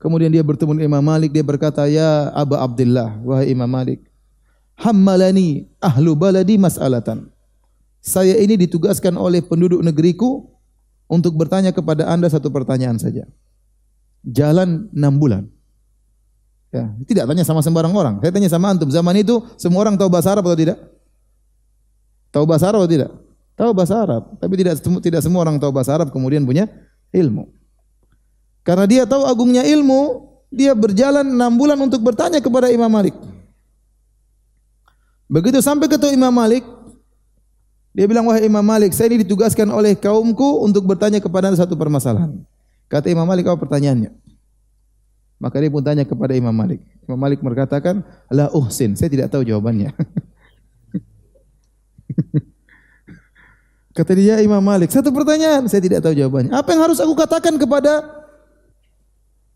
Kemudian 0.02 0.34
dia 0.34 0.42
bertemu 0.42 0.74
dengan 0.74 0.98
Imam 0.98 1.04
Malik, 1.06 1.30
dia 1.30 1.46
berkata, 1.46 1.86
"Ya 1.86 2.34
Aba 2.34 2.58
Abdullah, 2.66 3.18
wahai 3.22 3.54
Imam 3.54 3.70
Malik, 3.70 4.02
hammalani 4.74 5.70
ahlu 5.78 6.18
baladi 6.18 6.58
mas'alatan." 6.58 7.30
Saya 8.02 8.34
ini 8.38 8.58
ditugaskan 8.58 9.14
oleh 9.14 9.42
penduduk 9.42 9.78
negeriku 9.82 10.50
untuk 11.06 11.38
bertanya 11.38 11.70
kepada 11.70 12.10
Anda 12.10 12.26
satu 12.26 12.50
pertanyaan 12.50 12.98
saja. 12.98 13.26
Jalan 14.26 14.90
enam 14.90 15.14
bulan. 15.18 15.46
Ya, 16.74 16.90
tidak 17.06 17.30
tanya 17.30 17.44
sama 17.46 17.62
sembarang 17.62 17.94
orang. 17.94 18.14
Saya 18.18 18.34
tanya 18.34 18.50
sama 18.50 18.70
antum. 18.70 18.90
Zaman 18.90 19.14
itu 19.18 19.40
semua 19.56 19.82
orang 19.86 19.94
tahu 19.94 20.10
bahasa 20.10 20.34
Arab 20.34 20.46
atau 20.46 20.58
tidak? 20.58 20.78
Tahu 22.28 22.44
bahasa 22.44 22.68
Arab 22.68 22.84
atau 22.84 22.92
tidak? 22.92 23.10
Tahu 23.58 23.70
bahasa 23.74 23.94
Arab, 23.98 24.22
tapi 24.38 24.54
tidak 24.54 24.78
tidak 25.02 25.20
semua 25.24 25.42
orang 25.42 25.58
tahu 25.58 25.74
bahasa 25.74 25.90
Arab 25.90 26.14
kemudian 26.14 26.46
punya 26.46 26.70
ilmu. 27.10 27.50
Karena 28.62 28.84
dia 28.86 29.02
tahu 29.08 29.26
agungnya 29.26 29.64
ilmu, 29.64 30.28
dia 30.52 30.76
berjalan 30.76 31.24
enam 31.24 31.52
bulan 31.56 31.80
untuk 31.80 32.04
bertanya 32.04 32.38
kepada 32.38 32.70
Imam 32.70 32.86
Malik. 32.86 33.16
Begitu 35.28 35.60
sampai 35.60 35.90
ketemu 35.90 36.16
Imam 36.16 36.32
Malik, 36.32 36.64
dia 37.92 38.06
bilang, 38.06 38.30
wahai 38.30 38.46
Imam 38.46 38.62
Malik, 38.62 38.94
saya 38.94 39.10
ini 39.10 39.26
ditugaskan 39.26 39.66
oleh 39.74 39.98
kaumku 39.98 40.62
untuk 40.62 40.86
bertanya 40.86 41.18
kepada 41.18 41.50
satu 41.58 41.74
permasalahan. 41.74 42.38
Kata 42.86 43.10
Imam 43.10 43.26
Malik, 43.26 43.50
apa 43.50 43.58
pertanyaannya? 43.58 44.14
Maka 45.42 45.56
dia 45.58 45.70
pun 45.70 45.82
tanya 45.82 46.06
kepada 46.06 46.30
Imam 46.38 46.54
Malik. 46.54 46.78
Imam 47.10 47.18
Malik 47.18 47.42
berkatakan, 47.42 48.06
la 48.30 48.54
uhsin, 48.54 48.94
saya 48.94 49.10
tidak 49.10 49.34
tahu 49.34 49.42
jawabannya. 49.42 49.90
Kata 53.96 54.12
dia 54.14 54.38
Imam 54.38 54.62
Malik, 54.62 54.94
satu 54.94 55.10
pertanyaan, 55.10 55.66
saya 55.66 55.82
tidak 55.82 56.06
tahu 56.06 56.14
jawabannya. 56.14 56.54
Apa 56.54 56.70
yang 56.70 56.86
harus 56.86 57.02
aku 57.02 57.18
katakan 57.18 57.58
kepada 57.58 58.18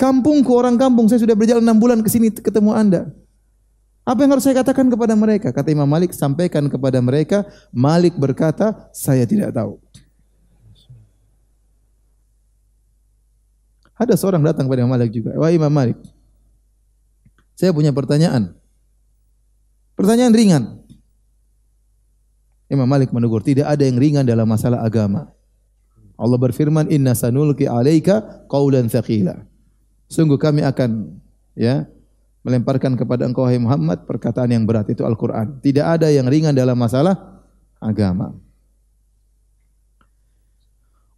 Kampungku 0.02 0.50
orang 0.58 0.74
kampung, 0.74 1.06
saya 1.06 1.22
sudah 1.22 1.38
berjalan 1.38 1.62
enam 1.62 1.78
bulan 1.78 2.02
ke 2.02 2.10
sini 2.10 2.34
ketemu 2.34 2.74
Anda. 2.74 3.06
Apa 4.02 4.26
yang 4.26 4.34
harus 4.34 4.42
saya 4.42 4.58
katakan 4.58 4.90
kepada 4.90 5.14
mereka? 5.14 5.54
Kata 5.54 5.70
Imam 5.70 5.86
Malik, 5.86 6.10
sampaikan 6.10 6.66
kepada 6.66 6.98
mereka. 6.98 7.46
Malik 7.70 8.18
berkata, 8.18 8.90
saya 8.90 9.22
tidak 9.22 9.54
tahu. 9.54 9.78
Ada 13.94 14.18
seorang 14.18 14.42
datang 14.42 14.66
kepada 14.66 14.82
Imam 14.82 14.90
Malik 14.90 15.14
juga. 15.14 15.38
Wah 15.38 15.54
Imam 15.54 15.70
Malik, 15.70 15.94
saya 17.54 17.70
punya 17.70 17.94
pertanyaan. 17.94 18.58
Pertanyaan 19.94 20.34
ringan. 20.34 20.81
Imam 22.72 22.88
Malik 22.88 23.12
menegur, 23.12 23.44
tidak 23.44 23.68
ada 23.68 23.84
yang 23.84 24.00
ringan 24.00 24.24
dalam 24.24 24.48
masalah 24.48 24.80
agama. 24.80 25.28
Allah 26.16 26.38
berfirman, 26.40 26.88
Inna 26.88 27.12
sanulki 27.12 27.68
alaika 27.68 28.48
qawlan 28.48 28.88
thaqila. 28.88 29.44
Sungguh 30.08 30.40
kami 30.40 30.64
akan 30.64 31.20
ya 31.52 31.84
melemparkan 32.40 32.96
kepada 32.96 33.28
engkau 33.28 33.44
wahai 33.44 33.60
Muhammad 33.60 34.08
perkataan 34.08 34.48
yang 34.56 34.64
berat 34.64 34.88
itu 34.88 35.04
Al-Qur'an. 35.04 35.60
Tidak 35.60 35.84
ada 35.84 36.08
yang 36.08 36.24
ringan 36.24 36.56
dalam 36.56 36.80
masalah 36.80 37.44
agama. 37.76 38.32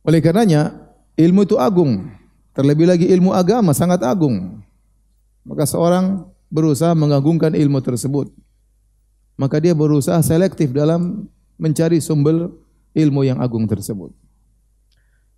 Oleh 0.04 0.20
karenanya 0.20 0.74
ilmu 1.16 1.46
itu 1.46 1.56
agung. 1.56 2.10
Terlebih 2.54 2.86
lagi 2.86 3.06
ilmu 3.08 3.30
agama 3.30 3.70
sangat 3.74 4.02
agung. 4.02 4.62
Maka 5.46 5.64
seorang 5.66 6.28
berusaha 6.52 6.92
mengagungkan 6.94 7.56
ilmu 7.56 7.82
tersebut. 7.82 8.30
Maka 9.34 9.58
dia 9.58 9.74
berusaha 9.74 10.22
selektif 10.22 10.70
dalam 10.70 11.26
mencari 11.60 12.02
sumber 12.02 12.50
ilmu 12.94 13.26
yang 13.26 13.38
agung 13.42 13.66
tersebut. 13.66 14.14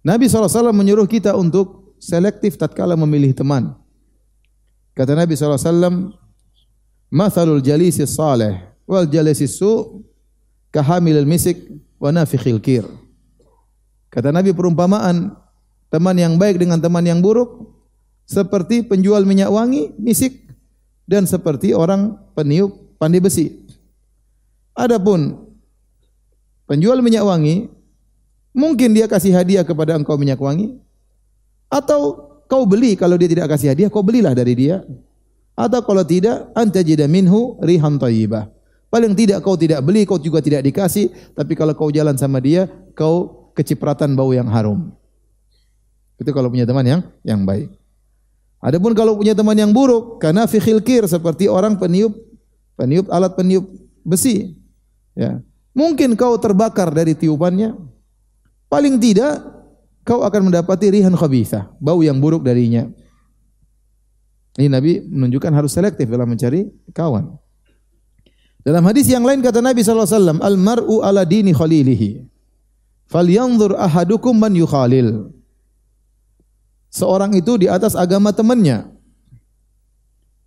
Nabi 0.07 0.31
SAW 0.31 0.71
menyuruh 0.71 1.09
kita 1.09 1.35
untuk 1.35 1.97
selektif 1.99 2.55
tatkala 2.55 2.95
memilih 2.95 3.35
teman. 3.35 3.75
Kata 4.95 5.19
Nabi 5.19 5.35
SAW, 5.35 6.15
Mathalul 7.07 7.63
jalisi 7.63 8.03
salih 8.03 8.59
wal 8.87 9.07
jalisi 9.07 9.47
su 9.47 10.03
kahamil 10.75 11.23
misik 11.23 11.59
wa 12.03 12.11
nafikhil 12.11 12.59
kir. 12.59 12.87
Kata 14.11 14.35
Nabi 14.35 14.51
perumpamaan 14.51 15.35
teman 15.91 16.17
yang 16.19 16.35
baik 16.35 16.59
dengan 16.59 16.83
teman 16.83 17.07
yang 17.07 17.23
buruk 17.23 17.73
seperti 18.27 18.83
penjual 18.83 19.23
minyak 19.23 19.55
wangi, 19.55 19.95
misik 20.03 20.51
dan 21.07 21.31
seperti 21.31 21.71
orang 21.71 22.19
peniup 22.35 22.75
pandai 22.99 23.23
besi. 23.23 23.55
Adapun 24.75 25.46
penjual 26.67 26.99
minyak 27.01 27.25
wangi 27.25 27.71
mungkin 28.53 28.93
dia 28.93 29.07
kasih 29.09 29.33
hadiah 29.35 29.65
kepada 29.67 29.97
engkau 29.97 30.19
minyak 30.21 30.39
wangi? 30.39 30.79
Atau 31.67 32.31
kau 32.47 32.63
beli 32.63 32.95
kalau 32.95 33.19
dia 33.19 33.27
tidak 33.27 33.51
kasih 33.51 33.75
hadiah 33.75 33.91
kau 33.91 34.05
belilah 34.07 34.37
dari 34.37 34.55
dia? 34.55 34.83
Atau 35.57 35.81
kalau 35.83 36.05
tidak 36.05 36.53
anta 36.53 36.85
jida 36.85 37.09
minhu 37.09 37.57
rihan 37.65 37.97
thayyibah 37.97 38.57
paling 38.87 39.13
tidak 39.13 39.43
kau 39.43 39.59
tidak 39.59 39.83
beli 39.83 40.07
kau 40.07 40.17
juga 40.17 40.39
tidak 40.41 40.65
dikasih 40.65 41.11
tapi 41.35 41.53
kalau 41.59 41.75
kau 41.75 41.91
jalan 41.91 42.15
sama 42.15 42.39
dia 42.39 42.71
kau 42.95 43.51
kecipratan 43.57 44.15
bau 44.17 44.31
yang 44.33 44.47
harum. 44.49 44.93
Itu 46.17 46.33
kalau 46.33 46.49
punya 46.49 46.65
teman 46.65 46.85
yang 46.85 47.01
yang 47.25 47.45
baik. 47.45 47.73
Adapun 48.61 48.97
kalau 48.97 49.21
punya 49.21 49.37
teman 49.37 49.57
yang 49.57 49.69
buruk 49.69 50.17
karena 50.17 50.49
fi 50.49 50.57
khilkir 50.61 51.05
seperti 51.05 51.45
orang 51.45 51.77
peniup 51.77 52.17
peniup 52.77 53.09
alat 53.13 53.37
peniup 53.37 53.69
besi 54.05 54.57
Ya. 55.17 55.41
Mungkin 55.77 56.17
kau 56.17 56.41
terbakar 56.41 56.89
dari 56.89 57.13
tiupannya. 57.13 57.77
Paling 58.73 58.97
tidak 58.97 59.45
kau 60.09 60.25
akan 60.25 60.49
mendapati 60.49 60.89
rihan 60.89 61.13
khabithah, 61.13 61.77
bau 61.77 62.01
yang 62.01 62.17
buruk 62.17 62.41
darinya. 62.41 62.89
Ini 64.57 64.73
Nabi 64.73 65.05
menunjukkan 65.05 65.53
harus 65.53 65.77
selektif 65.77 66.09
dalam 66.09 66.33
mencari 66.33 66.65
kawan. 66.97 67.37
Dalam 68.65 68.83
hadis 68.89 69.07
yang 69.07 69.23
lain 69.23 69.45
kata 69.45 69.61
Nabi 69.61 69.85
SAW, 69.85 70.41
Al-mar'u 70.41 71.05
ala 71.05 71.29
dini 71.29 71.53
khalilihi. 71.53 72.25
Falyanzur 73.07 73.77
ahadukum 73.77 74.35
man 74.35 74.57
yukhalil. 74.57 75.31
Seorang 76.89 77.37
itu 77.37 77.61
di 77.61 77.69
atas 77.69 77.93
agama 77.93 78.33
temannya. 78.33 78.91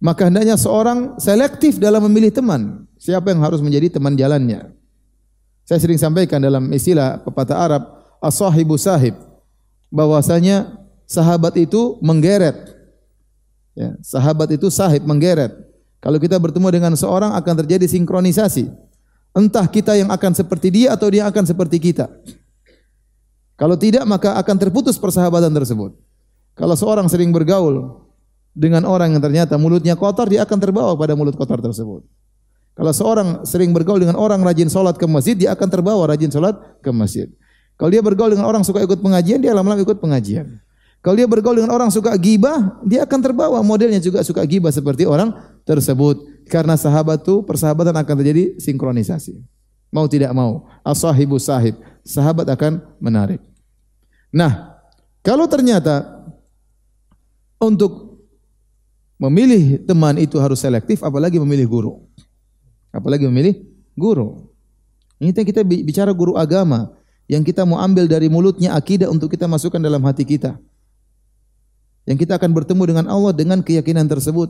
Maka 0.01 0.27
hendaknya 0.27 0.57
seorang 0.57 1.21
selektif 1.21 1.77
dalam 1.77 2.09
memilih 2.09 2.33
teman. 2.33 2.89
Siapa 2.97 3.29
yang 3.31 3.45
harus 3.45 3.61
menjadi 3.61 3.99
teman 3.99 4.17
jalannya? 4.17 4.78
Saya 5.69 5.85
sering 5.85 6.01
sampaikan 6.01 6.41
dalam 6.41 6.65
istilah 6.73 7.21
pepatah 7.21 7.53
Arab, 7.53 7.85
as-sahibu 8.17 8.73
sahib. 8.73 9.13
Bahwasanya 9.93 10.65
sahabat 11.05 11.53
itu 11.61 12.01
menggeret. 12.01 12.73
Ya, 13.77 13.93
sahabat 14.01 14.49
itu 14.49 14.73
sahib 14.73 15.05
menggeret. 15.05 15.53
Kalau 16.01 16.17
kita 16.17 16.41
bertemu 16.41 16.73
dengan 16.73 16.97
seorang 16.97 17.37
akan 17.37 17.53
terjadi 17.61 17.85
sinkronisasi. 17.85 18.65
Entah 19.29 19.69
kita 19.69 19.93
yang 19.93 20.09
akan 20.09 20.33
seperti 20.33 20.73
dia 20.73 20.89
atau 20.89 21.05
dia 21.05 21.29
akan 21.29 21.45
seperti 21.45 21.77
kita. 21.77 22.09
Kalau 23.53 23.77
tidak 23.77 24.09
maka 24.09 24.41
akan 24.41 24.55
terputus 24.57 24.97
persahabatan 24.97 25.53
tersebut. 25.53 25.93
Kalau 26.57 26.73
seorang 26.73 27.05
sering 27.13 27.29
bergaul 27.29 28.09
dengan 28.57 28.89
orang 28.89 29.13
yang 29.13 29.21
ternyata 29.21 29.53
mulutnya 29.61 29.93
kotor, 29.93 30.33
dia 30.33 30.49
akan 30.49 30.57
terbawa 30.57 30.97
pada 30.97 31.13
mulut 31.13 31.37
kotor 31.37 31.61
tersebut. 31.61 32.01
Kalau 32.75 32.91
seorang 32.95 33.27
sering 33.43 33.75
bergaul 33.75 33.99
dengan 33.99 34.15
orang 34.15 34.39
rajin 34.41 34.71
sholat 34.71 34.95
ke 34.95 35.03
masjid, 35.07 35.35
dia 35.35 35.51
akan 35.51 35.67
terbawa 35.67 36.03
rajin 36.09 36.31
sholat 36.31 36.55
ke 36.79 36.89
masjid. 36.95 37.27
Kalau 37.79 37.91
dia 37.91 38.03
bergaul 38.03 38.31
dengan 38.35 38.47
orang 38.47 38.63
suka 38.63 38.83
ikut 38.83 38.99
pengajian, 38.99 39.39
dia 39.39 39.51
lama-lama 39.55 39.79
ikut 39.83 39.99
pengajian. 39.99 40.59
Kalau 40.99 41.15
dia 41.15 41.27
bergaul 41.27 41.55
dengan 41.55 41.71
orang 41.71 41.87
suka 41.87 42.11
gibah, 42.19 42.75
dia 42.83 43.07
akan 43.07 43.19
terbawa 43.23 43.63
modelnya 43.63 44.03
juga 44.03 44.19
suka 44.19 44.43
gibah 44.43 44.67
seperti 44.67 45.07
orang 45.07 45.31
tersebut. 45.63 46.43
Karena 46.51 46.75
sahabat 46.75 47.23
itu 47.23 47.39
persahabatan 47.47 47.95
akan 47.95 48.15
terjadi 48.19 48.59
sinkronisasi. 48.59 49.39
Mau 49.95 50.11
tidak 50.11 50.35
mau, 50.35 50.67
as-sahibu 50.83 51.39
sahib, 51.39 51.79
sahabat 52.03 52.51
akan 52.51 52.83
menarik. 52.99 53.39
Nah, 54.27 54.75
kalau 55.23 55.47
ternyata 55.47 56.19
untuk 57.63 58.19
memilih 59.19 59.83
teman 59.87 60.19
itu 60.19 60.35
harus 60.35 60.59
selektif, 60.59 60.99
apalagi 60.99 61.39
memilih 61.39 61.67
guru. 61.67 61.93
Apalagi 62.89 63.29
memilih 63.29 63.61
guru. 63.93 64.49
Ini 65.19 65.35
kita 65.35 65.61
bicara 65.67 66.15
guru 66.15 66.39
agama 66.39 66.95
yang 67.29 67.43
kita 67.45 67.67
mau 67.67 67.77
ambil 67.77 68.09
dari 68.09 68.31
mulutnya 68.31 68.73
akidah 68.73 69.11
untuk 69.11 69.29
kita 69.29 69.45
masukkan 69.45 69.77
dalam 69.77 70.01
hati 70.01 70.25
kita. 70.25 70.57
Yang 72.09 72.25
kita 72.25 72.41
akan 72.41 72.51
bertemu 72.55 72.83
dengan 72.89 73.05
Allah 73.11 73.35
dengan 73.35 73.61
keyakinan 73.61 74.09
tersebut. 74.09 74.49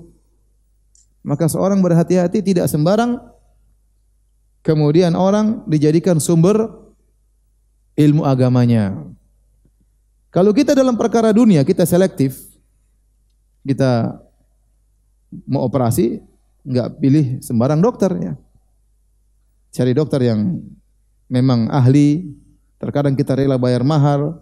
Maka 1.25 1.51
seorang 1.51 1.83
berhati-hati 1.83 2.39
tidak 2.39 2.71
sembarang 2.71 3.19
kemudian 4.63 5.11
orang 5.17 5.67
dijadikan 5.67 6.21
sumber 6.23 6.71
ilmu 7.99 8.23
agamanya. 8.23 8.95
Kalau 10.31 10.55
kita 10.55 10.71
dalam 10.71 10.95
perkara 10.95 11.35
dunia 11.35 11.65
kita 11.67 11.83
selektif, 11.83 12.39
kita 13.67 14.15
mau 15.43 15.67
operasi, 15.67 16.23
Enggak 16.65 16.87
pilih 16.99 17.25
sembarang 17.39 17.79
dokter 17.79 18.11
ya. 18.19 18.33
Cari 19.69 19.93
dokter 19.93 20.21
yang 20.25 20.59
memang 21.29 21.69
ahli. 21.69 22.35
Terkadang 22.79 23.15
kita 23.15 23.35
rela 23.35 23.59
bayar 23.59 23.83
mahal. 23.83 24.39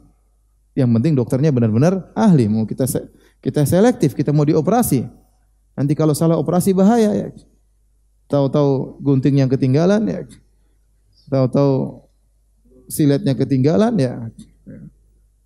Yang 0.77 0.89
penting 1.01 1.13
dokternya 1.17 1.49
benar-benar 1.49 2.13
ahli. 2.13 2.45
Mau 2.45 2.65
kita 2.69 2.85
kita 3.41 3.65
selektif, 3.65 4.13
kita 4.13 4.29
mau 4.33 4.45
dioperasi. 4.45 5.05
Nanti 5.77 5.93
kalau 5.93 6.17
salah 6.17 6.37
operasi 6.37 6.73
bahaya 6.73 7.13
ya. 7.13 7.29
Tahu-tahu 8.27 8.99
gunting 8.99 9.39
yang 9.39 9.49
ketinggalan 9.49 10.03
ya. 10.09 10.25
Tahu-tahu 11.29 12.01
siletnya 12.89 13.37
ketinggalan 13.37 13.93
ya. 13.99 14.31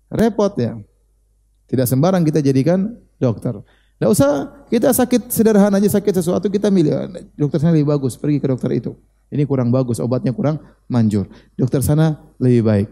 Repot 0.08 0.52
ya. 0.56 0.78
Tidak 1.68 1.86
sembarang 1.88 2.24
kita 2.24 2.40
jadikan 2.44 2.96
dokter. 3.16 3.60
Tidak 4.02 4.10
usah 4.10 4.66
kita 4.66 4.90
sakit 4.90 5.30
sederhana 5.30 5.78
aja 5.78 5.86
sakit 5.86 6.10
sesuatu 6.18 6.50
kita 6.50 6.74
milih 6.74 6.90
dokter 7.38 7.62
sana 7.62 7.70
lebih 7.70 7.94
bagus 7.94 8.18
pergi 8.18 8.42
ke 8.42 8.50
dokter 8.50 8.74
itu. 8.74 8.98
Ini 9.30 9.46
kurang 9.46 9.70
bagus 9.70 10.02
obatnya 10.02 10.34
kurang 10.34 10.58
manjur. 10.90 11.30
Dokter 11.54 11.86
sana 11.86 12.18
lebih 12.42 12.66
baik. 12.66 12.88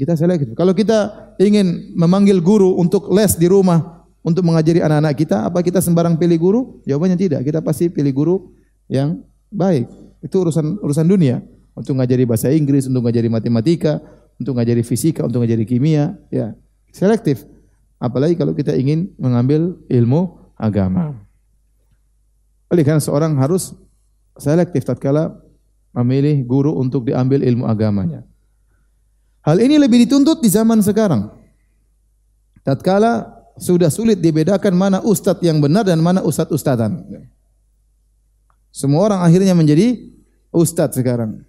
Kita 0.00 0.16
selektif. 0.16 0.56
Kalau 0.56 0.72
kita 0.72 1.28
ingin 1.36 1.92
memanggil 1.92 2.40
guru 2.40 2.72
untuk 2.80 3.12
les 3.12 3.36
di 3.36 3.52
rumah 3.52 4.08
untuk 4.24 4.40
mengajari 4.48 4.80
anak-anak 4.80 5.12
kita, 5.20 5.44
apa 5.44 5.60
kita 5.60 5.84
sembarang 5.84 6.16
pilih 6.16 6.40
guru? 6.40 6.60
Jawabannya 6.88 7.20
tidak. 7.20 7.44
Kita 7.44 7.60
pasti 7.60 7.92
pilih 7.92 8.12
guru 8.16 8.36
yang 8.88 9.20
baik. 9.52 9.92
Itu 10.24 10.40
urusan 10.40 10.80
urusan 10.80 11.04
dunia. 11.04 11.44
Untuk 11.76 12.00
ngajari 12.00 12.24
bahasa 12.24 12.48
Inggris, 12.48 12.88
untuk 12.88 13.04
ngajari 13.04 13.28
matematika, 13.28 14.00
untuk 14.40 14.56
ngajari 14.56 14.80
fisika, 14.88 15.20
untuk 15.20 15.44
ngajari 15.44 15.68
kimia, 15.68 16.16
ya. 16.32 16.56
Selektif. 16.96 17.44
Apalagi 18.00 18.34
kalau 18.34 18.56
kita 18.56 18.72
ingin 18.72 19.12
mengambil 19.20 19.76
ilmu 19.92 20.40
agama. 20.56 21.20
Oleh 22.72 22.80
karena 22.80 23.02
seorang 23.02 23.36
harus 23.36 23.76
selektif 24.40 24.88
tatkala 24.88 25.36
memilih 25.92 26.40
guru 26.48 26.72
untuk 26.80 27.04
diambil 27.04 27.44
ilmu 27.44 27.68
agamanya. 27.68 28.24
Hal 29.44 29.60
ini 29.60 29.76
lebih 29.76 30.08
dituntut 30.08 30.40
di 30.40 30.48
zaman 30.48 30.80
sekarang. 30.80 31.28
Tatkala 32.64 33.40
sudah 33.60 33.92
sulit 33.92 34.20
dibedakan 34.20 34.72
mana 34.72 34.98
ustadz 35.04 35.44
yang 35.44 35.60
benar 35.60 35.84
dan 35.84 36.00
mana 36.00 36.24
ustadz 36.24 36.56
ustadan. 36.56 37.04
Semua 38.72 39.12
orang 39.12 39.20
akhirnya 39.20 39.52
menjadi 39.52 39.98
ustadz 40.54 40.96
sekarang. 40.96 41.44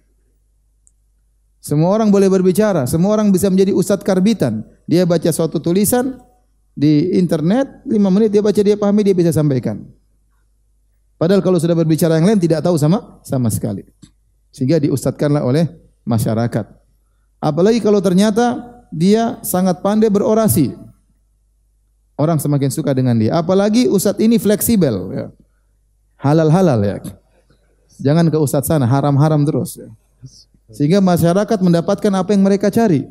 Semua 1.62 1.94
orang 1.94 2.10
boleh 2.10 2.26
berbicara, 2.26 2.90
semua 2.90 3.14
orang 3.14 3.30
bisa 3.30 3.46
menjadi 3.46 3.70
ustadz 3.70 4.02
karbitan. 4.02 4.66
Dia 4.90 5.06
baca 5.06 5.30
suatu 5.30 5.62
tulisan, 5.62 6.18
di 6.72 7.12
internet, 7.20 7.84
lima 7.84 8.08
menit 8.08 8.32
dia 8.32 8.40
baca, 8.40 8.60
dia 8.60 8.76
pahami, 8.76 9.04
dia 9.04 9.16
bisa 9.16 9.32
sampaikan. 9.32 9.84
Padahal 11.20 11.44
kalau 11.44 11.60
sudah 11.60 11.76
berbicara 11.78 12.18
yang 12.18 12.26
lain 12.26 12.40
tidak 12.40 12.66
tahu 12.66 12.74
sama 12.74 13.22
sama 13.22 13.46
sekali. 13.52 13.86
Sehingga 14.50 14.82
diustadkanlah 14.82 15.46
oleh 15.46 15.70
masyarakat. 16.02 16.66
Apalagi 17.38 17.78
kalau 17.78 18.02
ternyata 18.02 18.58
dia 18.90 19.38
sangat 19.46 19.78
pandai 19.86 20.10
berorasi. 20.10 20.74
Orang 22.18 22.42
semakin 22.42 22.74
suka 22.74 22.90
dengan 22.90 23.14
dia. 23.14 23.38
Apalagi 23.38 23.86
ustadz 23.86 24.18
ini 24.18 24.36
fleksibel. 24.36 25.14
Ya. 25.14 25.26
halal-halal 26.18 26.78
ya. 26.82 26.96
Jangan 28.02 28.26
ke 28.26 28.38
ustadz 28.38 28.70
sana, 28.70 28.86
haram-haram 28.86 29.42
terus. 29.46 29.78
Ya. 29.78 29.88
Sehingga 30.74 30.98
masyarakat 30.98 31.58
mendapatkan 31.62 32.12
apa 32.14 32.30
yang 32.34 32.42
mereka 32.42 32.66
cari. 32.66 33.06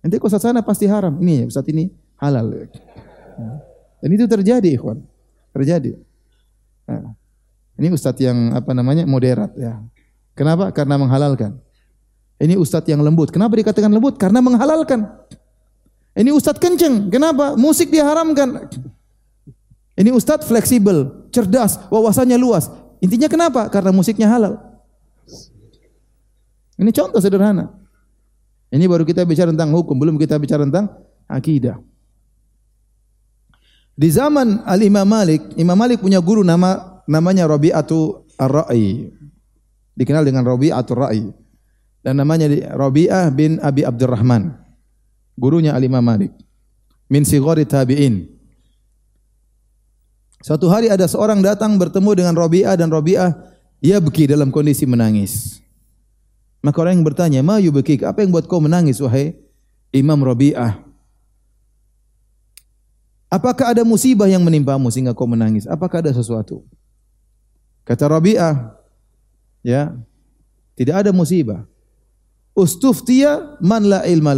Nanti 0.00 0.16
ke 0.16 0.24
ustadz 0.24 0.48
sana 0.48 0.64
pasti 0.64 0.88
haram. 0.88 1.16
Ini 1.20 1.48
ustadz 1.52 1.68
ini 1.68 1.92
halal. 2.20 2.46
Ya. 2.52 2.66
Dan 4.00 4.10
itu 4.12 4.24
terjadi, 4.28 4.68
ikhwan. 4.76 5.02
Terjadi. 5.52 5.96
Nah, 6.86 7.16
ini 7.76 7.88
ustadz 7.92 8.22
yang 8.22 8.56
apa 8.56 8.72
namanya 8.72 9.04
moderat 9.04 9.52
ya. 9.56 9.80
Kenapa? 10.36 10.70
Karena 10.72 11.00
menghalalkan. 11.00 11.56
Ini 12.36 12.60
ustadz 12.60 12.88
yang 12.92 13.00
lembut. 13.00 13.32
Kenapa 13.32 13.56
dikatakan 13.56 13.88
lembut? 13.88 14.20
Karena 14.20 14.44
menghalalkan. 14.44 15.08
Ini 16.16 16.32
ustadz 16.32 16.60
kenceng. 16.60 17.08
Kenapa? 17.08 17.56
Musik 17.56 17.88
diharamkan. 17.88 18.68
Ini 19.96 20.12
ustadz 20.12 20.44
fleksibel, 20.44 21.28
cerdas, 21.32 21.80
wawasannya 21.88 22.36
luas. 22.36 22.68
Intinya 23.00 23.32
kenapa? 23.32 23.72
Karena 23.72 23.92
musiknya 23.92 24.28
halal. 24.28 24.60
Ini 26.76 26.92
contoh 26.92 27.20
sederhana. 27.20 27.72
Ini 28.68 28.84
baru 28.84 29.08
kita 29.08 29.24
bicara 29.24 29.48
tentang 29.48 29.72
hukum, 29.72 29.96
belum 29.96 30.20
kita 30.20 30.36
bicara 30.36 30.68
tentang 30.68 30.92
akidah. 31.24 31.80
Di 33.96 34.12
zaman 34.12 34.60
Al 34.68 34.84
Imam 34.84 35.08
Malik, 35.08 35.56
Imam 35.56 35.72
Malik 35.72 36.04
punya 36.04 36.20
guru 36.20 36.44
nama 36.44 37.00
namanya 37.08 37.48
Rabi'atu 37.48 38.28
Ar-Ra'i. 38.36 39.08
Dikenal 39.96 40.28
dengan 40.28 40.44
Rabi'atu 40.44 40.92
Ar-Ra'i. 40.92 41.32
Dan 42.04 42.20
namanya 42.20 42.46
Rabi'ah 42.76 43.32
bin 43.32 43.56
Abi 43.64 43.88
Abdurrahman. 43.88 44.52
Gurunya 45.40 45.72
Al 45.72 45.80
Imam 45.80 46.04
Malik. 46.04 46.30
Min 47.08 47.24
sigori 47.24 47.64
tabi'in. 47.64 48.28
Suatu 50.44 50.68
hari 50.68 50.92
ada 50.92 51.08
seorang 51.08 51.40
datang 51.42 51.74
bertemu 51.80 52.10
dengan 52.14 52.34
Rabi'ah 52.36 52.76
dan 52.76 52.92
Rabi'ah 52.92 53.32
ia 53.82 53.98
beki 53.98 54.30
dalam 54.30 54.54
kondisi 54.54 54.86
menangis. 54.86 55.58
Maka 56.62 56.78
orang 56.84 57.00
yang 57.00 57.06
bertanya, 57.06 57.40
"Ma 57.42 57.58
yubki? 57.58 57.98
Apa 58.04 58.22
yang 58.22 58.30
buat 58.30 58.46
kau 58.46 58.62
menangis 58.62 59.02
wahai 59.02 59.34
Imam 59.90 60.20
Rabi'ah?" 60.22 60.85
Apakah 63.26 63.74
ada 63.74 63.82
musibah 63.82 64.30
yang 64.30 64.42
menimpamu 64.42 64.86
sehingga 64.88 65.10
kau 65.10 65.26
menangis? 65.26 65.66
Apakah 65.66 65.98
ada 65.98 66.14
sesuatu? 66.14 66.62
Kata 67.82 68.06
Rabi'ah, 68.06 68.74
ya, 69.66 69.94
tidak 70.78 71.06
ada 71.06 71.10
musibah. 71.10 71.66
Ustuftiya 72.54 73.58
man 73.58 73.86
la 73.90 74.06
ilma. 74.06 74.32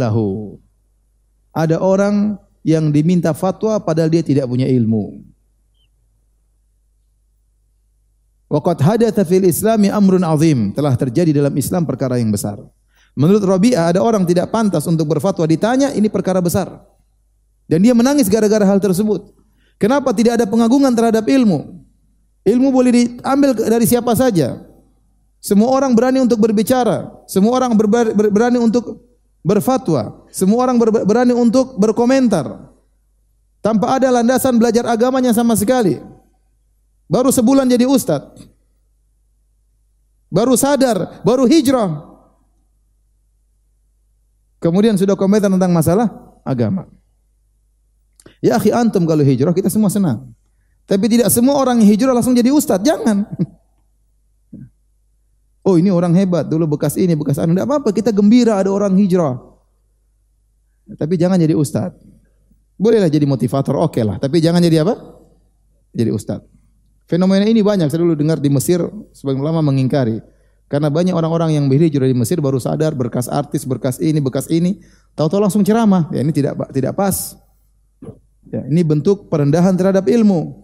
Ada 1.53 1.77
orang 1.77 2.37
yang 2.65 2.89
diminta 2.89 3.31
fatwa 3.31 3.77
padahal 3.79 4.09
dia 4.09 4.25
tidak 4.25 4.49
punya 4.49 4.65
ilmu. 4.65 5.21
Waqad 8.49 8.81
hadatha 8.81 9.21
fil 9.21 9.45
islami 9.45 9.93
amrun 9.93 10.25
azim. 10.25 10.73
Telah 10.73 10.97
terjadi 10.97 11.29
dalam 11.29 11.53
Islam 11.53 11.85
perkara 11.85 12.17
yang 12.17 12.33
besar. 12.33 12.57
Menurut 13.13 13.45
Rabi'ah 13.45 13.93
ada 13.93 14.01
orang 14.01 14.25
tidak 14.25 14.49
pantas 14.49 14.89
untuk 14.89 15.05
berfatwa 15.05 15.45
ditanya 15.45 15.93
ini 15.93 16.09
perkara 16.09 16.41
besar. 16.41 16.88
Dan 17.69 17.85
dia 17.85 17.93
menangis 17.93 18.25
gara-gara 18.25 18.65
hal 18.65 18.81
tersebut. 18.81 19.29
Kenapa 19.77 20.09
tidak 20.11 20.41
ada 20.41 20.45
pengagungan 20.49 20.89
terhadap 20.91 21.21
ilmu? 21.23 21.85
Ilmu 22.41 22.67
boleh 22.73 22.91
diambil 22.91 23.53
dari 23.53 23.85
siapa 23.85 24.17
saja. 24.17 24.57
Semua 25.37 25.69
orang 25.71 25.93
berani 25.93 26.19
untuk 26.19 26.41
berbicara. 26.41 27.13
Semua 27.29 27.53
orang 27.61 27.77
berani 28.33 28.57
untuk 28.57 29.05
berfatwa. 29.45 30.25
Semua 30.33 30.65
orang 30.65 30.81
berani 30.81 31.31
untuk 31.37 31.77
berkomentar. 31.77 32.73
Tanpa 33.61 34.01
ada 34.01 34.09
landasan 34.09 34.57
belajar 34.57 34.89
agamanya 34.89 35.31
sama 35.31 35.53
sekali. 35.53 36.01
Baru 37.05 37.29
sebulan 37.29 37.69
jadi 37.69 37.85
ustad. 37.85 38.33
Baru 40.29 40.57
sadar, 40.57 41.21
baru 41.25 41.45
hijrah. 41.45 42.05
Kemudian 44.59 44.99
sudah 44.99 45.15
komentar 45.15 45.47
tentang 45.49 45.71
masalah 45.71 46.07
agama. 46.43 46.98
Ya 48.39 48.55
akhi 48.55 48.71
antum 48.71 49.03
kalau 49.03 49.23
hijrah 49.23 49.51
kita 49.51 49.67
semua 49.67 49.91
senang. 49.91 50.31
Tapi 50.89 51.05
tidak 51.05 51.29
semua 51.29 51.59
orang 51.59 51.83
yang 51.83 51.89
hijrah 51.93 52.15
langsung 52.17 52.33
jadi 52.33 52.49
ustad, 52.49 52.81
jangan. 52.81 53.23
Oh 55.59 55.75
ini 55.77 55.91
orang 55.91 56.15
hebat, 56.17 56.47
dulu 56.47 56.79
bekas 56.79 56.97
ini, 56.97 57.13
bekas 57.13 57.37
anu. 57.37 57.53
Tidak 57.53 57.67
apa-apa, 57.67 57.91
kita 57.93 58.09
gembira 58.09 58.57
ada 58.57 58.71
orang 58.73 58.95
hijrah. 58.95 59.37
Tapi 60.97 61.13
jangan 61.19 61.37
jadi 61.37 61.53
ustad. 61.53 61.93
Bolehlah 62.79 63.11
jadi 63.11 63.27
motivator, 63.27 63.77
oke 63.77 64.01
lah. 64.01 64.17
Tapi 64.17 64.39
jangan 64.41 64.63
jadi 64.63 64.81
apa? 64.81 64.97
Jadi 65.93 66.09
ustad. 66.09 66.41
Fenomena 67.05 67.45
ini 67.45 67.59
banyak, 67.61 67.91
saya 67.91 68.01
dulu 68.01 68.17
dengar 68.17 68.39
di 68.41 68.49
Mesir, 68.49 68.81
sebagian 69.13 69.43
ulama 69.45 69.61
mengingkari. 69.61 70.23
Karena 70.69 70.87
banyak 70.93 71.13
orang-orang 71.17 71.57
yang 71.57 71.65
berhijrah 71.65 72.05
di 72.05 72.13
Mesir 72.13 72.39
baru 72.39 72.61
sadar 72.61 72.93
berkas 72.93 73.25
artis, 73.25 73.65
berkas 73.65 73.97
ini, 73.97 74.21
berkas 74.21 74.47
ini, 74.47 74.79
tahu-tahu 75.13 75.41
langsung 75.41 75.65
ceramah. 75.65 76.07
Ya 76.13 76.21
ini 76.21 76.29
tidak 76.29 76.55
tidak 76.69 76.93
pas. 76.93 77.33
Ya, 78.49 78.65
ini 78.65 78.81
bentuk 78.81 79.29
perendahan 79.29 79.77
terhadap 79.77 80.09
ilmu. 80.09 80.57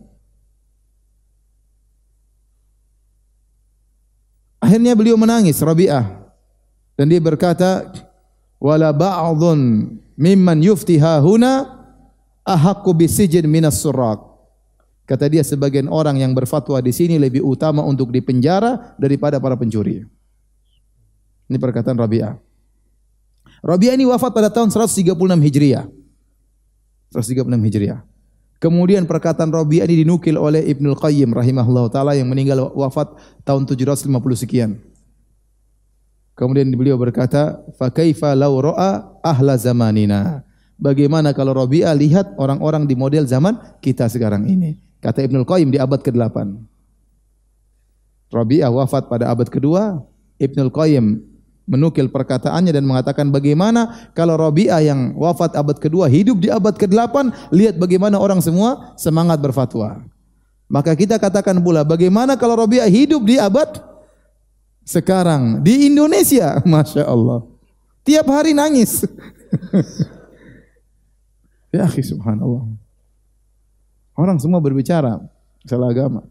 Akhirnya 4.58 4.98
beliau 4.98 5.14
menangis, 5.14 5.62
Rabi'ah. 5.62 6.26
Dan 6.98 7.14
dia 7.14 7.22
berkata, 7.22 7.86
"Wala 8.58 8.90
ba'dhun 8.90 9.94
mimman 10.18 10.66
yuftiha 10.66 11.22
huna 11.22 11.70
ahaqqu 12.42 12.90
bisijin 12.98 13.46
minas 13.46 13.78
suraq." 13.78 14.18
Kata 15.06 15.30
dia 15.30 15.46
sebagian 15.46 15.86
orang 15.86 16.18
yang 16.18 16.34
berfatwa 16.34 16.82
di 16.82 16.90
sini 16.90 17.22
lebih 17.22 17.46
utama 17.46 17.86
untuk 17.86 18.10
dipenjara 18.10 18.98
daripada 18.98 19.38
para 19.38 19.54
pencuri. 19.54 20.02
Ini 21.46 21.58
perkataan 21.62 21.94
Rabi'ah. 21.94 22.34
Rabi'ah 23.62 23.94
ini 23.94 24.10
wafat 24.10 24.34
pada 24.34 24.50
tahun 24.50 24.74
136 24.74 25.14
Hijriah. 25.46 25.86
136 27.14 27.46
Hijriah. 27.46 28.02
Kemudian 28.58 29.06
perkataan 29.06 29.52
Rabi'ah 29.52 29.86
ini 29.86 30.08
dinukil 30.08 30.40
oleh 30.40 30.64
Ibnu 30.64 30.96
Qayyim 30.96 31.36
rahimahullah 31.36 31.92
taala 31.92 32.16
yang 32.16 32.32
meninggal 32.32 32.72
wafat 32.74 33.14
tahun 33.44 33.68
750 33.68 34.10
sekian. 34.34 34.80
Kemudian 36.36 36.68
beliau 36.74 36.96
berkata, 36.96 37.62
"Fa 37.76 37.92
kaifa 37.92 38.34
law 38.34 38.56
ra'a 38.60 39.22
ahla 39.22 39.56
zamanina?" 39.60 40.44
Bagaimana 40.76 41.32
kalau 41.32 41.56
Rabi'ah 41.56 41.96
lihat 41.96 42.36
orang-orang 42.36 42.84
di 42.84 43.00
model 43.00 43.24
zaman 43.24 43.56
kita 43.80 44.12
sekarang 44.12 44.44
ini? 44.44 44.76
Kata 45.00 45.24
Ibnul 45.24 45.48
Qayyim 45.48 45.72
di 45.72 45.80
abad 45.80 46.04
ke-8. 46.04 46.36
Rabi'ah 48.36 48.72
wafat 48.74 49.08
pada 49.08 49.32
abad 49.32 49.48
kedua. 49.48 50.04
Ibnul 50.36 50.74
Qayyim 50.76 51.24
menukil 51.66 52.08
perkataannya 52.08 52.70
dan 52.70 52.86
mengatakan 52.86 53.34
bagaimana 53.34 54.10
kalau 54.14 54.38
Rabi'ah 54.38 54.86
yang 54.86 55.18
wafat 55.18 55.58
abad 55.58 55.82
kedua 55.82 56.06
hidup 56.06 56.38
di 56.38 56.54
abad 56.54 56.78
ke-8, 56.78 57.50
lihat 57.50 57.76
bagaimana 57.82 58.22
orang 58.22 58.40
semua 58.40 58.94
semangat 58.96 59.42
berfatwa. 59.42 60.06
Maka 60.70 60.94
kita 60.94 61.18
katakan 61.18 61.58
pula 61.62 61.86
bagaimana 61.86 62.38
kalau 62.38 62.58
Rabi'ah 62.58 62.90
hidup 62.90 63.26
di 63.26 63.42
abad 63.42 63.82
sekarang 64.86 65.66
di 65.66 65.90
Indonesia, 65.90 66.62
masya 66.70 67.10
Allah. 67.10 67.42
Tiap 68.06 68.30
hari 68.30 68.54
nangis. 68.54 69.02
ya, 71.74 71.90
subhanallah. 71.90 72.70
Orang 74.14 74.38
semua 74.38 74.62
berbicara 74.62 75.18
masalah 75.66 75.90
agama. 75.90 76.22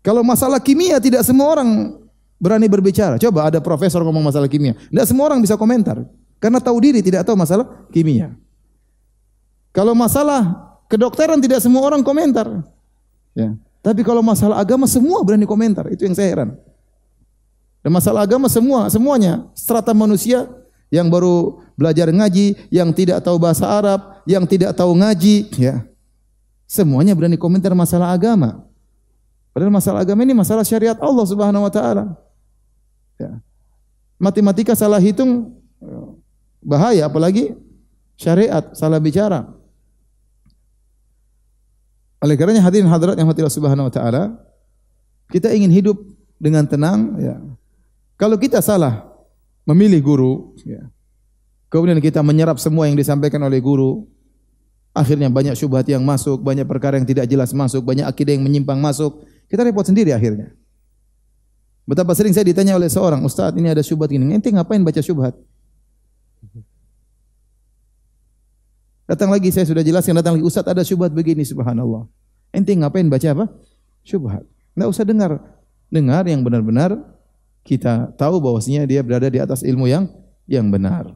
Kalau 0.00 0.24
masalah 0.24 0.56
kimia 0.56 0.96
tidak 0.96 1.20
semua 1.28 1.52
orang 1.52 1.99
berani 2.40 2.66
berbicara. 2.66 3.20
Coba 3.20 3.52
ada 3.52 3.60
profesor 3.60 4.00
ngomong 4.00 4.24
masalah 4.32 4.48
kimia, 4.48 4.74
tidak 4.88 5.06
semua 5.06 5.28
orang 5.28 5.44
bisa 5.44 5.54
komentar 5.60 6.02
karena 6.40 6.58
tahu 6.58 6.80
diri 6.80 7.04
tidak 7.04 7.28
tahu 7.28 7.36
masalah 7.36 7.68
kimia. 7.92 8.32
Kalau 9.70 9.94
masalah 9.94 10.72
kedokteran 10.90 11.38
tidak 11.38 11.62
semua 11.62 11.84
orang 11.84 12.02
komentar. 12.02 12.48
Ya. 13.36 13.54
Tapi 13.84 14.02
kalau 14.02 14.24
masalah 14.24 14.58
agama 14.58 14.88
semua 14.88 15.22
berani 15.22 15.46
komentar. 15.46 15.86
Itu 15.92 16.08
yang 16.08 16.16
saya 16.16 16.28
heran. 16.32 16.50
Dan 17.80 17.92
masalah 17.94 18.28
agama 18.28 18.50
semua, 18.50 18.92
semuanya 18.92 19.48
strata 19.56 19.96
manusia 19.96 20.44
yang 20.92 21.08
baru 21.08 21.64
belajar 21.78 22.12
ngaji, 22.12 22.68
yang 22.68 22.92
tidak 22.92 23.24
tahu 23.24 23.40
bahasa 23.40 23.64
Arab, 23.64 24.20
yang 24.28 24.44
tidak 24.44 24.76
tahu 24.76 24.92
ngaji, 24.92 25.48
ya. 25.56 25.86
Semuanya 26.68 27.16
berani 27.16 27.40
komentar 27.40 27.72
masalah 27.72 28.12
agama. 28.12 28.68
Padahal 29.50 29.72
masalah 29.72 30.04
agama 30.04 30.22
ini 30.22 30.34
masalah 30.36 30.62
syariat 30.62 30.94
Allah 31.00 31.24
Subhanahu 31.26 31.66
wa 31.66 31.72
taala. 31.72 32.14
Ya. 33.20 33.36
Matematika 34.16 34.72
salah 34.72 34.96
hitung 34.96 35.52
bahaya 36.64 37.04
apalagi 37.04 37.52
syariat 38.16 38.72
salah 38.72 38.96
bicara. 38.96 39.44
Oleh 42.20 42.36
karenanya 42.36 42.64
hadirin 42.64 42.88
hadirat 42.88 43.16
yang 43.16 43.28
Allah 43.28 43.52
Subhanahu 43.52 43.88
wa 43.88 43.92
taala, 43.92 44.22
kita 45.32 45.52
ingin 45.52 45.72
hidup 45.72 45.96
dengan 46.36 46.64
tenang 46.68 47.16
ya. 47.20 47.36
Kalau 48.16 48.36
kita 48.36 48.60
salah 48.60 49.08
memilih 49.64 50.00
guru 50.00 50.32
ya. 50.64 50.84
Kemudian 51.70 52.02
kita 52.02 52.20
menyerap 52.20 52.58
semua 52.58 52.90
yang 52.90 52.98
disampaikan 52.98 53.40
oleh 53.46 53.62
guru, 53.62 54.04
Akhirnya 54.90 55.30
banyak 55.30 55.54
syubhat 55.54 55.86
yang 55.86 56.02
masuk, 56.02 56.42
banyak 56.42 56.66
perkara 56.66 56.98
yang 56.98 57.06
tidak 57.06 57.30
jelas 57.30 57.54
masuk, 57.54 57.86
banyak 57.86 58.02
akidah 58.02 58.34
yang 58.34 58.42
menyimpang 58.42 58.82
masuk. 58.82 59.22
Kita 59.46 59.62
repot 59.62 59.86
sendiri 59.86 60.10
akhirnya. 60.10 60.50
Betapa 61.88 62.12
sering 62.14 62.30
saya 62.36 62.46
ditanya 62.46 62.76
oleh 62.76 62.86
seorang, 62.86 63.20
Ustaz 63.24 63.56
ini 63.56 63.68
ada 63.72 63.82
syubhat 63.82 64.12
gini. 64.12 64.30
Ente 64.30 64.52
ngapain 64.52 64.80
baca 64.80 65.00
syubhat? 65.02 65.34
Datang 69.10 69.26
lagi 69.26 69.50
saya 69.50 69.66
sudah 69.66 69.82
jelaskan 69.82 70.14
datang 70.22 70.38
lagi 70.38 70.46
Ustaz 70.46 70.62
ada 70.62 70.86
syubhat 70.86 71.10
begini 71.10 71.42
subhanallah. 71.42 72.06
Ente 72.54 72.70
ngapain 72.78 73.10
baca 73.10 73.26
apa? 73.34 73.44
Syubhat. 74.06 74.46
Enggak 74.78 74.88
usah 74.94 75.02
dengar. 75.02 75.42
Dengar 75.90 76.22
yang 76.30 76.46
benar-benar 76.46 76.94
kita 77.66 78.14
tahu 78.14 78.38
bahwasanya 78.38 78.86
dia 78.86 79.02
berada 79.02 79.26
di 79.26 79.42
atas 79.42 79.66
ilmu 79.66 79.90
yang 79.90 80.06
yang 80.46 80.70
benar. 80.70 81.10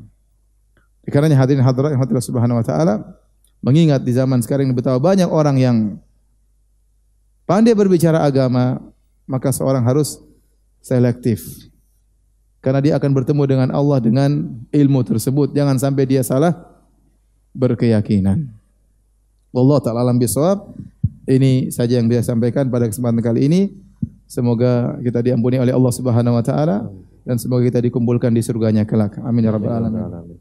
Karena 1.07 1.31
hadirin 1.37 1.63
hadirat 1.63 1.95
yang 1.95 2.03
hadirat 2.03 2.25
subhanahu 2.25 2.59
wa 2.59 2.65
taala 2.67 2.95
mengingat 3.61 4.03
di 4.03 4.11
zaman 4.11 4.41
sekarang 4.41 4.67
ini 4.67 4.75
betapa 4.75 4.99
banyak 4.99 5.29
orang 5.29 5.57
yang 5.61 5.77
pandai 7.45 7.77
berbicara 7.77 8.25
agama, 8.25 8.81
maka 9.29 9.53
seorang 9.53 9.85
harus 9.85 10.21
selektif. 10.85 11.41
Karena 12.61 12.81
dia 12.85 12.95
akan 13.01 13.11
bertemu 13.17 13.43
dengan 13.49 13.69
Allah 13.73 13.99
dengan 14.05 14.31
ilmu 14.69 15.01
tersebut. 15.05 15.57
Jangan 15.57 15.81
sampai 15.81 16.05
dia 16.05 16.21
salah 16.21 16.53
berkeyakinan. 17.57 18.45
Allah 19.55 19.79
taala 19.81 20.05
alam 20.05 20.21
bisawab. 20.21 20.77
Ini 21.25 21.73
saja 21.73 21.97
yang 21.97 22.05
bisa 22.05 22.21
sampaikan 22.21 22.69
pada 22.69 22.85
kesempatan 22.85 23.25
kali 23.25 23.49
ini. 23.49 23.61
Semoga 24.29 24.97
kita 25.01 25.25
diampuni 25.25 25.57
oleh 25.57 25.73
Allah 25.73 25.93
Subhanahu 25.93 26.37
wa 26.37 26.45
taala 26.45 26.89
dan 27.25 27.41
semoga 27.41 27.65
kita 27.65 27.81
dikumpulkan 27.81 28.33
di 28.33 28.45
surganya 28.45 28.85
kelak. 28.85 29.17
Amin 29.25 29.45
ya 29.45 29.53
rabbal 29.53 29.73
alamin. 29.73 30.37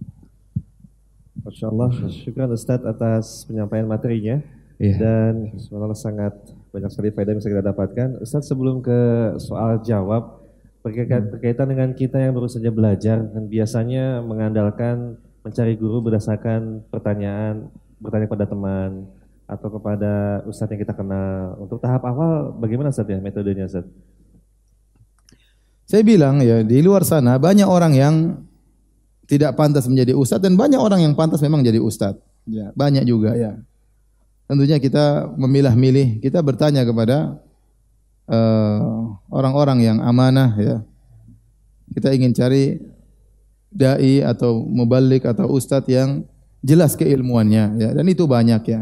Masya 1.43 1.67
Allah, 1.71 1.91
syukur 2.07 2.47
Ustaz 2.55 2.79
atas 2.83 3.43
penyampaian 3.47 3.83
materinya 3.83 4.39
Iya. 4.79 4.95
dan 4.99 5.33
sebenarnya 5.59 5.95
sangat 5.99 6.33
banyak 6.73 6.89
sekali 6.89 7.13
faedah 7.13 7.37
yang 7.37 7.39
bisa 7.39 7.53
kita 7.53 7.65
dapatkan. 7.69 8.07
Ustaz 8.17 8.49
sebelum 8.49 8.81
ke 8.81 8.99
soal 9.37 9.85
jawab 9.85 10.41
berkaitan, 10.81 11.29
berkaitan 11.29 11.67
dengan 11.69 11.89
kita 11.93 12.17
yang 12.17 12.33
baru 12.33 12.49
saja 12.49 12.73
belajar 12.73 13.21
dan 13.21 13.45
biasanya 13.45 14.25
mengandalkan 14.25 15.21
mencari 15.45 15.77
guru 15.77 16.01
berdasarkan 16.01 16.81
pertanyaan, 16.89 17.69
bertanya 18.01 18.25
kepada 18.25 18.45
teman 18.49 19.05
atau 19.45 19.69
kepada 19.69 20.41
ustadz 20.49 20.73
yang 20.73 20.81
kita 20.81 20.97
kenal. 20.97 21.61
Untuk 21.61 21.77
tahap 21.77 22.01
awal 22.09 22.57
bagaimana 22.57 22.89
Ustaz 22.89 23.05
ya 23.05 23.21
metodenya 23.21 23.69
Ustaz? 23.69 23.85
Saya 25.85 26.01
bilang 26.01 26.41
ya 26.41 26.65
di 26.65 26.81
luar 26.81 27.05
sana 27.05 27.37
banyak 27.37 27.69
orang 27.69 27.93
yang 27.93 28.15
tidak 29.29 29.53
pantas 29.53 29.85
menjadi 29.85 30.17
ustadz 30.17 30.41
dan 30.41 30.57
banyak 30.57 30.79
orang 30.79 31.05
yang 31.05 31.13
pantas 31.13 31.43
memang 31.43 31.61
jadi 31.61 31.77
ustadz. 31.77 32.23
Ya, 32.43 32.75
banyak 32.75 33.07
juga 33.07 33.35
ya. 33.37 33.61
Tentunya 34.43 34.77
kita 34.77 35.31
memilah-milih, 35.39 36.19
kita 36.19 36.43
bertanya 36.43 36.83
kepada 36.83 37.39
eh, 38.27 38.81
orang-orang 39.31 39.79
yang 39.81 39.97
amanah 40.03 40.51
ya. 40.59 40.77
Kita 41.93 42.11
ingin 42.11 42.33
cari 42.33 42.81
dai 43.73 44.21
atau 44.21 44.61
mubalik 44.61 45.25
atau 45.25 45.49
ustadz 45.49 45.89
yang 45.89 46.25
jelas 46.63 46.93
keilmuannya 46.95 47.75
ya 47.81 47.89
dan 47.91 48.05
itu 48.07 48.23
banyak 48.23 48.61
ya. 48.69 48.81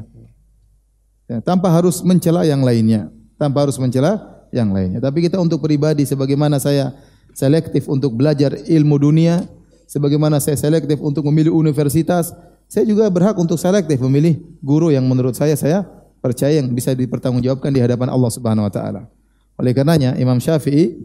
ya 1.26 1.38
tanpa 1.42 1.72
harus 1.72 2.04
mencela 2.04 2.44
yang 2.44 2.62
lainnya, 2.62 3.10
tanpa 3.40 3.66
harus 3.66 3.80
mencela 3.80 4.20
yang 4.52 4.70
lainnya. 4.76 5.00
Tapi 5.00 5.26
kita 5.26 5.40
untuk 5.40 5.64
pribadi 5.64 6.04
sebagaimana 6.04 6.60
saya 6.60 6.94
selektif 7.32 7.88
untuk 7.88 8.14
belajar 8.14 8.54
ilmu 8.68 9.00
dunia, 9.00 9.48
sebagaimana 9.88 10.44
saya 10.44 10.60
selektif 10.60 11.00
untuk 11.00 11.24
memilih 11.32 11.56
universitas, 11.56 12.36
saya 12.72 12.88
juga 12.88 13.12
berhak 13.12 13.36
untuk 13.36 13.60
selektif 13.60 14.00
memilih 14.00 14.40
guru 14.64 14.96
yang 14.96 15.04
menurut 15.04 15.36
saya 15.36 15.60
saya 15.60 15.84
percaya 16.24 16.64
yang 16.64 16.72
bisa 16.72 16.96
dipertanggungjawabkan 16.96 17.68
di 17.68 17.84
hadapan 17.84 18.08
Allah 18.08 18.32
Subhanahu 18.32 18.64
wa 18.64 18.72
taala. 18.72 19.12
Oleh 19.60 19.76
karenanya 19.76 20.16
Imam 20.16 20.40
Syafi'i 20.40 20.96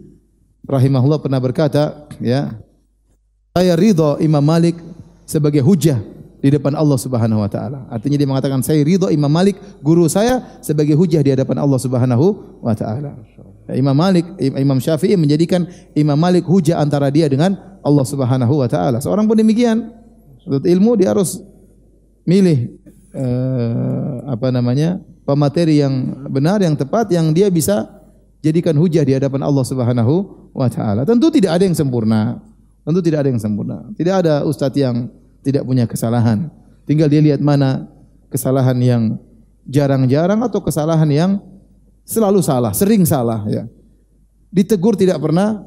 rahimahullah 0.62 1.18
pernah 1.18 1.42
berkata, 1.42 2.06
ya, 2.22 2.54
saya 3.50 3.74
ridho 3.74 4.14
Imam 4.22 4.46
Malik 4.46 4.78
sebagai 5.26 5.58
hujah 5.58 5.98
di 6.38 6.54
depan 6.54 6.70
Allah 6.78 7.02
Subhanahu 7.02 7.42
wa 7.42 7.50
taala. 7.50 7.82
Artinya 7.90 8.14
dia 8.14 8.30
mengatakan 8.30 8.62
saya 8.62 8.86
ridho 8.86 9.10
Imam 9.10 9.26
Malik 9.26 9.58
guru 9.82 10.06
saya 10.06 10.62
sebagai 10.62 10.94
hujah 10.94 11.18
di 11.18 11.34
hadapan 11.34 11.58
Allah 11.58 11.82
Subhanahu 11.82 12.62
wa 12.62 12.78
taala. 12.78 13.18
Imam 13.74 13.98
Malik 13.98 14.38
Imam 14.38 14.78
Syafi'i 14.78 15.18
menjadikan 15.18 15.66
Imam 15.98 16.14
Malik 16.14 16.46
hujah 16.46 16.78
antara 16.78 17.10
dia 17.10 17.26
dengan 17.26 17.58
Allah 17.82 18.06
Subhanahu 18.06 18.62
wa 18.62 18.70
taala. 18.70 19.02
Seorang 19.02 19.26
pun 19.26 19.34
demikian. 19.34 19.90
Untuk 20.46 20.62
ilmu 20.62 20.94
dia 20.94 21.10
harus 21.10 21.42
milih 22.26 22.76
eh, 23.14 24.14
apa 24.26 24.50
namanya? 24.52 25.00
pemateri 25.26 25.82
yang 25.82 25.94
benar 26.30 26.62
yang 26.62 26.78
tepat 26.78 27.10
yang 27.10 27.34
dia 27.34 27.50
bisa 27.50 27.90
jadikan 28.46 28.78
hujah 28.78 29.02
di 29.02 29.18
hadapan 29.18 29.42
Allah 29.42 29.64
Subhanahu 29.66 30.14
wa 30.54 30.70
taala. 30.70 31.02
Tentu 31.02 31.34
tidak 31.34 31.58
ada 31.58 31.66
yang 31.66 31.74
sempurna. 31.74 32.38
Tentu 32.86 33.02
tidak 33.02 33.26
ada 33.26 33.28
yang 33.34 33.42
sempurna. 33.42 33.82
Tidak 33.98 34.14
ada 34.14 34.46
ustadz 34.46 34.78
yang 34.78 35.10
tidak 35.42 35.66
punya 35.66 35.90
kesalahan. 35.90 36.46
Tinggal 36.86 37.10
dia 37.10 37.18
lihat 37.18 37.42
mana 37.42 37.90
kesalahan 38.30 38.78
yang 38.78 39.02
jarang-jarang 39.66 40.38
atau 40.46 40.62
kesalahan 40.62 41.10
yang 41.10 41.30
selalu 42.06 42.38
salah, 42.38 42.70
sering 42.70 43.02
salah 43.02 43.42
ya. 43.50 43.66
Ditegur 44.54 44.94
tidak 44.94 45.18
pernah 45.18 45.66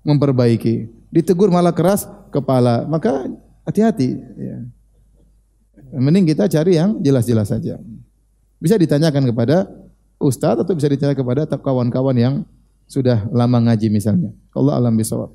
memperbaiki. 0.00 0.88
Ditegur 1.12 1.52
malah 1.52 1.76
keras 1.76 2.08
kepala. 2.32 2.88
Maka 2.88 3.28
hati-hati 3.68 4.16
ya. 4.16 4.58
Mending 5.94 6.26
kita 6.26 6.50
cari 6.50 6.76
yang 6.76 6.98
jelas-jelas 6.98 7.48
saja. 7.48 7.78
Bisa 8.58 8.74
ditanyakan 8.74 9.30
kepada 9.30 9.70
ustadz 10.18 10.62
atau 10.62 10.74
bisa 10.74 10.88
ditanya 10.90 11.14
kepada 11.14 11.46
kawan-kawan 11.46 12.16
yang 12.16 12.34
sudah 12.84 13.24
lama 13.30 13.70
ngaji 13.70 13.88
misalnya. 13.88 14.30
Allah 14.52 14.78
alam 14.78 14.94
bisawab. 14.94 15.30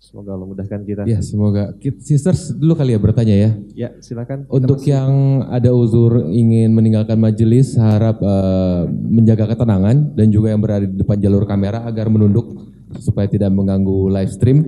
Semoga 0.00 0.34
Allah 0.34 0.48
mudahkan 0.48 0.80
kita. 0.82 1.06
Ya 1.06 1.22
semoga. 1.22 1.70
Kit- 1.78 2.02
Sisters 2.02 2.50
dulu 2.50 2.74
kali 2.74 2.96
ya 2.96 2.98
bertanya 2.98 3.34
ya. 3.36 3.50
Ya, 3.76 3.88
silakan. 4.02 4.42
Untuk 4.50 4.82
masih- 4.82 4.96
yang 4.96 5.12
ada 5.46 5.70
uzur 5.70 6.26
ingin 6.26 6.72
meninggalkan 6.74 7.14
majelis, 7.14 7.78
harap 7.78 8.18
eh, 8.18 8.80
menjaga 8.90 9.46
ketenangan 9.54 10.16
dan 10.18 10.26
juga 10.34 10.50
yang 10.50 10.58
berada 10.58 10.82
di 10.88 10.98
depan 10.98 11.14
jalur 11.20 11.46
kamera 11.46 11.86
agar 11.86 12.10
menunduk 12.10 12.58
supaya 12.98 13.30
tidak 13.30 13.54
mengganggu 13.54 14.10
live 14.10 14.32
stream. 14.34 14.58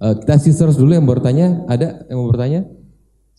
Eh, 0.00 0.14
kita 0.24 0.40
sisters 0.40 0.78
dulu 0.80 0.96
yang 0.96 1.04
bertanya, 1.04 1.68
ada 1.68 2.08
yang 2.08 2.22
mau 2.24 2.32
bertanya? 2.32 2.64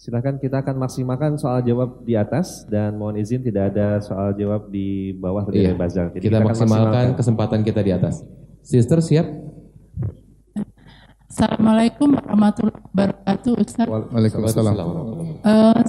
Silakan 0.04 0.36
kita 0.36 0.60
akan 0.60 0.84
maksimalkan 0.84 1.40
soal 1.40 1.64
jawab 1.64 2.04
di 2.04 2.20
atas 2.20 2.68
dan 2.68 3.00
mohon 3.00 3.16
izin 3.16 3.40
tidak 3.40 3.72
ada 3.72 4.04
soal 4.04 4.36
jawab 4.36 4.68
di 4.68 5.16
bawah 5.16 5.48
tadi 5.48 5.64
Iya. 5.64 5.80
buzzer. 5.80 6.12
Jadi 6.12 6.28
Kita 6.28 6.44
akan 6.44 6.48
maksimalkan 6.52 7.06
kesempatan 7.16 7.64
kita 7.64 7.80
di 7.80 7.96
atas. 7.96 8.20
Sister 8.68 9.00
siap? 9.00 9.24
Assalamualaikum 11.32 12.20
warahmatullahi 12.20 12.84
wabarakatuh 12.92 13.54
Ustaz. 13.64 13.88
Waalaikumsalam. 13.88 14.76
Eh, 15.40 15.82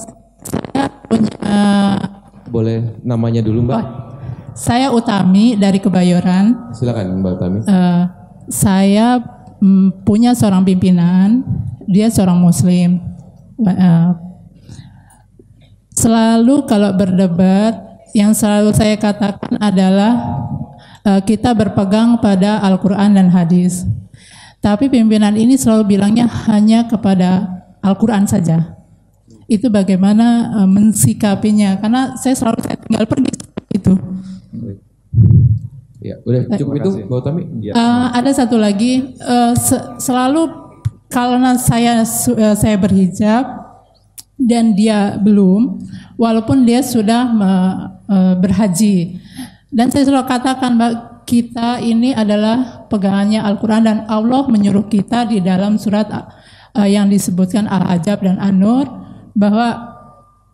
saya 0.47 0.85
punya 1.11 1.51
Boleh 2.55 2.95
namanya 3.03 3.43
dulu 3.43 3.67
Mbak? 3.67 3.75
oh, 3.83 3.87
saya 4.55 4.95
Utami 4.95 5.59
dari 5.59 5.83
Kebayoran. 5.83 6.71
Silakan 6.71 7.19
Mbak 7.19 7.35
Tami. 7.43 7.59
Eh, 7.67 8.03
saya 8.47 9.19
mm, 9.59 10.07
punya 10.07 10.39
seorang 10.39 10.63
pimpinan, 10.63 11.43
dia 11.91 12.07
seorang 12.15 12.39
Muslim. 12.39 13.14
Selalu 15.95 16.67
kalau 16.67 16.91
berdebat, 16.95 17.79
yang 18.15 18.31
selalu 18.31 18.71
saya 18.75 18.95
katakan 18.95 19.59
adalah 19.59 20.43
eh, 21.03 21.21
kita 21.23 21.51
berpegang 21.55 22.19
pada 22.23 22.63
Al-Quran 22.63 23.15
dan 23.15 23.29
hadis. 23.31 23.87
Tapi 24.63 24.89
pimpinan 24.89 25.35
ini 25.37 25.59
selalu 25.59 25.99
bilangnya 25.99 26.25
hanya 26.49 26.87
kepada 26.89 27.47
Al-Quran 27.85 28.25
saja. 28.25 28.79
Itu 29.51 29.69
bagaimana 29.69 30.57
eh, 30.63 30.69
mensikapinya? 30.71 31.79
Karena 31.83 32.15
saya 32.17 32.35
selalu 32.39 32.59
saya 32.63 32.79
tinggal 32.79 33.05
pergi 33.07 33.31
itu. 33.75 33.93
Ya, 36.05 36.21
udah 36.21 36.41
cukup 36.61 36.73
itu 36.79 36.91
Mbak 37.09 37.21
Tami? 37.25 37.43
Eh, 37.73 38.07
ada 38.13 38.31
satu 38.31 38.57
lagi, 38.61 39.17
eh, 39.17 39.53
se- 39.57 39.85
selalu 39.99 40.64
karena 41.15 41.55
saya 41.55 42.03
eh, 42.03 42.57
saya 42.59 42.75
berhijab 42.75 43.45
dan 44.35 44.75
dia 44.75 45.15
belum, 45.23 45.79
walaupun 46.19 46.67
dia 46.67 46.83
sudah 46.83 47.31
me- 47.31 47.79
eh, 48.11 48.35
berhaji, 48.35 49.23
dan 49.71 49.95
saya 49.95 50.11
selalu 50.11 50.27
katakan 50.27 50.75
mbak 50.75 50.93
kita 51.25 51.79
ini 51.81 52.13
adalah 52.13 52.85
pegangannya 52.91 53.41
Al-Quran 53.41 53.83
dan 53.87 53.99
Allah 54.11 54.45
menyuruh 54.51 54.91
kita 54.91 55.31
di 55.31 55.39
dalam 55.39 55.79
surat 55.79 56.11
eh, 56.75 56.89
yang 56.91 57.07
disebutkan 57.07 57.71
Al-Ajab 57.71 58.27
dan 58.27 58.43
An-Nur 58.43 58.91
bahwa 59.39 59.95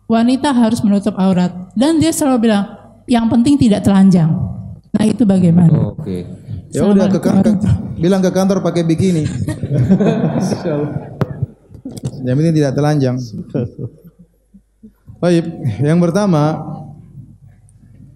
wanita 0.05 0.53
harus 0.53 0.85
menutup 0.85 1.17
aurat 1.17 1.49
dan 1.73 1.97
dia 1.97 2.13
selalu 2.13 2.47
bilang 2.49 2.65
yang 3.09 3.25
penting 3.27 3.57
tidak 3.57 3.81
telanjang. 3.81 4.29
Nah 4.91 5.03
itu 5.07 5.25
bagaimana? 5.25 5.95
Oke. 5.97 6.27
Ya 6.71 6.87
udah 6.87 7.11
ke, 7.11 7.19
ke, 7.19 7.51
bilang 7.99 8.23
ke 8.23 8.31
kantor 8.31 8.63
pakai 8.63 8.87
bikini. 8.87 9.27
Yang 12.21 12.35
penting 12.37 12.55
tidak 12.55 12.73
telanjang. 12.77 13.17
Baik, 15.21 15.45
yang 15.85 16.01
pertama 16.01 16.61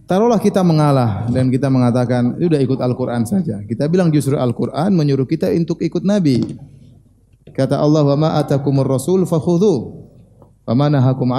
taruhlah 0.05 0.37
kita 0.41 0.61
mengalah 0.61 1.25
dan 1.29 1.49
kita 1.49 1.69
mengatakan, 1.69 2.37
sudah 2.37 2.61
ikut 2.61 2.77
Al-Quran 2.81 3.25
saja. 3.25 3.61
Kita 3.65 3.89
bilang 3.89 4.13
justru 4.13 4.37
Al-Quran 4.37 4.93
menyuruh 4.93 5.25
kita 5.25 5.49
untuk 5.53 5.81
ikut 5.81 6.05
Nabi. 6.05 6.41
Kata 7.53 7.79
Allah, 7.81 8.03
wa 8.03 8.17
ma 8.17 8.29
atakumur 8.37 8.85
rasul 8.85 9.25
fakhudhu, 9.25 10.05
wa 10.65 10.73
ma 10.77 10.89
nahakum. 10.89 11.33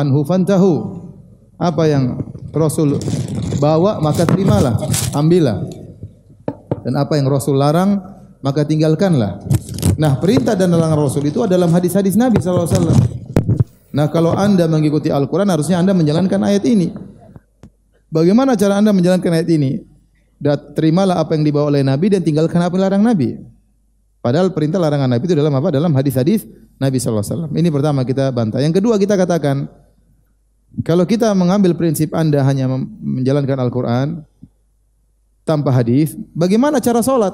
Apa 1.56 1.82
yang 1.88 2.20
Rasul 2.52 3.00
bawa 3.60 4.00
maka 4.00 4.24
terimalah, 4.28 4.76
ambillah. 5.16 5.64
Dan 6.84 6.94
apa 7.00 7.16
yang 7.18 7.26
Rasul 7.28 7.56
larang 7.58 8.00
maka 8.44 8.64
tinggalkanlah. 8.64 9.40
Nah, 9.96 10.20
perintah 10.20 10.52
dan 10.52 10.68
larangan 10.72 11.08
Rasul 11.08 11.24
itu 11.28 11.40
adalah 11.40 11.68
hadis-hadis 11.72 12.14
Nabi 12.20 12.36
wasallam. 12.40 12.96
Nah, 13.96 14.12
kalau 14.12 14.36
Anda 14.36 14.68
mengikuti 14.68 15.08
Al-Qur'an 15.08 15.48
harusnya 15.48 15.80
Anda 15.80 15.96
menjalankan 15.96 16.36
ayat 16.44 16.68
ini. 16.68 16.92
Bagaimana 18.12 18.52
cara 18.54 18.76
Anda 18.76 18.92
menjalankan 18.92 19.32
ayat 19.32 19.48
ini? 19.48 19.80
Dan 20.36 20.76
terimalah 20.76 21.16
apa 21.16 21.32
yang 21.32 21.48
dibawa 21.48 21.72
oleh 21.72 21.80
Nabi 21.80 22.12
dan 22.12 22.20
tinggalkan 22.20 22.60
apa 22.60 22.76
yang 22.76 22.84
larang 22.84 23.04
Nabi. 23.04 23.40
Padahal 24.20 24.52
perintah 24.52 24.76
larangan 24.76 25.08
Nabi 25.08 25.24
itu 25.24 25.32
dalam 25.32 25.54
apa? 25.56 25.72
Dalam 25.72 25.92
hadis-hadis 25.96 26.44
Nabi 26.76 27.00
wasallam. 27.00 27.48
Ini 27.56 27.68
pertama 27.72 28.04
kita 28.04 28.28
bantah. 28.36 28.60
Yang 28.60 28.84
kedua 28.84 29.00
kita 29.00 29.16
katakan 29.16 29.64
kalau 30.84 31.08
kita 31.08 31.32
mengambil 31.32 31.72
prinsip 31.72 32.12
Anda 32.12 32.44
hanya 32.44 32.68
menjalankan 33.00 33.56
Al-Qur'an 33.64 34.28
tanpa 35.46 35.72
hadis, 35.72 36.12
bagaimana 36.36 36.84
cara 36.84 37.00
salat? 37.00 37.32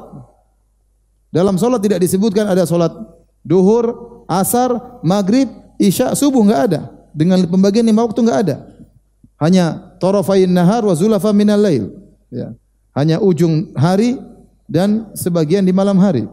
Dalam 1.33 1.57
salat 1.57 1.81
tidak 1.81 2.05
disebutkan 2.05 2.45
ada 2.45 2.69
salat 2.69 2.93
duhur, 3.41 3.89
asar, 4.29 5.01
maghrib, 5.01 5.49
isya, 5.81 6.13
subuh 6.13 6.45
enggak 6.45 6.61
ada. 6.69 6.81
Dengan 7.17 7.41
pembagian 7.49 7.89
lima 7.89 8.05
waktu 8.05 8.21
enggak 8.21 8.39
ada. 8.45 8.57
Hanya 9.41 9.97
tarafain 9.97 10.53
nahar 10.53 10.85
wa 10.85 10.93
zulafa 10.93 11.33
minal 11.33 11.59
lail. 11.59 11.89
Ya. 12.29 12.53
Hanya 12.93 13.17
ujung 13.19 13.73
hari 13.73 14.21
dan 14.69 15.09
sebagian 15.17 15.65
di 15.65 15.73
malam 15.73 15.97
hari. 15.97 16.29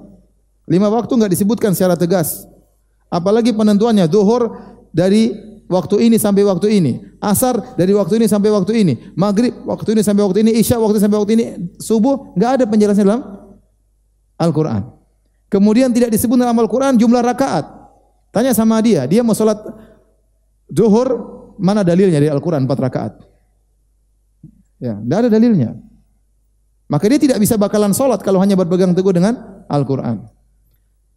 Lima 0.68 0.92
waktu 0.92 1.16
enggak 1.16 1.32
disebutkan 1.32 1.72
secara 1.72 1.96
tegas. 1.96 2.44
Apalagi 3.08 3.56
penentuannya 3.56 4.04
duhur 4.06 4.52
dari 4.92 5.32
waktu 5.72 6.12
ini 6.12 6.20
sampai 6.20 6.44
waktu 6.44 6.68
ini. 6.76 6.92
Asar 7.24 7.80
dari 7.80 7.96
waktu 7.96 8.20
ini 8.20 8.28
sampai 8.28 8.52
waktu 8.52 8.84
ini. 8.84 8.94
Maghrib 9.16 9.56
waktu 9.64 9.96
ini 9.96 10.02
sampai 10.04 10.28
waktu 10.28 10.40
ini. 10.44 10.52
Isya 10.60 10.76
waktu 10.76 11.00
sampai 11.00 11.18
waktu 11.24 11.34
ini. 11.40 11.46
Subuh 11.80 12.36
enggak 12.36 12.52
ada 12.60 12.66
penjelasan 12.68 13.08
dalam 13.08 13.39
Al-Quran. 14.40 14.88
Kemudian 15.52 15.92
tidak 15.92 16.16
disebut 16.16 16.40
dalam 16.40 16.56
Al-Quran 16.56 16.96
jumlah 16.96 17.20
rakaat. 17.20 17.68
Tanya 18.32 18.56
sama 18.56 18.80
dia, 18.80 19.04
dia 19.10 19.26
mau 19.26 19.34
sholat 19.34 19.58
duhur, 20.70 21.10
mana 21.58 21.82
dalilnya 21.82 22.22
dari 22.22 22.30
Al-Quran 22.30 22.64
4 22.64 22.86
rakaat? 22.88 23.14
Ya, 24.80 24.96
tidak 24.96 25.18
ada 25.26 25.30
dalilnya. 25.34 25.76
Maka 26.90 27.06
dia 27.10 27.20
tidak 27.20 27.38
bisa 27.42 27.60
bakalan 27.60 27.92
sholat 27.92 28.22
kalau 28.24 28.40
hanya 28.40 28.56
berpegang 28.56 28.96
teguh 28.96 29.14
dengan 29.14 29.66
Al-Quran. 29.68 30.26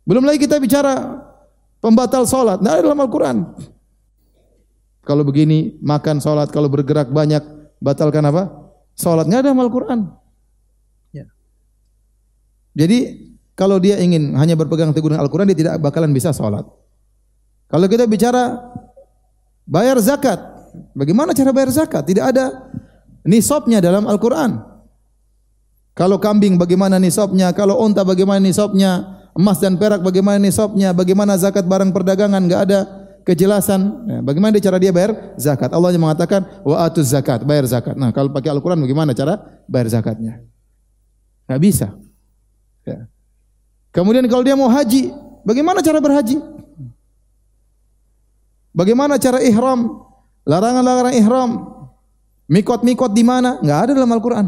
Belum 0.03 0.25
lagi 0.27 0.43
kita 0.43 0.59
bicara 0.59 1.21
pembatal 1.79 2.27
sholat, 2.27 2.59
tidak 2.59 2.73
ada 2.73 2.83
dalam 2.91 3.01
Al-Quran. 3.01 3.37
Kalau 5.05 5.23
begini, 5.23 5.79
makan 5.85 6.19
sholat, 6.19 6.49
kalau 6.49 6.73
bergerak 6.73 7.13
banyak, 7.13 7.45
batalkan 7.79 8.25
apa? 8.25 8.51
Sholat, 8.97 9.29
tidak 9.29 9.39
ada 9.45 9.47
dalam 9.53 9.63
Al-Quran. 9.63 10.01
Jadi 12.73 13.29
kalau 13.53 13.77
dia 13.77 14.01
ingin 14.01 14.33
hanya 14.37 14.57
berpegang 14.57 14.91
teguh 14.97 15.13
dengan 15.13 15.23
Al-Quran, 15.25 15.49
dia 15.53 15.59
tidak 15.59 15.75
bakalan 15.81 16.11
bisa 16.11 16.33
sholat. 16.33 16.65
Kalau 17.69 17.87
kita 17.89 18.05
bicara 18.09 18.61
bayar 19.69 19.97
zakat, 20.01 20.41
bagaimana 20.97 21.37
cara 21.37 21.53
bayar 21.53 21.71
zakat? 21.73 22.05
Tidak 22.05 22.25
ada 22.25 22.69
nisabnya 23.25 23.81
dalam 23.81 24.09
Al-Quran. 24.09 24.61
Kalau 25.93 26.17
kambing 26.17 26.57
bagaimana 26.57 26.97
nisabnya, 26.97 27.53
kalau 27.53 27.77
unta 27.85 28.01
bagaimana 28.01 28.41
nisabnya, 28.41 29.21
emas 29.37 29.61
dan 29.61 29.77
perak 29.77 30.01
bagaimana 30.01 30.41
nisabnya, 30.41 30.97
bagaimana 30.97 31.37
zakat 31.37 31.69
barang 31.69 31.93
perdagangan, 31.93 32.41
enggak 32.41 32.63
ada 32.65 32.79
kejelasan. 33.29 33.81
Ya, 34.09 34.19
bagaimana 34.25 34.57
cara 34.57 34.81
dia 34.81 34.89
bayar 34.89 35.37
zakat? 35.37 35.69
Allah 35.69 35.93
yang 35.93 36.01
mengatakan 36.09 36.49
wa 36.65 36.81
atuz 36.81 37.13
zakat, 37.13 37.45
bayar 37.45 37.69
zakat. 37.69 37.93
Nah, 38.01 38.09
kalau 38.09 38.33
pakai 38.33 38.49
Al-Quran 38.49 38.81
bagaimana 38.81 39.13
cara 39.13 39.37
bayar 39.69 39.93
zakatnya? 39.93 40.41
Enggak 41.45 41.61
bisa. 41.61 41.89
Ya. 42.83 43.07
Kemudian 43.93 44.25
kalau 44.27 44.43
dia 44.43 44.57
mau 44.57 44.73
haji, 44.73 45.13
bagaimana 45.45 45.85
cara 45.85 46.01
berhaji? 46.01 46.41
Bagaimana 48.73 49.21
cara 49.21 49.39
ihram? 49.45 50.01
Larangan-larangan 50.49 51.15
ihram. 51.21 51.51
Mikot-mikot 52.49 53.13
di 53.13 53.23
mana? 53.23 53.61
Enggak 53.61 53.81
ada 53.89 53.93
dalam 53.93 54.11
Al-Qur'an. 54.11 54.47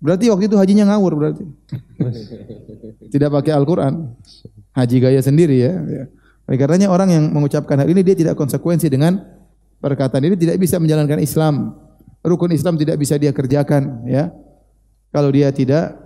Berarti 0.00 0.32
waktu 0.32 0.48
itu 0.48 0.56
hajinya 0.56 0.88
ngawur 0.88 1.12
berarti. 1.12 1.44
tidak 3.12 3.30
pakai 3.36 3.52
Al-Qur'an. 3.52 4.16
Haji 4.72 4.96
gaya 4.96 5.20
sendiri 5.20 5.56
ya. 5.60 5.76
Oleh 6.48 6.56
karenanya 6.56 6.88
orang 6.88 7.12
yang 7.12 7.24
mengucapkan 7.28 7.76
hal 7.76 7.88
ini 7.92 8.00
dia 8.00 8.16
tidak 8.16 8.34
konsekuensi 8.40 8.88
dengan 8.88 9.20
perkataan 9.84 10.24
ini 10.24 10.40
tidak 10.40 10.56
bisa 10.56 10.80
menjalankan 10.80 11.20
Islam. 11.20 11.76
Rukun 12.24 12.56
Islam 12.56 12.80
tidak 12.80 12.96
bisa 12.96 13.20
dia 13.20 13.30
kerjakan 13.30 14.08
ya 14.08 14.32
kalau 15.08 15.32
dia 15.32 15.48
tidak 15.52 15.96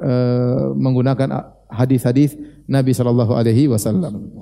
uh, 0.00 0.72
menggunakan 0.76 1.56
hadis-hadis 1.72 2.36
Nabi 2.68 2.92
sallallahu 2.92 3.32
alaihi 3.32 3.68
wasallam. 3.68 4.32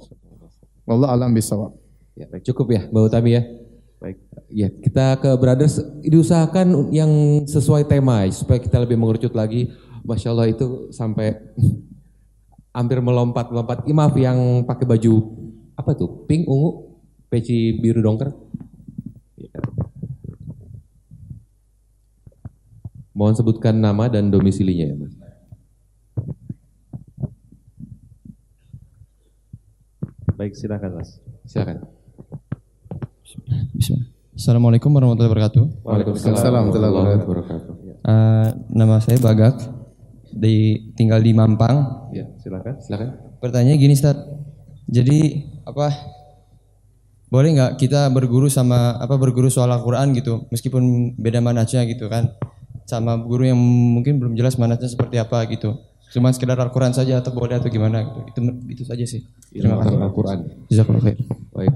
Wallahu 0.85 1.11
alam 1.11 1.31
bisawab. 1.31 1.79
Ya, 2.19 2.27
baik, 2.27 2.43
cukup 2.51 2.75
ya, 2.75 2.81
Mbak 2.91 3.03
Utami 3.07 3.31
ya. 3.39 3.43
Baik. 4.01 4.17
Ya, 4.51 4.69
kita 4.73 5.21
ke 5.23 5.31
brothers 5.39 5.79
diusahakan 6.03 6.91
yang 6.91 7.11
sesuai 7.47 7.87
tema 7.87 8.27
supaya 8.33 8.59
kita 8.59 8.83
lebih 8.83 8.99
mengerucut 8.99 9.31
lagi. 9.37 9.71
Masya 10.03 10.33
Allah 10.33 10.49
itu 10.51 10.91
sampai 10.91 11.37
hampir 12.77 12.99
melompat-lompat. 12.99 13.87
Maaf 13.87 14.17
yang 14.19 14.67
pakai 14.67 14.89
baju 14.89 15.15
apa 15.77 15.95
tuh? 15.95 16.27
Pink, 16.27 16.49
ungu, 16.49 16.99
peci 17.31 17.79
biru 17.79 18.03
dongker. 18.03 18.33
Mohon 23.21 23.37
sebutkan 23.37 23.77
nama 23.77 24.09
dan 24.09 24.33
domisilinya 24.33 24.89
ya 24.89 24.97
Mas. 24.97 25.13
Baik, 30.41 30.57
silakan 30.57 30.91
Mas. 30.97 31.21
Silakan. 31.45 31.85
Assalamualaikum 34.33 34.89
warahmatullahi 34.89 35.37
wabarakatuh. 35.37 35.85
Waalaikumsalam 35.85 36.33
warahmatullahi 36.33 37.21
wabarakatuh. 37.21 37.73
Uh, 38.09 38.49
nama 38.73 38.97
saya 39.05 39.21
Bagak, 39.21 39.69
di 40.33 40.89
tinggal 40.97 41.21
di 41.21 41.37
Mampang. 41.37 42.09
Ya, 42.17 42.25
silakan. 42.41 42.81
Silakan. 42.81 43.37
Pertanyaannya 43.37 43.77
gini, 43.77 44.01
Ustaz. 44.01 44.17
Jadi 44.89 45.45
apa 45.69 45.93
boleh 47.29 47.53
nggak 47.53 47.77
kita 47.77 48.09
berguru 48.09 48.49
sama 48.49 48.97
apa 48.97 49.21
berguru 49.21 49.53
soal 49.53 49.69
Al-Qur'an 49.69 50.17
gitu, 50.17 50.49
meskipun 50.49 51.13
beda 51.21 51.45
manhajnya 51.45 51.85
gitu 51.85 52.09
kan? 52.09 52.33
Sama 52.91 53.15
guru 53.15 53.47
yang 53.47 53.59
mungkin 53.95 54.19
belum 54.19 54.35
jelas 54.35 54.59
manasnya 54.59 54.91
seperti 54.91 55.23
apa 55.23 55.47
gitu. 55.47 55.79
Cuma 56.11 56.35
sekedar 56.35 56.59
Al-Quran 56.59 56.91
saja 56.91 57.23
atau 57.23 57.31
boleh 57.31 57.63
atau 57.63 57.71
gimana 57.71 58.03
gitu. 58.03 58.21
Itu 58.27 58.41
itu 58.67 58.83
saja 58.83 59.05
sih. 59.07 59.23
Terima 59.55 59.79
kasih. 59.79 59.95
Al-Quran. 60.03 60.39
Baik, 61.55 61.71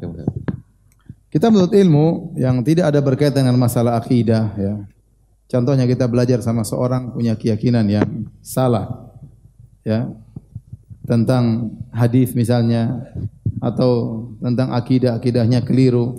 Kita 1.31 1.47
menurut 1.55 1.71
ilmu 1.71 2.35
yang 2.35 2.67
tidak 2.67 2.91
ada 2.91 2.99
berkaitan 2.99 3.47
dengan 3.47 3.63
masalah 3.63 3.95
akidah 3.95 4.51
ya. 4.59 4.75
Contohnya 5.47 5.87
kita 5.87 6.11
belajar 6.11 6.43
sama 6.43 6.67
seorang 6.67 7.15
punya 7.15 7.39
keyakinan 7.39 7.87
yang 7.87 8.27
salah 8.43 9.07
ya 9.87 10.11
tentang 11.05 11.71
hadis 11.93 12.33
misalnya 12.33 13.07
atau 13.63 14.25
tentang 14.43 14.75
akidah 14.75 15.15
akidahnya 15.15 15.63
keliru. 15.63 16.19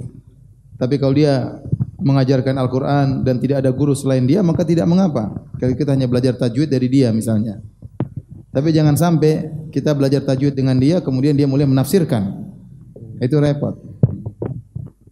Tapi 0.75 0.95
kalau 0.99 1.15
dia 1.15 1.59
mengajarkan 2.05 2.53
Al-Quran 2.59 3.25
dan 3.25 3.39
tidak 3.41 3.65
ada 3.65 3.71
guru 3.71 3.95
selain 3.97 4.27
dia, 4.27 4.43
maka 4.45 4.61
tidak 4.61 4.85
mengapa. 4.85 5.31
Kalau 5.57 5.73
kita 5.73 5.95
hanya 5.95 6.05
belajar 6.05 6.35
tajwid 6.35 6.69
dari 6.69 6.91
dia 6.91 7.09
misalnya. 7.09 7.63
Tapi 8.51 8.71
jangan 8.71 8.95
sampai 8.95 9.51
kita 9.71 9.91
belajar 9.91 10.23
tajwid 10.23 10.55
dengan 10.55 10.79
dia, 10.79 11.03
kemudian 11.03 11.35
dia 11.35 11.47
mulai 11.47 11.67
menafsirkan. 11.67 12.45
Itu 13.19 13.39
repot. 13.39 13.75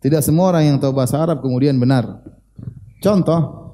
Tidak 0.03 0.19
semua 0.19 0.51
orang 0.51 0.75
yang 0.75 0.77
tahu 0.79 0.91
bahasa 0.91 1.19
Arab 1.19 1.39
kemudian 1.39 1.79
benar. 1.79 2.23
Contoh, 2.99 3.71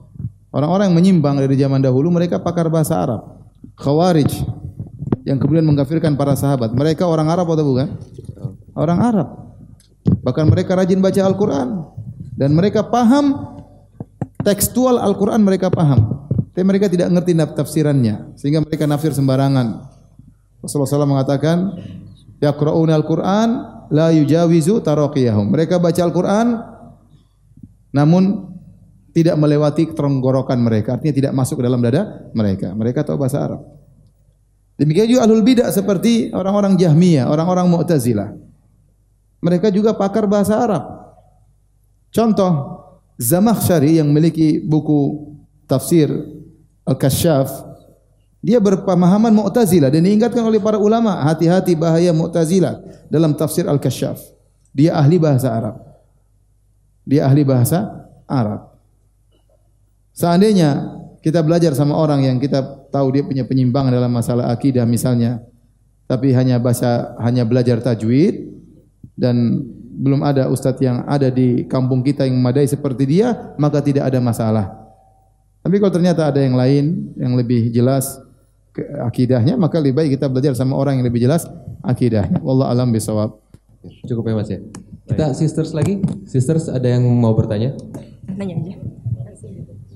orang-orang 0.54 0.94
yang 0.94 0.98
menyimpang 0.98 1.42
dari 1.42 1.58
zaman 1.58 1.82
dahulu, 1.82 2.14
mereka 2.14 2.38
pakar 2.42 2.70
bahasa 2.70 3.02
Arab. 3.02 3.22
Khawarij, 3.78 4.30
yang 5.26 5.38
kemudian 5.42 5.66
mengkafirkan 5.66 6.18
para 6.18 6.34
sahabat. 6.38 6.74
Mereka 6.74 7.06
orang 7.06 7.30
Arab 7.30 7.50
atau 7.50 7.66
bukan? 7.66 7.98
Orang 8.78 9.02
Arab. 9.02 9.49
Bahkan 10.06 10.46
mereka 10.52 10.76
rajin 10.76 11.00
baca 11.00 11.22
Al-Quran 11.24 11.68
dan 12.36 12.56
mereka 12.56 12.88
paham 12.88 13.36
tekstual 14.44 15.00
Al-Quran 15.00 15.44
mereka 15.44 15.68
paham. 15.68 16.30
Tapi 16.56 16.66
mereka 16.66 16.92
tidak 16.92 17.12
ngerti 17.12 17.36
tafsirannya. 17.36 18.36
Sehingga 18.36 18.60
mereka 18.64 18.84
nafsir 18.84 19.16
sembarangan. 19.16 19.80
Rasulullah 20.60 20.92
SAW 20.92 21.08
mengatakan, 21.08 21.72
Yaqra'una 22.44 23.00
Al-Quran, 23.00 23.50
la 23.92 24.12
yujawizu 24.12 24.84
taraqiyahum. 24.84 25.56
Mereka 25.56 25.80
baca 25.80 26.02
Al-Quran, 26.04 26.48
namun 27.96 28.52
tidak 29.16 29.36
melewati 29.40 29.90
tenggorokan 29.92 30.60
mereka, 30.62 30.96
artinya 31.00 31.16
tidak 31.16 31.34
masuk 31.34 31.60
ke 31.60 31.64
dalam 31.66 31.82
dada 31.82 32.30
mereka. 32.36 32.72
Mereka 32.76 33.08
tahu 33.08 33.18
bahasa 33.18 33.42
Arab. 33.42 33.62
Demikian 34.80 35.12
juga 35.12 35.28
ahlul 35.28 35.44
bidah 35.44 35.68
seperti 35.76 36.32
orang-orang 36.32 36.80
Jahmiyah, 36.80 37.28
orang-orang 37.28 37.68
Mu'tazilah. 37.68 38.32
Mereka 39.40 39.72
juga 39.72 39.96
pakar 39.96 40.28
bahasa 40.28 40.60
Arab. 40.60 40.84
Contoh, 42.12 42.80
Zamakhsyari 43.20 44.00
yang 44.00 44.08
memiliki 44.08 44.64
buku 44.64 45.32
tafsir 45.68 46.08
Al-Kasyaf, 46.88 47.70
dia 48.40 48.58
berpemahaman 48.64 49.36
Mu'tazilah 49.36 49.92
dan 49.92 50.08
diingatkan 50.08 50.40
oleh 50.48 50.64
para 50.64 50.80
ulama, 50.80 51.20
hati-hati 51.28 51.76
bahaya 51.76 52.16
Mu'tazilah 52.16 52.80
dalam 53.12 53.36
tafsir 53.36 53.68
Al-Kasyaf. 53.68 54.18
Dia 54.72 54.96
ahli 54.96 55.20
bahasa 55.20 55.52
Arab. 55.52 55.76
Dia 57.04 57.28
ahli 57.28 57.44
bahasa 57.44 58.08
Arab. 58.24 58.72
Seandainya 60.16 61.00
kita 61.20 61.44
belajar 61.44 61.76
sama 61.76 62.00
orang 62.00 62.24
yang 62.24 62.38
kita 62.40 62.64
tahu 62.88 63.12
dia 63.12 63.24
punya 63.28 63.44
penyimpangan 63.44 63.92
dalam 63.92 64.12
masalah 64.12 64.52
akidah 64.56 64.88
misalnya, 64.88 65.44
tapi 66.08 66.32
hanya 66.32 66.56
bahasa 66.64 67.12
hanya 67.20 67.44
belajar 67.44 67.84
tajwid 67.84 68.56
dan 69.20 69.68
belum 70.00 70.24
ada 70.24 70.48
ustadz 70.48 70.80
yang 70.80 71.04
ada 71.04 71.28
di 71.28 71.68
kampung 71.68 72.00
kita 72.00 72.24
yang 72.24 72.40
memadai 72.40 72.64
seperti 72.64 73.04
dia, 73.04 73.52
maka 73.60 73.84
tidak 73.84 74.08
ada 74.08 74.24
masalah. 74.24 74.66
Tapi 75.60 75.76
kalau 75.76 75.92
ternyata 75.92 76.32
ada 76.32 76.40
yang 76.40 76.56
lain 76.56 77.12
yang 77.20 77.36
lebih 77.36 77.68
jelas 77.76 78.16
akidahnya, 79.04 79.60
maka 79.60 79.76
lebih 79.84 80.00
baik 80.00 80.10
kita 80.16 80.32
belajar 80.32 80.56
sama 80.56 80.80
orang 80.80 81.04
yang 81.04 81.06
lebih 81.12 81.28
jelas 81.28 81.44
akidahnya. 81.84 82.40
Wallah 82.40 82.72
alam 82.72 82.96
bisawab. 82.96 83.36
Cukup 84.08 84.24
ya 84.32 84.36
Mas 84.40 84.48
ya. 84.48 84.60
Kita 85.04 85.36
sisters 85.36 85.76
lagi. 85.76 86.00
Sisters 86.24 86.72
ada 86.72 86.88
yang 86.88 87.04
mau 87.04 87.36
bertanya? 87.36 87.76
Nanya 88.40 88.56
aja. 88.56 88.76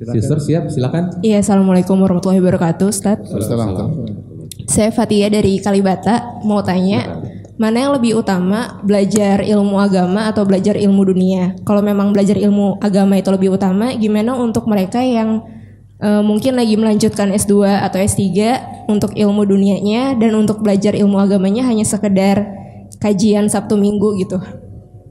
Sisters 0.04 0.44
siap, 0.44 0.68
silakan. 0.68 1.24
Iya, 1.24 1.40
Assalamualaikum 1.40 1.96
warahmatullahi 1.96 2.44
wabarakatuh, 2.44 2.92
Ustaz. 2.92 3.24
Assalamualaikum. 3.24 4.04
Saya 4.68 4.92
Fatia 4.92 5.32
dari 5.32 5.64
Kalibata, 5.64 6.44
mau 6.44 6.60
tanya, 6.60 7.24
mana 7.54 7.86
yang 7.86 7.94
lebih 7.94 8.18
utama, 8.18 8.82
belajar 8.82 9.46
ilmu 9.46 9.78
agama 9.78 10.26
atau 10.34 10.42
belajar 10.42 10.74
ilmu 10.74 11.06
dunia? 11.06 11.54
Kalau 11.62 11.86
memang 11.86 12.10
belajar 12.10 12.34
ilmu 12.34 12.82
agama 12.82 13.22
itu 13.22 13.30
lebih 13.30 13.54
utama, 13.54 13.94
gimana 13.94 14.34
untuk 14.34 14.66
mereka 14.66 14.98
yang 15.06 15.46
eh, 16.02 16.24
mungkin 16.26 16.58
lagi 16.58 16.74
melanjutkan 16.74 17.30
S2 17.30 17.62
atau 17.86 18.02
S3 18.02 18.26
untuk 18.90 19.14
ilmu 19.14 19.46
dunianya 19.46 20.18
dan 20.18 20.34
untuk 20.34 20.66
belajar 20.66 20.98
ilmu 20.98 21.22
agamanya 21.22 21.62
hanya 21.70 21.86
sekedar 21.86 22.42
kajian 22.98 23.46
Sabtu 23.46 23.78
Minggu 23.78 24.18
gitu. 24.18 24.42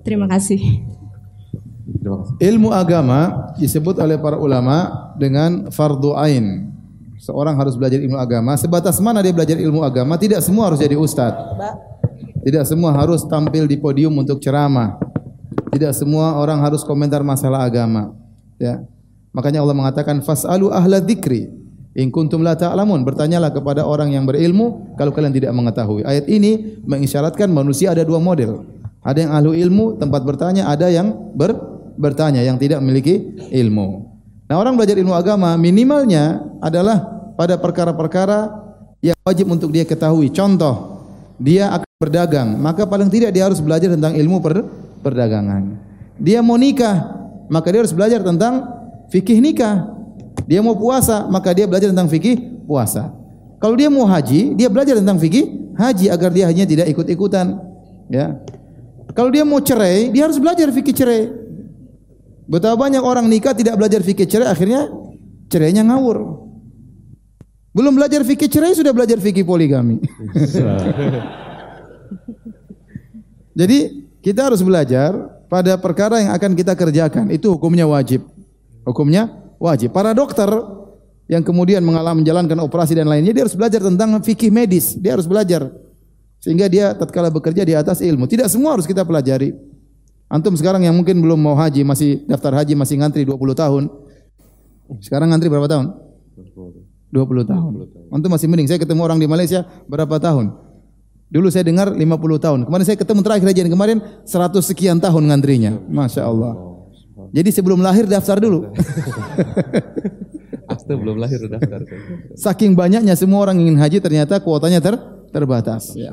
Terima 0.03 0.27
kasih. 0.27 0.59
Terima 2.03 2.27
kasih. 2.27 2.35
Ilmu 2.43 2.75
agama 2.75 3.55
disebut 3.55 4.03
oleh 4.03 4.19
para 4.19 4.35
ulama 4.35 4.91
dengan 5.15 5.71
fardu 5.71 6.19
ain. 6.19 6.75
Seorang 7.23 7.55
harus 7.55 7.79
belajar 7.79 8.03
ilmu 8.03 8.19
agama. 8.19 8.59
Sebatas 8.59 8.99
mana 8.99 9.23
dia 9.23 9.31
belajar 9.31 9.55
ilmu 9.55 9.87
agama? 9.87 10.19
Tidak 10.19 10.43
semua 10.43 10.67
harus 10.67 10.83
jadi 10.83 10.99
ustadz. 10.99 11.92
Tidak 12.43 12.65
semua 12.67 12.91
harus 12.99 13.23
tampil 13.27 13.71
di 13.71 13.79
podium 13.79 14.19
untuk 14.19 14.43
ceramah. 14.43 14.99
Tidak 15.71 15.95
semua 15.95 16.37
orang 16.37 16.59
harus 16.59 16.83
komentar 16.83 17.23
masalah 17.23 17.65
agama. 17.65 18.13
Ya. 18.59 18.83
Makanya 19.33 19.65
Allah 19.65 19.79
mengatakan 19.79 20.21
fasalu 20.21 20.69
ahla 20.69 21.01
dzikri 21.01 21.49
in 21.97 22.11
kuntum 22.11 22.43
la 22.45 22.59
ta'lamun. 22.59 23.07
Bertanyalah 23.07 23.55
kepada 23.55 23.87
orang 23.87 24.13
yang 24.13 24.27
berilmu 24.27 24.97
kalau 24.99 25.15
kalian 25.15 25.33
tidak 25.33 25.55
mengetahui. 25.55 26.05
Ayat 26.05 26.27
ini 26.29 26.83
mengisyaratkan 26.85 27.49
manusia 27.49 27.95
ada 27.95 28.05
dua 28.05 28.19
model. 28.21 28.67
Ada 29.03 29.19
yang 29.27 29.33
ahlu 29.35 29.51
ilmu 29.57 29.85
tempat 29.99 30.23
bertanya, 30.23 30.71
ada 30.71 30.87
yang 30.87 31.35
ber, 31.35 31.55
bertanya 31.99 32.43
yang 32.43 32.55
tidak 32.59 32.79
memiliki 32.79 33.35
ilmu. 33.51 34.07
Nah, 34.47 34.61
orang 34.61 34.79
belajar 34.79 34.95
ilmu 34.95 35.17
agama 35.17 35.57
minimalnya 35.59 36.45
adalah 36.63 37.03
pada 37.35 37.59
perkara-perkara 37.59 38.53
yang 39.03 39.19
wajib 39.27 39.51
untuk 39.51 39.75
dia 39.75 39.83
ketahui. 39.83 40.31
Contoh, 40.31 41.03
dia 41.41 41.73
akan 41.75 41.92
berdagang, 42.03 42.59
maka 42.59 42.83
paling 42.83 43.07
tidak 43.07 43.31
dia 43.31 43.47
harus 43.47 43.63
belajar 43.63 43.95
tentang 43.95 44.19
ilmu 44.19 44.43
per, 44.43 44.67
perdagangan. 45.07 45.79
Dia 46.19 46.43
mau 46.43 46.59
nikah, 46.59 47.15
maka 47.47 47.71
dia 47.71 47.87
harus 47.87 47.95
belajar 47.95 48.19
tentang 48.27 48.67
fikih 49.15 49.39
nikah. 49.39 49.87
Dia 50.51 50.59
mau 50.59 50.75
puasa, 50.75 51.31
maka 51.31 51.55
dia 51.55 51.71
belajar 51.71 51.95
tentang 51.95 52.11
fikih 52.11 52.67
puasa. 52.67 53.15
Kalau 53.63 53.79
dia 53.79 53.87
mau 53.87 54.03
haji, 54.03 54.59
dia 54.59 54.67
belajar 54.67 54.99
tentang 54.99 55.23
fikih 55.23 55.75
haji 55.79 56.11
agar 56.11 56.35
dia 56.35 56.51
hanya 56.51 56.67
tidak 56.67 56.91
ikut-ikutan. 56.91 57.63
Ya. 58.11 58.43
Kalau 59.15 59.31
dia 59.31 59.47
mau 59.47 59.63
cerai, 59.63 60.11
dia 60.11 60.27
harus 60.27 60.43
belajar 60.43 60.67
fikih 60.75 60.95
cerai. 60.97 61.31
Betapa 62.51 62.75
banyak 62.75 62.99
orang 62.99 63.31
nikah 63.31 63.55
tidak 63.55 63.79
belajar 63.79 64.03
fikih 64.03 64.27
cerai, 64.27 64.51
akhirnya 64.51 64.91
cerainya 65.47 65.87
ngawur. 65.87 66.43
Belum 67.73 67.95
belajar 67.95 68.21
fikih 68.27 68.51
cerai 68.51 68.75
sudah 68.75 68.91
belajar 68.91 69.17
fikih 69.23 69.47
poligami. 69.47 70.03
Jadi 73.53 74.09
kita 74.25 74.49
harus 74.49 74.65
belajar 74.65 75.13
pada 75.53 75.77
perkara 75.77 76.23
yang 76.25 76.33
akan 76.33 76.57
kita 76.57 76.73
kerjakan. 76.73 77.29
Itu 77.29 77.53
hukumnya 77.57 77.85
wajib. 77.85 78.25
Hukumnya 78.89 79.29
wajib. 79.61 79.93
Para 79.93 80.17
dokter 80.17 80.49
yang 81.29 81.45
kemudian 81.45 81.85
mengalami 81.85 82.25
menjalankan 82.25 82.59
operasi 82.65 82.97
dan 82.97 83.09
lainnya, 83.09 83.37
dia 83.37 83.45
harus 83.45 83.57
belajar 83.57 83.81
tentang 83.85 84.17
fikih 84.25 84.49
medis. 84.49 84.97
Dia 84.97 85.17
harus 85.17 85.29
belajar. 85.29 85.69
Sehingga 86.43 86.67
dia 86.67 86.97
tatkala 86.97 87.31
bekerja 87.31 87.63
di 87.63 87.77
atas 87.77 88.03
ilmu. 88.03 88.27
Tidak 88.27 88.49
semua 88.51 88.75
harus 88.75 88.89
kita 88.89 89.07
pelajari. 89.07 89.55
Antum 90.33 90.57
sekarang 90.57 90.83
yang 90.83 90.97
mungkin 90.97 91.21
belum 91.21 91.37
mau 91.37 91.53
haji, 91.53 91.85
masih 91.85 92.25
daftar 92.25 92.65
haji, 92.65 92.73
masih 92.73 92.97
ngantri 92.99 93.23
20 93.29 93.37
tahun. 93.53 93.93
Sekarang 95.05 95.29
ngantri 95.29 95.53
berapa 95.53 95.69
tahun? 95.69 95.93
20 97.13 97.45
tahun. 97.45 97.73
Antum 98.09 98.33
masih 98.33 98.49
mending. 98.49 98.67
Saya 98.73 98.81
ketemu 98.81 99.05
orang 99.05 99.21
di 99.21 99.29
Malaysia 99.29 99.69
berapa 99.85 100.17
tahun? 100.17 100.72
Dulu 101.33 101.49
saya 101.49 101.65
dengar 101.65 101.89
50 101.89 102.05
tahun. 102.45 102.61
Kemarin 102.69 102.85
saya 102.85 103.01
ketemu 103.01 103.21
terakhir 103.25 103.47
aja 103.49 103.65
kemarin 103.65 103.99
100 104.29 104.53
sekian 104.61 105.01
tahun 105.01 105.33
ngantrinya. 105.33 105.81
Masya 105.89 106.29
Allah. 106.29 106.53
Jadi 107.33 107.49
sebelum 107.49 107.81
lahir 107.81 108.05
daftar 108.05 108.37
dulu. 108.37 108.69
Aste 110.73 110.93
belum 110.93 111.17
lahir 111.17 111.41
daftar. 111.49 111.81
Saking 112.37 112.77
banyaknya 112.77 113.17
semua 113.17 113.49
orang 113.49 113.57
ingin 113.65 113.81
haji 113.81 114.05
ternyata 114.05 114.37
kuotanya 114.45 114.85
ter 114.85 115.01
terbatas. 115.33 115.97
Ya. 115.97 116.13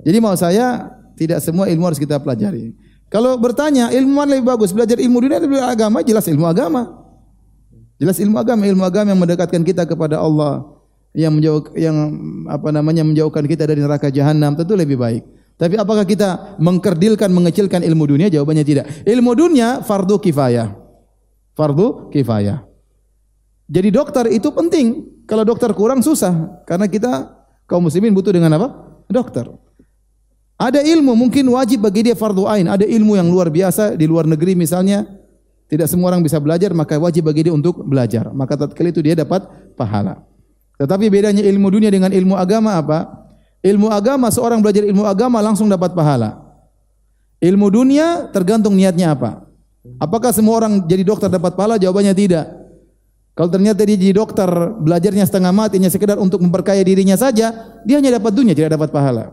Jadi 0.00 0.16
mau 0.16 0.32
saya 0.32 0.96
tidak 1.20 1.44
semua 1.44 1.68
ilmu 1.68 1.84
harus 1.84 2.00
kita 2.00 2.16
pelajari. 2.16 2.72
Kalau 3.12 3.36
bertanya 3.36 3.92
ilmu 3.92 4.12
mana 4.16 4.36
lebih 4.36 4.48
bagus 4.48 4.72
belajar 4.72 4.96
ilmu 4.96 5.28
dunia 5.28 5.44
atau 5.44 5.48
agama 5.60 6.00
jelas 6.00 6.24
ilmu 6.24 6.48
agama. 6.48 7.04
Jelas 7.98 8.16
ilmu 8.22 8.38
agama, 8.38 8.62
ilmu 8.64 8.84
agama 8.86 9.10
yang 9.10 9.18
mendekatkan 9.18 9.60
kita 9.66 9.82
kepada 9.82 10.22
Allah, 10.22 10.77
yang 11.18 11.34
menjauh 11.34 11.74
yang 11.74 11.96
apa 12.46 12.70
namanya 12.70 13.02
menjauhkan 13.02 13.42
kita 13.42 13.66
dari 13.66 13.82
neraka 13.82 14.06
jahanam 14.06 14.54
tentu 14.54 14.78
lebih 14.78 14.94
baik. 14.94 15.26
Tapi 15.58 15.74
apakah 15.74 16.06
kita 16.06 16.54
mengkerdilkan, 16.62 17.34
mengecilkan 17.34 17.82
ilmu 17.82 18.06
dunia? 18.06 18.30
Jawabannya 18.30 18.62
tidak. 18.62 18.86
Ilmu 19.02 19.34
dunia 19.34 19.82
fardu 19.82 20.22
kifayah. 20.22 20.70
Fardu 21.58 22.14
kifayah. 22.14 22.62
Jadi 23.66 23.88
dokter 23.90 24.30
itu 24.30 24.54
penting. 24.54 25.18
Kalau 25.26 25.42
dokter 25.42 25.74
kurang 25.74 26.00
susah 26.00 26.62
karena 26.62 26.86
kita 26.86 27.34
kaum 27.66 27.82
muslimin 27.82 28.14
butuh 28.14 28.30
dengan 28.30 28.54
apa? 28.54 28.70
Dokter. 29.10 29.50
Ada 30.54 30.86
ilmu 30.86 31.18
mungkin 31.18 31.50
wajib 31.50 31.82
bagi 31.82 32.06
dia 32.06 32.14
fardu 32.14 32.46
ain. 32.46 32.70
Ada 32.70 32.86
ilmu 32.86 33.18
yang 33.18 33.26
luar 33.26 33.50
biasa 33.50 33.98
di 33.98 34.06
luar 34.06 34.30
negeri 34.30 34.54
misalnya 34.54 35.02
tidak 35.66 35.90
semua 35.90 36.14
orang 36.14 36.22
bisa 36.22 36.38
belajar 36.38 36.70
maka 36.70 36.94
wajib 37.02 37.26
bagi 37.26 37.50
dia 37.50 37.52
untuk 37.52 37.82
belajar. 37.82 38.30
Maka 38.30 38.54
tatkala 38.54 38.94
itu 38.94 39.02
dia 39.02 39.18
dapat 39.18 39.42
pahala. 39.74 40.27
Tetapi 40.78 41.10
bedanya 41.10 41.42
ilmu 41.42 41.68
dunia 41.74 41.90
dengan 41.90 42.14
ilmu 42.14 42.38
agama 42.38 42.78
apa? 42.78 43.26
Ilmu 43.60 43.90
agama 43.90 44.30
seorang 44.30 44.62
belajar 44.62 44.86
ilmu 44.86 45.02
agama 45.02 45.42
langsung 45.42 45.66
dapat 45.66 45.90
pahala. 45.90 46.38
Ilmu 47.42 47.66
dunia 47.70 48.30
tergantung 48.30 48.78
niatnya 48.78 49.14
apa. 49.18 49.42
Apakah 49.98 50.30
semua 50.30 50.58
orang 50.62 50.86
jadi 50.86 51.02
dokter 51.02 51.26
dapat 51.26 51.58
pahala? 51.58 51.78
Jawabannya 51.78 52.14
tidak. 52.14 52.46
Kalau 53.34 53.50
ternyata 53.54 53.86
dia 53.86 53.94
jadi 53.94 54.18
dokter, 54.18 54.50
belajarnya 54.82 55.22
setengah 55.22 55.54
mati, 55.54 55.78
hanya 55.78 55.90
sekedar 55.94 56.18
untuk 56.18 56.42
memperkaya 56.42 56.82
dirinya 56.82 57.14
saja, 57.14 57.54
dia 57.86 57.96
hanya 58.02 58.18
dapat 58.18 58.34
dunia, 58.34 58.50
tidak 58.50 58.74
dapat 58.74 58.90
pahala. 58.90 59.30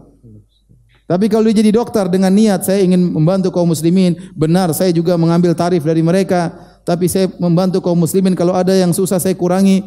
Tapi 1.09 1.25
kalau 1.25 1.49
dia 1.49 1.57
jadi 1.61 1.73
dokter 1.73 2.05
dengan 2.09 2.29
niat 2.29 2.65
saya 2.65 2.85
ingin 2.85 3.01
membantu 3.13 3.49
kaum 3.49 3.69
muslimin, 3.69 4.13
benar 4.37 4.73
saya 4.77 4.93
juga 4.93 5.17
mengambil 5.17 5.57
tarif 5.57 5.81
dari 5.81 6.05
mereka, 6.05 6.53
tapi 6.85 7.09
saya 7.09 7.29
membantu 7.41 7.81
kaum 7.81 7.97
muslimin 7.97 8.37
kalau 8.37 8.53
ada 8.53 8.77
yang 8.77 8.93
susah 8.93 9.17
saya 9.17 9.33
kurangi 9.33 9.81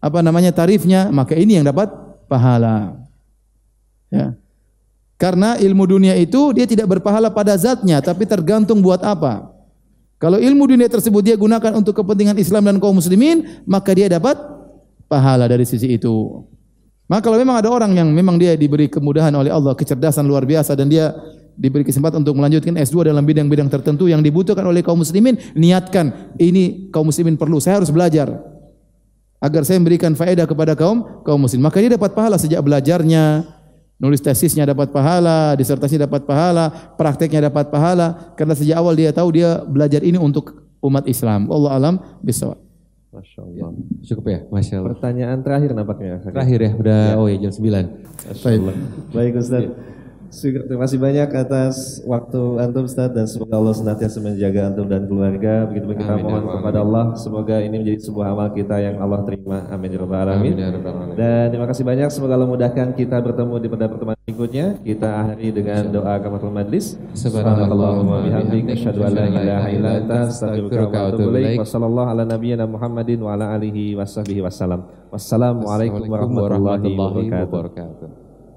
apa 0.00 0.24
namanya 0.24 0.50
tarifnya, 0.50 1.12
maka 1.12 1.36
ini 1.36 1.60
yang 1.60 1.68
dapat 1.68 1.92
pahala. 2.24 2.96
Ya. 4.08 4.34
Karena 5.20 5.60
ilmu 5.60 5.84
dunia 5.84 6.16
itu 6.16 6.56
dia 6.56 6.64
tidak 6.64 6.88
berpahala 6.88 7.28
pada 7.28 7.52
zatnya, 7.60 8.00
tapi 8.00 8.24
tergantung 8.24 8.80
buat 8.80 9.04
apa. 9.04 9.52
Kalau 10.16 10.40
ilmu 10.40 10.64
dunia 10.64 10.88
tersebut 10.88 11.20
dia 11.20 11.36
gunakan 11.36 11.76
untuk 11.76 11.92
kepentingan 12.00 12.40
Islam 12.40 12.64
dan 12.64 12.76
kaum 12.80 12.96
muslimin, 12.96 13.64
maka 13.68 13.92
dia 13.92 14.08
dapat 14.08 14.40
pahala 15.04 15.44
dari 15.44 15.68
sisi 15.68 15.92
itu. 15.92 16.44
Maka 17.04 17.28
kalau 17.28 17.36
memang 17.36 17.60
ada 17.60 17.68
orang 17.68 17.92
yang 17.92 18.08
memang 18.08 18.40
dia 18.40 18.56
diberi 18.56 18.88
kemudahan 18.88 19.32
oleh 19.36 19.52
Allah, 19.52 19.76
kecerdasan 19.76 20.24
luar 20.24 20.48
biasa 20.48 20.72
dan 20.72 20.88
dia 20.88 21.12
diberi 21.52 21.84
kesempatan 21.84 22.24
untuk 22.24 22.40
melanjutkan 22.40 22.72
S2 22.80 23.12
dalam 23.12 23.20
bidang-bidang 23.20 23.68
tertentu 23.68 24.08
yang 24.08 24.24
dibutuhkan 24.24 24.64
oleh 24.64 24.80
kaum 24.80 25.04
muslimin, 25.04 25.36
niatkan 25.52 26.32
ini 26.40 26.88
kaum 26.88 27.12
muslimin 27.12 27.36
perlu, 27.36 27.60
saya 27.60 27.84
harus 27.84 27.92
belajar 27.92 28.32
agar 29.40 29.64
saya 29.64 29.80
memberikan 29.80 30.12
faedah 30.12 30.44
kepada 30.44 30.76
kaum 30.76 31.24
kaum 31.24 31.40
muslim. 31.40 31.64
Maka 31.64 31.80
dia 31.80 31.96
dapat 31.96 32.12
pahala 32.12 32.36
sejak 32.36 32.60
belajarnya, 32.60 33.48
nulis 33.96 34.20
tesisnya 34.20 34.68
dapat 34.68 34.92
pahala, 34.92 35.56
disertasinya 35.56 36.04
dapat 36.04 36.28
pahala, 36.28 36.94
prakteknya 36.94 37.48
dapat 37.48 37.72
pahala 37.72 38.36
karena 38.36 38.54
sejak 38.54 38.76
awal 38.76 38.92
dia 38.92 39.10
tahu 39.10 39.32
dia 39.32 39.64
belajar 39.64 40.04
ini 40.04 40.20
untuk 40.20 40.68
umat 40.84 41.08
Islam. 41.08 41.48
Allah 41.48 41.70
alam 41.72 41.94
bisawab. 42.20 42.60
Masya 43.10 43.42
Allah. 43.42 43.74
Cukup 44.06 44.24
ya, 44.30 44.38
Masya 44.54 44.74
Allah. 44.78 44.90
Pertanyaan 44.94 45.38
terakhir 45.42 45.70
nampaknya. 45.74 46.22
Terakhir 46.22 46.58
ya, 46.62 46.70
udah 46.78 47.00
oh 47.18 47.26
ya 47.26 47.36
jam 47.42 47.52
9. 47.52 48.30
Masya 48.30 48.48
Allah. 48.54 48.76
Baik 49.10 49.32
Ustaz. 49.40 49.64
Terima 50.30 50.86
kasih 50.86 51.02
banyak 51.02 51.28
atas 51.34 51.98
waktu 52.06 52.62
antum 52.62 52.86
Ustaz 52.86 53.10
dan 53.10 53.26
semoga 53.26 53.58
Allah 53.58 53.74
senantiasa 53.74 54.22
menjaga 54.22 54.70
antum 54.70 54.86
dan 54.86 55.10
keluarga. 55.10 55.66
Begitu 55.66 55.90
pun 55.90 55.96
kita 55.98 56.14
Amin, 56.14 56.22
mohon 56.22 56.42
kepada 56.46 56.78
Allah 56.86 57.04
semoga 57.18 57.58
ini 57.58 57.82
menjadi 57.82 57.98
sebuah 57.98 58.30
amal 58.30 58.54
kita 58.54 58.78
yang 58.78 59.02
Allah 59.02 59.26
terima. 59.26 59.66
Amin 59.66 59.90
ya 59.90 59.98
rabbal 59.98 60.22
alamin. 60.22 60.54
Amin 60.54 60.62
ya 60.62 60.68
rabbal 60.70 60.94
alamin. 60.94 61.14
Dan 61.18 61.44
terima 61.50 61.66
kasih 61.66 61.82
banyak 61.82 62.08
semoga 62.14 62.38
Allah 62.38 62.46
mudahkan 62.46 62.86
kita 62.94 63.16
bertemu 63.18 63.54
di 63.58 63.66
pada 63.66 63.86
pertemuan 63.90 64.16
berikutnya. 64.22 64.66
Kita 64.86 65.08
akhiri 65.18 65.50
dengan 65.50 65.82
doa 65.90 66.14
kamatul 66.22 66.54
majlis. 66.54 66.94
Subhanallahumma 67.18 68.16
bihamdika 68.30 68.70
asyhadu 68.78 69.02
an 69.02 69.10
la 69.10 69.26
ilaha 69.26 69.68
illa 69.74 69.90
anta 69.98 70.14
astaghfiruka 70.30 70.94
wa 70.94 71.06
atubu 71.10 71.28
ilaik. 71.34 71.58
Wa 71.58 71.66
sallallahu 71.66 72.06
ala 72.06 72.22
nabiyyina 72.22 72.70
Muhammadin 72.70 73.18
wa 73.18 73.34
ala 73.34 73.50
alihi 73.58 73.98
washabbihi 73.98 74.46
wasallam. 74.46 74.86
Wassalamualaikum 75.10 76.06
warahmatullahi 76.06 76.94
wabarakatuh. 76.94 78.29